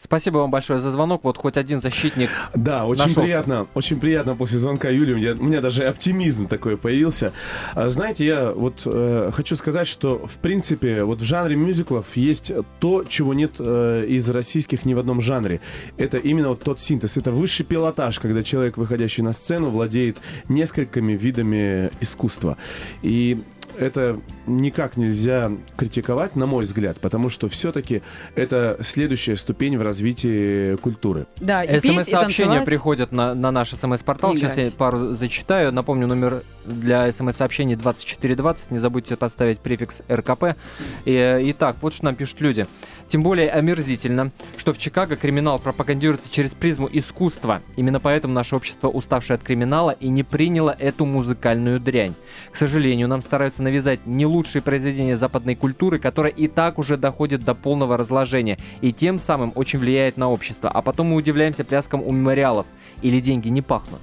Спасибо 0.00 0.38
вам 0.38 0.50
большое 0.50 0.78
за 0.80 0.92
звонок. 0.92 1.24
Вот 1.24 1.36
хоть 1.36 1.56
один 1.56 1.80
защитник. 1.80 2.30
Да, 2.54 2.86
очень 2.86 3.00
нашелся. 3.00 3.20
приятно, 3.20 3.66
очень 3.74 3.98
приятно 3.98 4.36
после 4.36 4.58
звонка 4.58 4.90
Юли. 4.90 5.12
У 5.12 5.16
меня, 5.16 5.32
у 5.32 5.44
меня 5.44 5.60
даже 5.60 5.84
оптимизм 5.84 6.46
такой 6.46 6.76
появился. 6.76 7.32
А, 7.74 7.88
Знаете, 7.88 8.24
я 8.24 8.52
вот 8.52 8.82
э, 8.84 9.30
хочу 9.34 9.56
сказать, 9.56 9.88
что 9.88 10.18
в 10.26 10.38
принципе 10.38 11.02
вот 11.02 11.20
в 11.20 11.24
жанре 11.24 11.56
мюзиклов 11.56 12.16
есть 12.16 12.52
то, 12.78 13.04
чего 13.08 13.34
нет 13.34 13.52
э, 13.58 14.06
из 14.08 14.28
российских 14.30 14.84
ни 14.84 14.94
в 14.94 15.00
одном 15.00 15.20
жанре. 15.20 15.60
Это 15.96 16.16
именно 16.16 16.50
вот 16.50 16.62
тот 16.62 16.80
синтез, 16.80 17.16
это 17.16 17.32
высший 17.32 17.66
пилотаж, 17.66 18.20
когда 18.20 18.44
человек, 18.44 18.76
выходящий 18.76 19.22
на 19.22 19.32
сцену, 19.32 19.70
владеет 19.70 20.18
несколькими 20.48 21.14
видами 21.14 21.90
искусства. 22.00 22.56
И 23.02 23.38
это 23.78 24.20
никак 24.46 24.96
нельзя 24.96 25.50
критиковать, 25.76 26.36
на 26.36 26.46
мой 26.46 26.64
взгляд, 26.64 26.98
потому 27.00 27.30
что 27.30 27.48
все-таки 27.48 28.02
это 28.34 28.78
следующая 28.82 29.36
ступень 29.36 29.78
в 29.78 29.82
развитии 29.82 30.76
культуры. 30.76 31.26
Да, 31.40 31.64
и 31.64 31.78
и 31.78 31.80
СМС-сообщения 31.80 32.62
приходят 32.62 33.12
на, 33.12 33.34
на 33.34 33.50
наш 33.50 33.70
СМС-портал. 33.70 34.34
И 34.34 34.38
Сейчас 34.38 34.56
я 34.56 34.70
пару 34.70 35.14
зачитаю. 35.14 35.72
Напомню, 35.72 36.06
номер 36.06 36.42
для 36.64 37.10
СМС-сообщений 37.12 37.76
2420. 37.76 38.70
Не 38.70 38.78
забудьте 38.78 39.16
поставить 39.16 39.60
префикс 39.60 40.02
РКП. 40.10 40.56
И, 41.04 41.12
э, 41.12 41.40
итак, 41.50 41.76
вот 41.80 41.94
что 41.94 42.04
нам 42.04 42.14
пишут 42.14 42.40
люди. 42.40 42.66
Тем 43.08 43.22
более 43.22 43.48
омерзительно, 43.48 44.30
что 44.58 44.72
в 44.72 44.78
Чикаго 44.78 45.16
криминал 45.16 45.58
пропагандируется 45.58 46.30
через 46.30 46.52
призму 46.52 46.88
искусства. 46.92 47.62
Именно 47.76 48.00
поэтому 48.00 48.34
наше 48.34 48.54
общество, 48.54 48.88
уставшее 48.88 49.36
от 49.36 49.42
криминала, 49.42 49.92
и 49.92 50.08
не 50.08 50.22
приняло 50.22 50.76
эту 50.78 51.06
музыкальную 51.06 51.80
дрянь. 51.80 52.14
К 52.52 52.56
сожалению, 52.56 53.08
нам 53.08 53.22
стараются 53.22 53.62
навязать 53.62 54.06
не 54.06 54.26
лучшие 54.26 54.60
произведения 54.60 55.16
западной 55.16 55.54
культуры, 55.54 55.98
которая 55.98 56.32
и 56.32 56.48
так 56.48 56.78
уже 56.78 56.98
доходит 56.98 57.44
до 57.44 57.54
полного 57.54 57.96
разложения, 57.96 58.58
и 58.82 58.92
тем 58.92 59.18
самым 59.18 59.52
очень 59.54 59.78
влияет 59.78 60.18
на 60.18 60.30
общество. 60.30 60.70
А 60.70 60.82
потом 60.82 61.08
мы 61.08 61.16
удивляемся 61.16 61.64
пляскам 61.64 62.02
у 62.02 62.12
мемориалов. 62.12 62.66
Или 63.00 63.20
деньги 63.20 63.48
не 63.48 63.62
пахнут. 63.62 64.00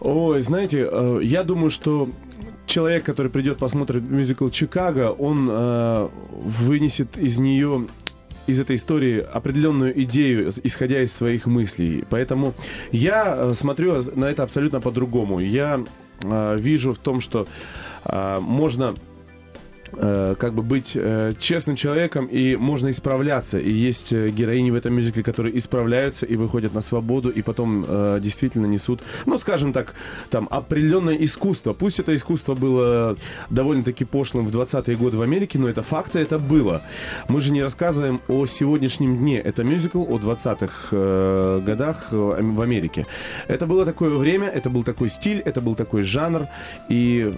Ой, 0.00 0.40
знаете, 0.40 0.88
э, 0.90 1.20
я 1.22 1.42
думаю, 1.42 1.70
что 1.70 2.08
человек, 2.66 3.04
который 3.04 3.30
придет 3.30 3.58
посмотрит 3.58 4.02
мюзикл 4.02 4.48
Чикаго, 4.48 5.10
он 5.12 5.48
э, 5.50 6.08
вынесет 6.32 7.16
из 7.18 7.38
нее 7.38 7.86
из 8.46 8.60
этой 8.60 8.76
истории 8.76 9.18
определенную 9.18 10.00
идею, 10.02 10.52
исходя 10.62 11.02
из 11.02 11.12
своих 11.12 11.46
мыслей. 11.46 12.04
Поэтому 12.08 12.54
я 12.92 13.34
э, 13.36 13.54
смотрю 13.54 14.02
на 14.14 14.26
это 14.26 14.42
абсолютно 14.42 14.80
по-другому. 14.80 15.40
Я 15.40 15.84
э, 16.22 16.56
вижу 16.58 16.94
в 16.94 16.98
том, 16.98 17.20
что 17.20 17.46
э, 18.04 18.38
можно 18.40 18.94
как 19.92 20.54
бы 20.54 20.62
быть 20.62 20.92
э, 20.94 21.32
честным 21.38 21.76
человеком, 21.76 22.26
и 22.26 22.56
можно 22.56 22.90
исправляться. 22.90 23.58
И 23.58 23.70
есть 23.70 24.12
э, 24.12 24.28
героини 24.28 24.70
в 24.70 24.74
этом 24.74 24.94
мюзикле, 24.94 25.22
которые 25.22 25.56
исправляются 25.58 26.26
и 26.26 26.36
выходят 26.36 26.74
на 26.74 26.80
свободу, 26.80 27.30
и 27.30 27.42
потом 27.42 27.84
э, 27.86 28.18
действительно 28.22 28.66
несут, 28.66 29.02
ну, 29.26 29.38
скажем 29.38 29.72
так, 29.72 29.94
там, 30.30 30.48
определенное 30.50 31.14
искусство. 31.14 31.72
Пусть 31.72 32.00
это 32.00 32.14
искусство 32.14 32.54
было 32.54 33.16
довольно-таки 33.50 34.04
пошлым 34.04 34.46
в 34.46 34.56
20-е 34.56 34.96
годы 34.96 35.16
в 35.16 35.22
Америке, 35.22 35.58
но 35.58 35.68
это 35.68 35.82
факты, 35.82 36.18
это 36.18 36.38
было. 36.38 36.82
Мы 37.28 37.40
же 37.40 37.52
не 37.52 37.62
рассказываем 37.62 38.20
о 38.28 38.46
сегодняшнем 38.46 39.16
дне. 39.18 39.38
Это 39.38 39.64
мюзикл 39.64 40.02
о 40.02 40.18
20-х 40.18 40.88
э, 40.90 41.60
годах 41.64 42.08
э, 42.10 42.16
в 42.16 42.60
Америке. 42.60 43.06
Это 43.48 43.66
было 43.66 43.84
такое 43.84 44.10
время, 44.10 44.48
это 44.48 44.70
был 44.70 44.82
такой 44.82 45.10
стиль, 45.10 45.40
это 45.40 45.60
был 45.60 45.74
такой 45.74 46.02
жанр, 46.02 46.46
и 46.88 47.34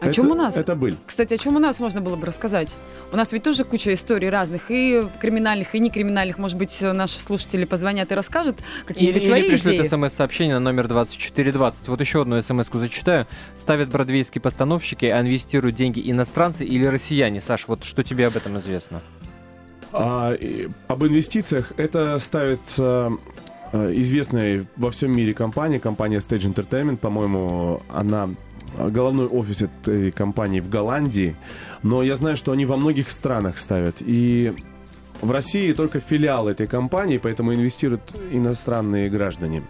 О 0.00 0.12
чем 0.12 0.30
у 0.30 0.34
нас? 0.34 0.56
Это 0.56 0.74
быль. 0.74 0.96
Кстати, 1.06 1.34
о 1.34 1.38
чем 1.38 1.56
у 1.56 1.58
нас 1.58 1.78
можно 1.78 2.00
было 2.00 2.16
бы 2.16 2.26
рассказать? 2.26 2.74
У 3.12 3.16
нас 3.16 3.32
ведь 3.32 3.42
тоже 3.42 3.64
куча 3.64 3.94
историй 3.94 4.28
разных, 4.28 4.70
и 4.70 5.06
криминальных, 5.20 5.74
и 5.74 5.78
некриминальных. 5.78 6.38
Может 6.38 6.58
быть, 6.58 6.78
наши 6.80 7.18
слушатели 7.18 7.64
позвонят 7.64 8.12
и 8.12 8.14
расскажут 8.14 8.58
Или, 8.58 8.86
какие-нибудь 8.86 9.22
или 9.22 9.28
свои 9.28 9.48
пришлют 9.48 9.74
идеи. 9.76 9.86
смс-сообщение 9.86 10.54
на 10.54 10.60
номер 10.60 10.88
2420. 10.88 11.88
Вот 11.88 12.00
еще 12.00 12.22
одну 12.22 12.40
смс-ку 12.42 12.78
зачитаю. 12.78 13.26
Ставят 13.56 13.88
бродвейские 13.88 14.42
постановщики, 14.42 15.06
а 15.06 15.20
инвестируют 15.20 15.76
деньги 15.76 16.02
иностранцы 16.10 16.64
или 16.64 16.84
россияне. 16.84 17.40
Саш, 17.40 17.66
вот 17.68 17.84
что 17.84 18.02
тебе 18.02 18.26
об 18.26 18.36
этом 18.36 18.58
известно? 18.58 19.02
А, 19.92 20.32
и 20.32 20.68
об 20.88 21.04
инвестициях 21.04 21.72
это 21.76 22.18
ставится 22.18 23.12
э, 23.72 23.92
известная 23.94 24.66
во 24.76 24.90
всем 24.90 25.12
мире 25.16 25.32
компания, 25.32 25.78
компания 25.78 26.18
Stage 26.18 26.52
Entertainment, 26.52 26.98
по-моему, 26.98 27.80
она 27.88 28.30
головной 28.78 29.26
офис 29.26 29.62
этой 29.62 30.10
компании 30.10 30.60
в 30.60 30.68
Голландии, 30.68 31.36
но 31.82 32.02
я 32.02 32.16
знаю, 32.16 32.36
что 32.36 32.52
они 32.52 32.66
во 32.66 32.76
многих 32.76 33.10
странах 33.10 33.58
ставят. 33.58 33.96
И 34.00 34.52
в 35.20 35.30
России 35.30 35.72
только 35.72 36.00
филиал 36.00 36.48
этой 36.48 36.66
компании, 36.66 37.18
поэтому 37.18 37.54
инвестируют 37.54 38.02
иностранные 38.30 39.08
граждане 39.08 39.62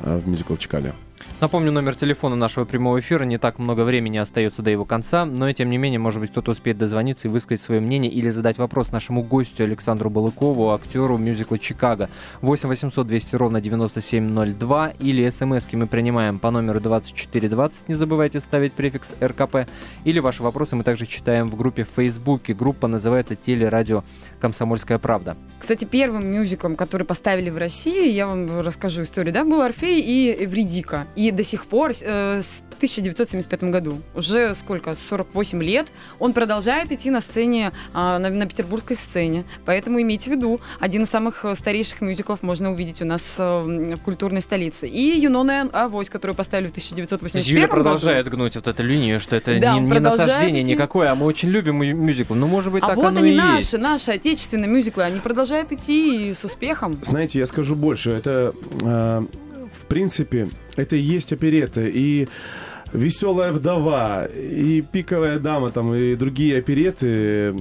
э, 0.00 0.18
в 0.18 0.28
мюзикл 0.28 0.56
Чикаго. 0.56 0.94
Напомню, 1.42 1.72
номер 1.72 1.96
телефона 1.96 2.36
нашего 2.36 2.64
прямого 2.64 3.00
эфира. 3.00 3.24
Не 3.24 3.36
так 3.36 3.58
много 3.58 3.80
времени 3.80 4.16
остается 4.16 4.62
до 4.62 4.70
его 4.70 4.84
конца, 4.84 5.24
но 5.24 5.48
и 5.48 5.54
тем 5.54 5.70
не 5.70 5.76
менее, 5.76 5.98
может 5.98 6.20
быть, 6.20 6.30
кто-то 6.30 6.52
успеет 6.52 6.78
дозвониться 6.78 7.26
и 7.26 7.30
высказать 7.32 7.60
свое 7.60 7.80
мнение 7.80 8.12
или 8.12 8.30
задать 8.30 8.58
вопрос 8.58 8.92
нашему 8.92 9.24
гостю 9.24 9.64
Александру 9.64 10.08
Балыкову, 10.08 10.70
актеру 10.70 11.18
мюзикла 11.18 11.58
«Чикаго». 11.58 12.08
8 12.42 12.68
800 12.68 13.04
200 13.08 13.34
ровно 13.34 13.60
9702 13.60 14.92
или 15.00 15.28
смски 15.30 15.74
мы 15.74 15.88
принимаем 15.88 16.38
по 16.38 16.52
номеру 16.52 16.78
2420. 16.78 17.88
Не 17.88 17.96
забывайте 17.96 18.38
ставить 18.38 18.72
префикс 18.74 19.16
РКП. 19.20 19.66
Или 20.04 20.20
ваши 20.20 20.44
вопросы 20.44 20.76
мы 20.76 20.84
также 20.84 21.06
читаем 21.06 21.48
в 21.48 21.56
группе 21.56 21.82
в 21.82 21.88
Фейсбуке. 21.96 22.54
Группа 22.54 22.86
называется 22.86 23.34
«Телерадио 23.34 24.04
Комсомольская 24.40 25.00
правда». 25.00 25.36
Кстати, 25.58 25.86
первым 25.86 26.24
мюзиклом, 26.24 26.76
который 26.76 27.04
поставили 27.04 27.50
в 27.50 27.58
России, 27.58 28.12
я 28.12 28.28
вам 28.28 28.60
расскажу 28.60 29.02
историю, 29.02 29.34
да, 29.34 29.42
был 29.42 29.60
Орфей 29.60 30.00
и 30.00 30.44
Эвридика. 30.44 31.08
И 31.16 31.31
до 31.32 31.44
сих 31.44 31.66
пор, 31.66 31.92
э, 32.00 32.42
с 32.42 32.62
1975 32.82 33.62
году, 33.70 34.00
уже 34.14 34.56
сколько, 34.56 34.96
48 34.96 35.62
лет, 35.62 35.86
он 36.18 36.32
продолжает 36.32 36.90
идти 36.90 37.10
на 37.10 37.20
сцене, 37.20 37.70
а, 37.92 38.18
на, 38.18 38.28
на 38.28 38.46
петербургской 38.46 38.96
сцене. 38.96 39.44
Поэтому 39.64 40.02
имейте 40.02 40.30
в 40.30 40.32
виду, 40.34 40.60
один 40.80 41.04
из 41.04 41.10
самых 41.10 41.44
э, 41.44 41.54
старейших 41.54 42.00
мюзиклов 42.00 42.42
можно 42.42 42.72
увидеть 42.72 43.00
у 43.00 43.04
нас 43.04 43.34
э, 43.38 43.94
в 43.94 43.98
культурной 43.98 44.40
столице. 44.40 44.88
И 44.88 45.20
Юнона 45.20 45.68
Авось, 45.72 46.10
которую 46.10 46.34
поставили 46.34 46.66
в 46.68 46.72
То 46.72 46.80
есть 46.80 46.90
1981 46.92 47.54
Юля 47.56 47.68
году. 47.68 47.82
продолжает 47.82 48.28
гнуть 48.28 48.56
вот 48.56 48.66
эту 48.66 48.82
линию, 48.82 49.20
что 49.20 49.36
это 49.36 49.56
Да, 49.60 49.74
не, 49.74 49.80
не 49.80 49.98
насаждение 50.00 50.62
идти. 50.64 50.72
никакое, 50.72 51.12
а 51.12 51.14
мы 51.14 51.26
очень 51.26 51.50
любим 51.50 51.76
мю- 51.76 51.96
мюзикл. 51.96 52.34
Ну, 52.34 52.48
может 52.48 52.72
быть, 52.72 52.82
А 52.82 52.88
так 52.88 52.96
вот 52.96 53.06
оно 53.06 53.20
они 53.20 53.30
и 53.32 53.36
наши, 53.36 53.58
есть. 53.76 53.78
наши 53.78 54.10
отечественные 54.10 54.68
мюзиклы, 54.68 55.04
они 55.04 55.20
продолжают 55.20 55.70
идти 55.70 56.30
и 56.30 56.34
с 56.34 56.44
успехом. 56.44 56.98
Знаете, 57.02 57.38
я 57.38 57.46
скажу 57.46 57.76
больше. 57.76 58.10
Это, 58.10 58.52
э, 58.82 59.24
в 59.72 59.86
принципе, 59.86 60.48
это 60.76 60.96
и 60.96 61.00
есть 61.00 61.32
оперетта. 61.32 61.82
И 61.82 62.28
«Веселая 62.92 63.52
вдова», 63.52 64.26
и 64.26 64.82
«Пиковая 64.82 65.38
дама», 65.38 65.70
там, 65.70 65.94
и 65.94 66.14
другие 66.14 66.58
опереты, 66.58 67.54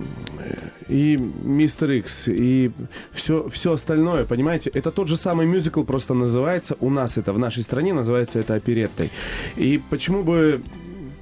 и 0.89 1.18
«Мистер 1.18 1.91
Икс», 1.91 2.28
и 2.28 2.72
все, 3.14 3.47
все 3.49 3.74
остальное, 3.74 4.26
понимаете? 4.26 4.70
Это 4.74 4.91
тот 4.91 5.07
же 5.07 5.16
самый 5.16 5.45
мюзикл, 5.45 5.84
просто 5.84 6.14
называется, 6.14 6.76
у 6.82 6.89
нас 6.89 7.18
это, 7.18 7.32
в 7.32 7.39
нашей 7.39 7.64
стране 7.64 7.93
называется 7.93 8.39
это 8.39 8.55
опереттой. 8.55 9.09
И 9.55 9.80
почему 9.89 10.24
бы 10.24 10.62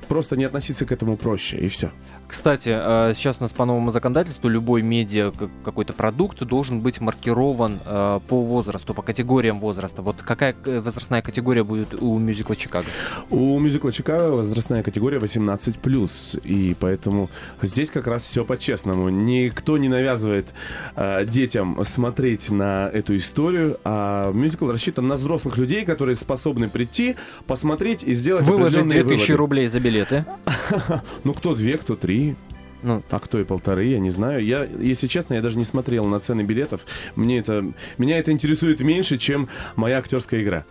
просто 0.07 0.35
не 0.35 0.45
относиться 0.45 0.85
к 0.85 0.91
этому 0.91 1.15
проще, 1.15 1.57
и 1.57 1.67
все. 1.67 1.91
Кстати, 2.29 2.69
э, 2.71 3.13
сейчас 3.15 3.37
у 3.39 3.43
нас 3.43 3.51
по 3.51 3.65
новому 3.65 3.91
законодательству 3.91 4.49
любой 4.49 4.83
медиа, 4.83 5.31
как- 5.31 5.49
какой-то 5.65 5.93
продукт 5.93 6.39
должен 6.43 6.79
быть 6.79 7.01
маркирован 7.01 7.79
э, 7.83 8.19
по 8.27 8.41
возрасту, 8.43 8.93
по 8.93 9.01
категориям 9.01 9.59
возраста. 9.59 10.03
Вот 10.03 10.17
какая 10.21 10.55
э, 10.65 10.79
возрастная 10.79 11.23
категория 11.23 11.63
будет 11.63 11.95
у 11.99 12.19
мюзикла 12.19 12.55
«Чикаго»? 12.55 12.85
У 13.31 13.59
мюзикла 13.59 13.91
Чикаго 13.91 14.35
возрастная 14.35 14.83
категория 14.83 15.17
18+, 15.17 16.39
и 16.43 16.75
поэтому 16.79 17.29
здесь 17.63 17.89
как 17.89 18.05
раз 18.05 18.21
все 18.21 18.45
по-честному. 18.45 19.09
Никто 19.09 19.79
не 19.79 19.89
навязывает 19.89 20.53
э, 20.95 21.25
детям 21.25 21.83
смотреть 21.83 22.51
на 22.51 22.89
эту 22.93 23.17
историю, 23.17 23.77
а 23.83 24.31
мюзикл 24.33 24.69
рассчитан 24.69 25.07
на 25.07 25.15
взрослых 25.15 25.57
людей, 25.57 25.83
которые 25.83 26.15
способны 26.15 26.69
прийти, 26.69 27.15
посмотреть 27.47 28.03
и 28.03 28.13
сделать 28.13 28.45
Выложить 28.45 28.77
определенные 28.77 29.03
2000 29.03 29.19
выводы. 29.31 29.37
рублей 29.37 29.67
за 29.67 29.79
билеты. 29.79 30.25
Ну, 31.23 31.33
кто 31.33 31.55
две, 31.55 31.77
кто 31.77 31.95
три. 31.95 32.18
Ну, 32.81 33.03
а 33.09 33.19
кто 33.19 33.39
и 33.39 33.43
полторы, 33.43 33.85
я 33.85 33.99
не 33.99 34.09
знаю. 34.09 34.45
Я, 34.45 34.63
если 34.63 35.07
честно, 35.07 35.33
я 35.33 35.41
даже 35.41 35.57
не 35.57 35.65
смотрел 35.65 36.05
на 36.05 36.19
цены 36.19 36.43
билетов. 36.43 36.81
Мне 37.15 37.39
это, 37.39 37.65
меня 37.97 38.19
это 38.19 38.31
интересует 38.31 38.81
меньше, 38.81 39.17
чем 39.17 39.49
моя 39.75 39.97
актерская 39.97 40.41
игра. 40.41 40.63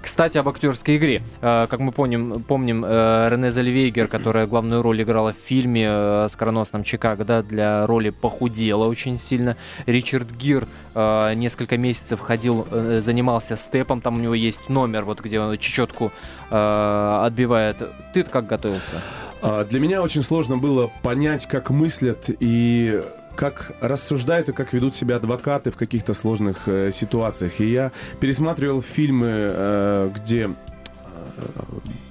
Кстати, 0.00 0.38
об 0.38 0.48
актерской 0.48 0.96
игре. 0.96 1.22
Э, 1.42 1.66
Как 1.68 1.80
мы 1.80 1.92
помним, 1.92 2.42
помним 2.42 2.84
э, 2.84 3.28
Рене 3.30 3.50
Зельвейгер, 3.50 4.06
которая 4.06 4.46
главную 4.46 4.80
роль 4.80 5.02
играла 5.02 5.32
в 5.32 5.36
фильме 5.36 5.86
э, 5.90 6.28
«Скороносном 6.32 6.84
Чикаго», 6.84 7.24
да, 7.24 7.42
для 7.42 7.86
роли 7.86 8.10
похудела 8.10 8.86
очень 8.86 9.18
сильно. 9.18 9.56
Ричард 9.86 10.30
Гир 10.32 10.66
несколько 10.94 11.76
месяцев 11.76 12.18
ходил, 12.18 12.66
занимался 13.04 13.56
степом, 13.56 14.00
там 14.00 14.16
у 14.16 14.20
него 14.20 14.34
есть 14.34 14.68
номер, 14.68 15.04
вот 15.04 15.20
где 15.20 15.38
он 15.38 15.56
чечетку 15.58 16.10
отбивает. 16.50 17.76
ты 18.12 18.24
как 18.24 18.48
готовился? 18.48 19.02
А, 19.40 19.64
Для 19.64 19.80
меня 19.80 20.02
очень 20.02 20.22
сложно 20.22 20.56
было 20.58 20.90
понять, 21.02 21.46
как 21.46 21.70
мыслят 21.70 22.24
и 22.40 23.00
как 23.36 23.70
рассуждают 23.80 24.48
и 24.48 24.52
как 24.52 24.72
ведут 24.72 24.96
себя 24.96 25.16
адвокаты 25.16 25.70
в 25.70 25.76
каких-то 25.76 26.12
сложных 26.12 26.66
э, 26.66 26.90
ситуациях. 26.92 27.60
И 27.60 27.70
я 27.70 27.92
пересматривал 28.18 28.82
фильмы, 28.82 29.28
э, 29.30 30.10
где 30.16 30.46
э, 30.46 30.50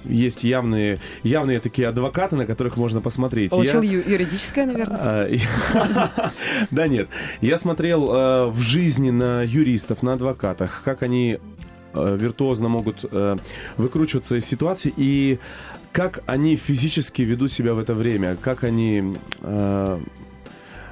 есть 0.06 0.42
явные, 0.42 0.98
явные 1.22 1.60
такие 1.60 1.86
адвокаты, 1.88 2.34
на 2.36 2.46
которых 2.46 2.78
можно 2.78 3.02
посмотреть. 3.02 3.50
Получил 3.50 3.82
Я- 3.82 3.92
ю- 3.98 4.04
юридическое, 4.10 4.64
наверное. 4.64 5.28
а, 5.74 6.30
Да 6.70 6.88
нет. 6.88 7.08
Я 7.42 7.58
смотрел 7.58 8.10
э, 8.10 8.46
в 8.46 8.60
жизни 8.60 9.10
на 9.10 9.42
юристов, 9.42 10.02
на 10.02 10.14
адвокатах, 10.14 10.80
как 10.82 11.02
они 11.02 11.38
э, 11.92 12.16
виртуозно 12.18 12.70
могут 12.70 13.04
выкручиваться 13.76 14.36
из 14.36 14.46
ситуации 14.46 14.94
и 14.96 15.38
как 15.98 16.20
они 16.26 16.54
физически 16.54 17.22
ведут 17.22 17.50
себя 17.50 17.74
в 17.74 17.78
это 17.80 17.92
время, 17.92 18.36
как 18.40 18.62
они 18.62 19.16
э, 19.42 19.98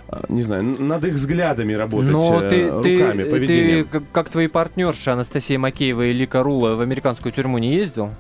а, 0.08 0.24
не 0.28 0.42
знаю, 0.42 0.62
над 0.64 1.04
их 1.04 1.14
взглядами 1.14 1.74
работать, 1.74 2.10
Но 2.10 2.42
э, 2.42 2.48
ты, 2.48 2.68
руками, 2.68 3.22
ты, 3.22 3.30
поведением. 3.30 3.88
ты, 3.90 4.00
как, 4.12 4.30
твои 4.30 4.48
партнерши 4.48 5.10
Анастасия 5.10 5.60
Макеева 5.60 6.06
и 6.06 6.12
Лика 6.12 6.42
Рула 6.42 6.74
в 6.74 6.80
американскую 6.80 7.32
тюрьму 7.32 7.58
не 7.58 7.74
ездил? 7.74 8.10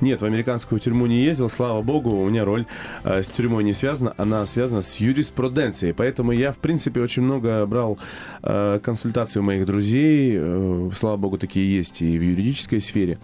Нет, 0.00 0.22
в 0.22 0.24
американскую 0.24 0.78
тюрьму 0.80 1.04
не 1.04 1.22
ездил, 1.22 1.50
слава 1.50 1.82
богу, 1.82 2.10
у 2.10 2.28
меня 2.30 2.46
роль 2.46 2.64
э, 3.04 3.22
с 3.22 3.28
тюрьмой 3.28 3.62
не 3.62 3.74
связана, 3.74 4.14
она 4.16 4.46
связана 4.46 4.80
с 4.80 4.96
юриспруденцией, 4.96 5.92
поэтому 5.92 6.32
я, 6.32 6.52
в 6.52 6.56
принципе, 6.56 7.02
очень 7.02 7.22
много 7.22 7.66
брал 7.66 7.98
э, 8.42 8.80
консультаций 8.82 9.40
у 9.40 9.44
моих 9.44 9.66
друзей, 9.66 10.36
э, 10.38 10.90
слава 10.96 11.18
богу, 11.18 11.36
такие 11.36 11.74
есть 11.74 12.00
и 12.00 12.18
в 12.18 12.22
юридической 12.22 12.80
сфере. 12.80 13.18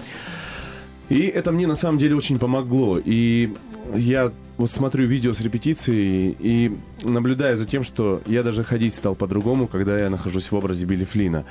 И 1.09 1.27
это 1.27 1.53
мне 1.53 1.67
на 1.67 1.77
самом 1.77 1.99
деле 1.99 2.17
очень 2.17 2.39
помогло. 2.39 2.99
И 3.03 3.53
я 3.95 4.33
вот 4.59 4.71
смотрю 4.71 5.07
видео 5.07 5.33
с 5.33 5.41
репетицией 5.41 6.37
и 6.39 6.77
наблюдаю 7.03 7.57
за 7.57 7.67
тем, 7.67 7.85
что 7.85 8.21
я 8.27 8.43
даже 8.43 8.65
ходить 8.65 8.95
стал 8.95 9.15
по-другому, 9.15 9.69
когда 9.69 9.99
я 9.99 10.11
нахожусь 10.11 10.51
в 10.51 10.57
образе 10.57 10.87
Билли 10.87 11.05
Флина. 11.05 11.45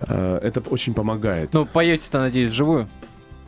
Э, 0.00 0.38
Это 0.42 0.60
очень 0.70 0.94
помогает. 0.94 1.52
Ну, 1.52 1.66
поете-то, 1.66 2.20
надеюсь, 2.20 2.50
вживую? 2.50 2.88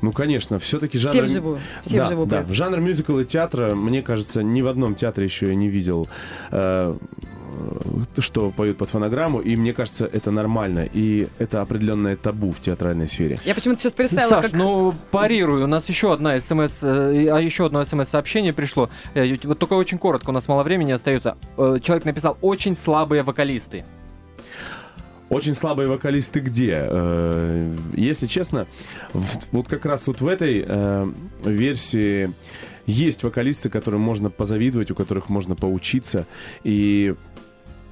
Ну, 0.02 0.12
конечно, 0.12 0.58
все-таки 0.58 0.98
жанр... 0.98 1.12
Все 1.14 1.22
вживую. 1.22 1.60
Все 1.82 1.96
да, 1.96 2.04
вживую 2.04 2.26
да. 2.26 2.44
Жанр 2.50 2.80
мюзикла 2.80 3.20
и 3.20 3.24
театра, 3.24 3.74
мне 3.74 4.02
кажется, 4.02 4.42
ни 4.42 4.60
в 4.60 4.68
одном 4.68 4.94
театре 4.94 5.24
еще 5.26 5.46
я 5.46 5.54
не 5.54 5.68
видел, 5.68 6.08
э, 6.50 6.94
что 8.18 8.50
поют 8.50 8.78
под 8.78 8.90
фонограмму, 8.90 9.40
и 9.40 9.56
мне 9.56 9.72
кажется, 9.72 10.08
это 10.10 10.30
нормально, 10.30 10.88
и 10.92 11.28
это 11.38 11.60
определенное 11.60 12.16
табу 12.16 12.52
в 12.52 12.60
театральной 12.60 13.08
сфере. 13.08 13.38
Я 13.44 13.54
почему-то 13.54 13.80
сейчас 13.80 13.92
представила, 13.92 14.30
Саш, 14.30 14.50
как... 14.50 14.52
ну 14.54 14.94
парирую. 15.10 15.64
У 15.64 15.66
нас 15.66 15.88
еще 15.88 16.12
одна 16.12 16.38
смс, 16.40 16.82
э, 16.82 17.28
а 17.30 17.38
еще 17.40 17.66
одно 17.66 17.84
смс-сообщение 17.84 18.52
пришло. 18.52 18.90
Э, 19.14 19.24
Вот 19.44 19.58
только 19.58 19.74
очень 19.74 19.98
коротко, 19.98 20.30
у 20.30 20.32
нас 20.32 20.48
мало 20.48 20.62
времени 20.62 20.92
остается. 20.92 21.36
Э, 21.56 21.78
Человек 21.82 22.04
написал 22.04 22.38
очень 22.40 22.76
слабые 22.76 23.22
вокалисты. 23.22 23.84
Очень 25.30 25.54
слабые 25.54 25.88
вокалисты 25.88 26.40
где? 26.40 26.76
Э, 26.76 27.74
Если 27.94 28.26
честно, 28.26 28.66
вот 29.12 29.68
как 29.68 29.84
раз 29.86 30.06
вот 30.06 30.20
в 30.20 30.26
этой 30.26 30.64
э, 30.66 31.08
версии 31.44 32.30
есть 32.86 33.22
вокалисты, 33.22 33.70
которым 33.70 34.02
можно 34.02 34.28
позавидовать, 34.28 34.90
у 34.90 34.94
которых 34.94 35.30
можно 35.30 35.54
поучиться, 35.54 36.26
и 36.64 37.14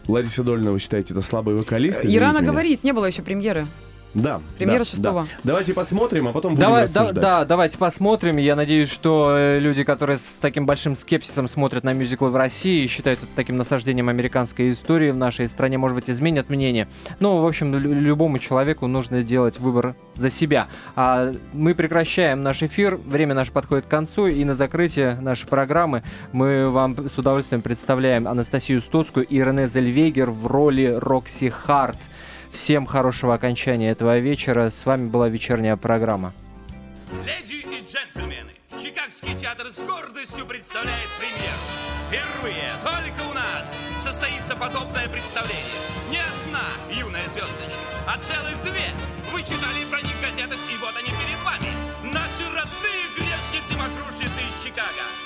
Лариса 0.08 0.42
Дольна, 0.42 0.72
вы 0.72 0.80
считаете, 0.80 1.14
это 1.14 1.22
слабый 1.22 1.54
вокалист? 1.54 2.00
Извините 2.00 2.18
Ирана 2.18 2.38
меня. 2.40 2.50
говорит, 2.50 2.84
не 2.84 2.92
было 2.92 3.06
еще 3.06 3.22
премьеры. 3.22 3.66
Да. 4.14 4.40
Премьера 4.58 4.80
да, 4.80 4.84
шестого. 4.84 5.22
да. 5.22 5.28
Давайте 5.44 5.72
посмотрим, 5.74 6.28
а 6.28 6.32
потом 6.32 6.52
будем 6.54 6.60
Давай, 6.66 6.86
да, 6.88 7.00
рассуждать. 7.00 7.22
да, 7.22 7.44
давайте 7.44 7.78
посмотрим. 7.78 8.36
Я 8.36 8.56
надеюсь, 8.56 8.90
что 8.90 9.34
э, 9.36 9.58
люди, 9.58 9.84
которые 9.84 10.18
с 10.18 10.36
таким 10.40 10.66
большим 10.66 10.96
скепсисом 10.96 11.48
смотрят 11.48 11.82
на 11.82 11.92
мюзиклы 11.94 12.30
в 12.30 12.36
России 12.36 12.84
и 12.84 12.88
считают 12.88 13.20
это 13.22 13.28
таким 13.34 13.56
насаждением 13.56 14.08
американской 14.08 14.72
истории 14.72 15.10
в 15.10 15.16
нашей 15.16 15.48
стране, 15.48 15.78
может 15.78 15.94
быть, 15.94 16.10
изменят 16.10 16.50
мнение. 16.50 16.88
Но, 17.20 17.40
в 17.42 17.46
общем, 17.46 17.74
лю- 17.74 17.92
любому 17.94 18.38
человеку 18.38 18.86
нужно 18.86 19.22
делать 19.22 19.58
выбор 19.58 19.94
за 20.14 20.28
себя. 20.28 20.66
А 20.94 21.32
мы 21.54 21.74
прекращаем 21.74 22.42
наш 22.42 22.62
эфир, 22.62 22.96
время 22.96 23.34
наше 23.34 23.50
подходит 23.52 23.86
к 23.86 23.88
концу, 23.88 24.26
и 24.26 24.44
на 24.44 24.54
закрытие 24.54 25.18
нашей 25.20 25.46
программы 25.48 26.02
мы 26.32 26.68
вам 26.68 26.94
с 27.08 27.16
удовольствием 27.18 27.62
представляем 27.62 28.28
Анастасию 28.28 28.82
Стоцкую 28.82 29.26
и 29.26 29.38
Рене 29.38 29.68
Зельвегер 29.68 30.30
в 30.30 30.46
роли 30.46 30.96
Рокси 31.00 31.48
Харт. 31.48 31.96
Всем 32.52 32.84
хорошего 32.84 33.34
окончания 33.34 33.90
этого 33.90 34.18
вечера. 34.18 34.70
С 34.70 34.84
вами 34.84 35.08
была 35.08 35.28
вечерняя 35.28 35.76
программа. 35.76 36.34
Леди 37.24 37.64
и 37.64 37.84
джентльмены, 37.84 38.52
Чикагский 38.78 39.34
театр 39.34 39.70
с 39.70 39.80
гордостью 39.80 40.46
представляет 40.46 41.08
премьеру. 41.18 41.62
Впервые 42.08 42.72
только 42.84 43.30
у 43.30 43.34
нас 43.34 43.82
состоится 43.98 44.54
подобное 44.54 45.08
представление. 45.08 45.80
Не 46.10 46.20
одна 46.20 46.68
юная 46.90 47.26
звездочка, 47.32 47.80
а 48.06 48.18
целых 48.20 48.62
две. 48.62 48.92
Вы 49.32 49.42
читали 49.42 49.84
про 49.90 50.02
них 50.02 50.12
в 50.12 50.22
газетах, 50.22 50.58
и 50.70 50.76
вот 50.76 50.94
они 50.94 51.08
перед 51.08 51.40
вами. 51.42 51.72
Наши 52.12 52.44
родные 52.52 53.04
грешницы-мокрушницы 53.16 54.40
из 54.44 54.62
Чикаго. 54.62 55.21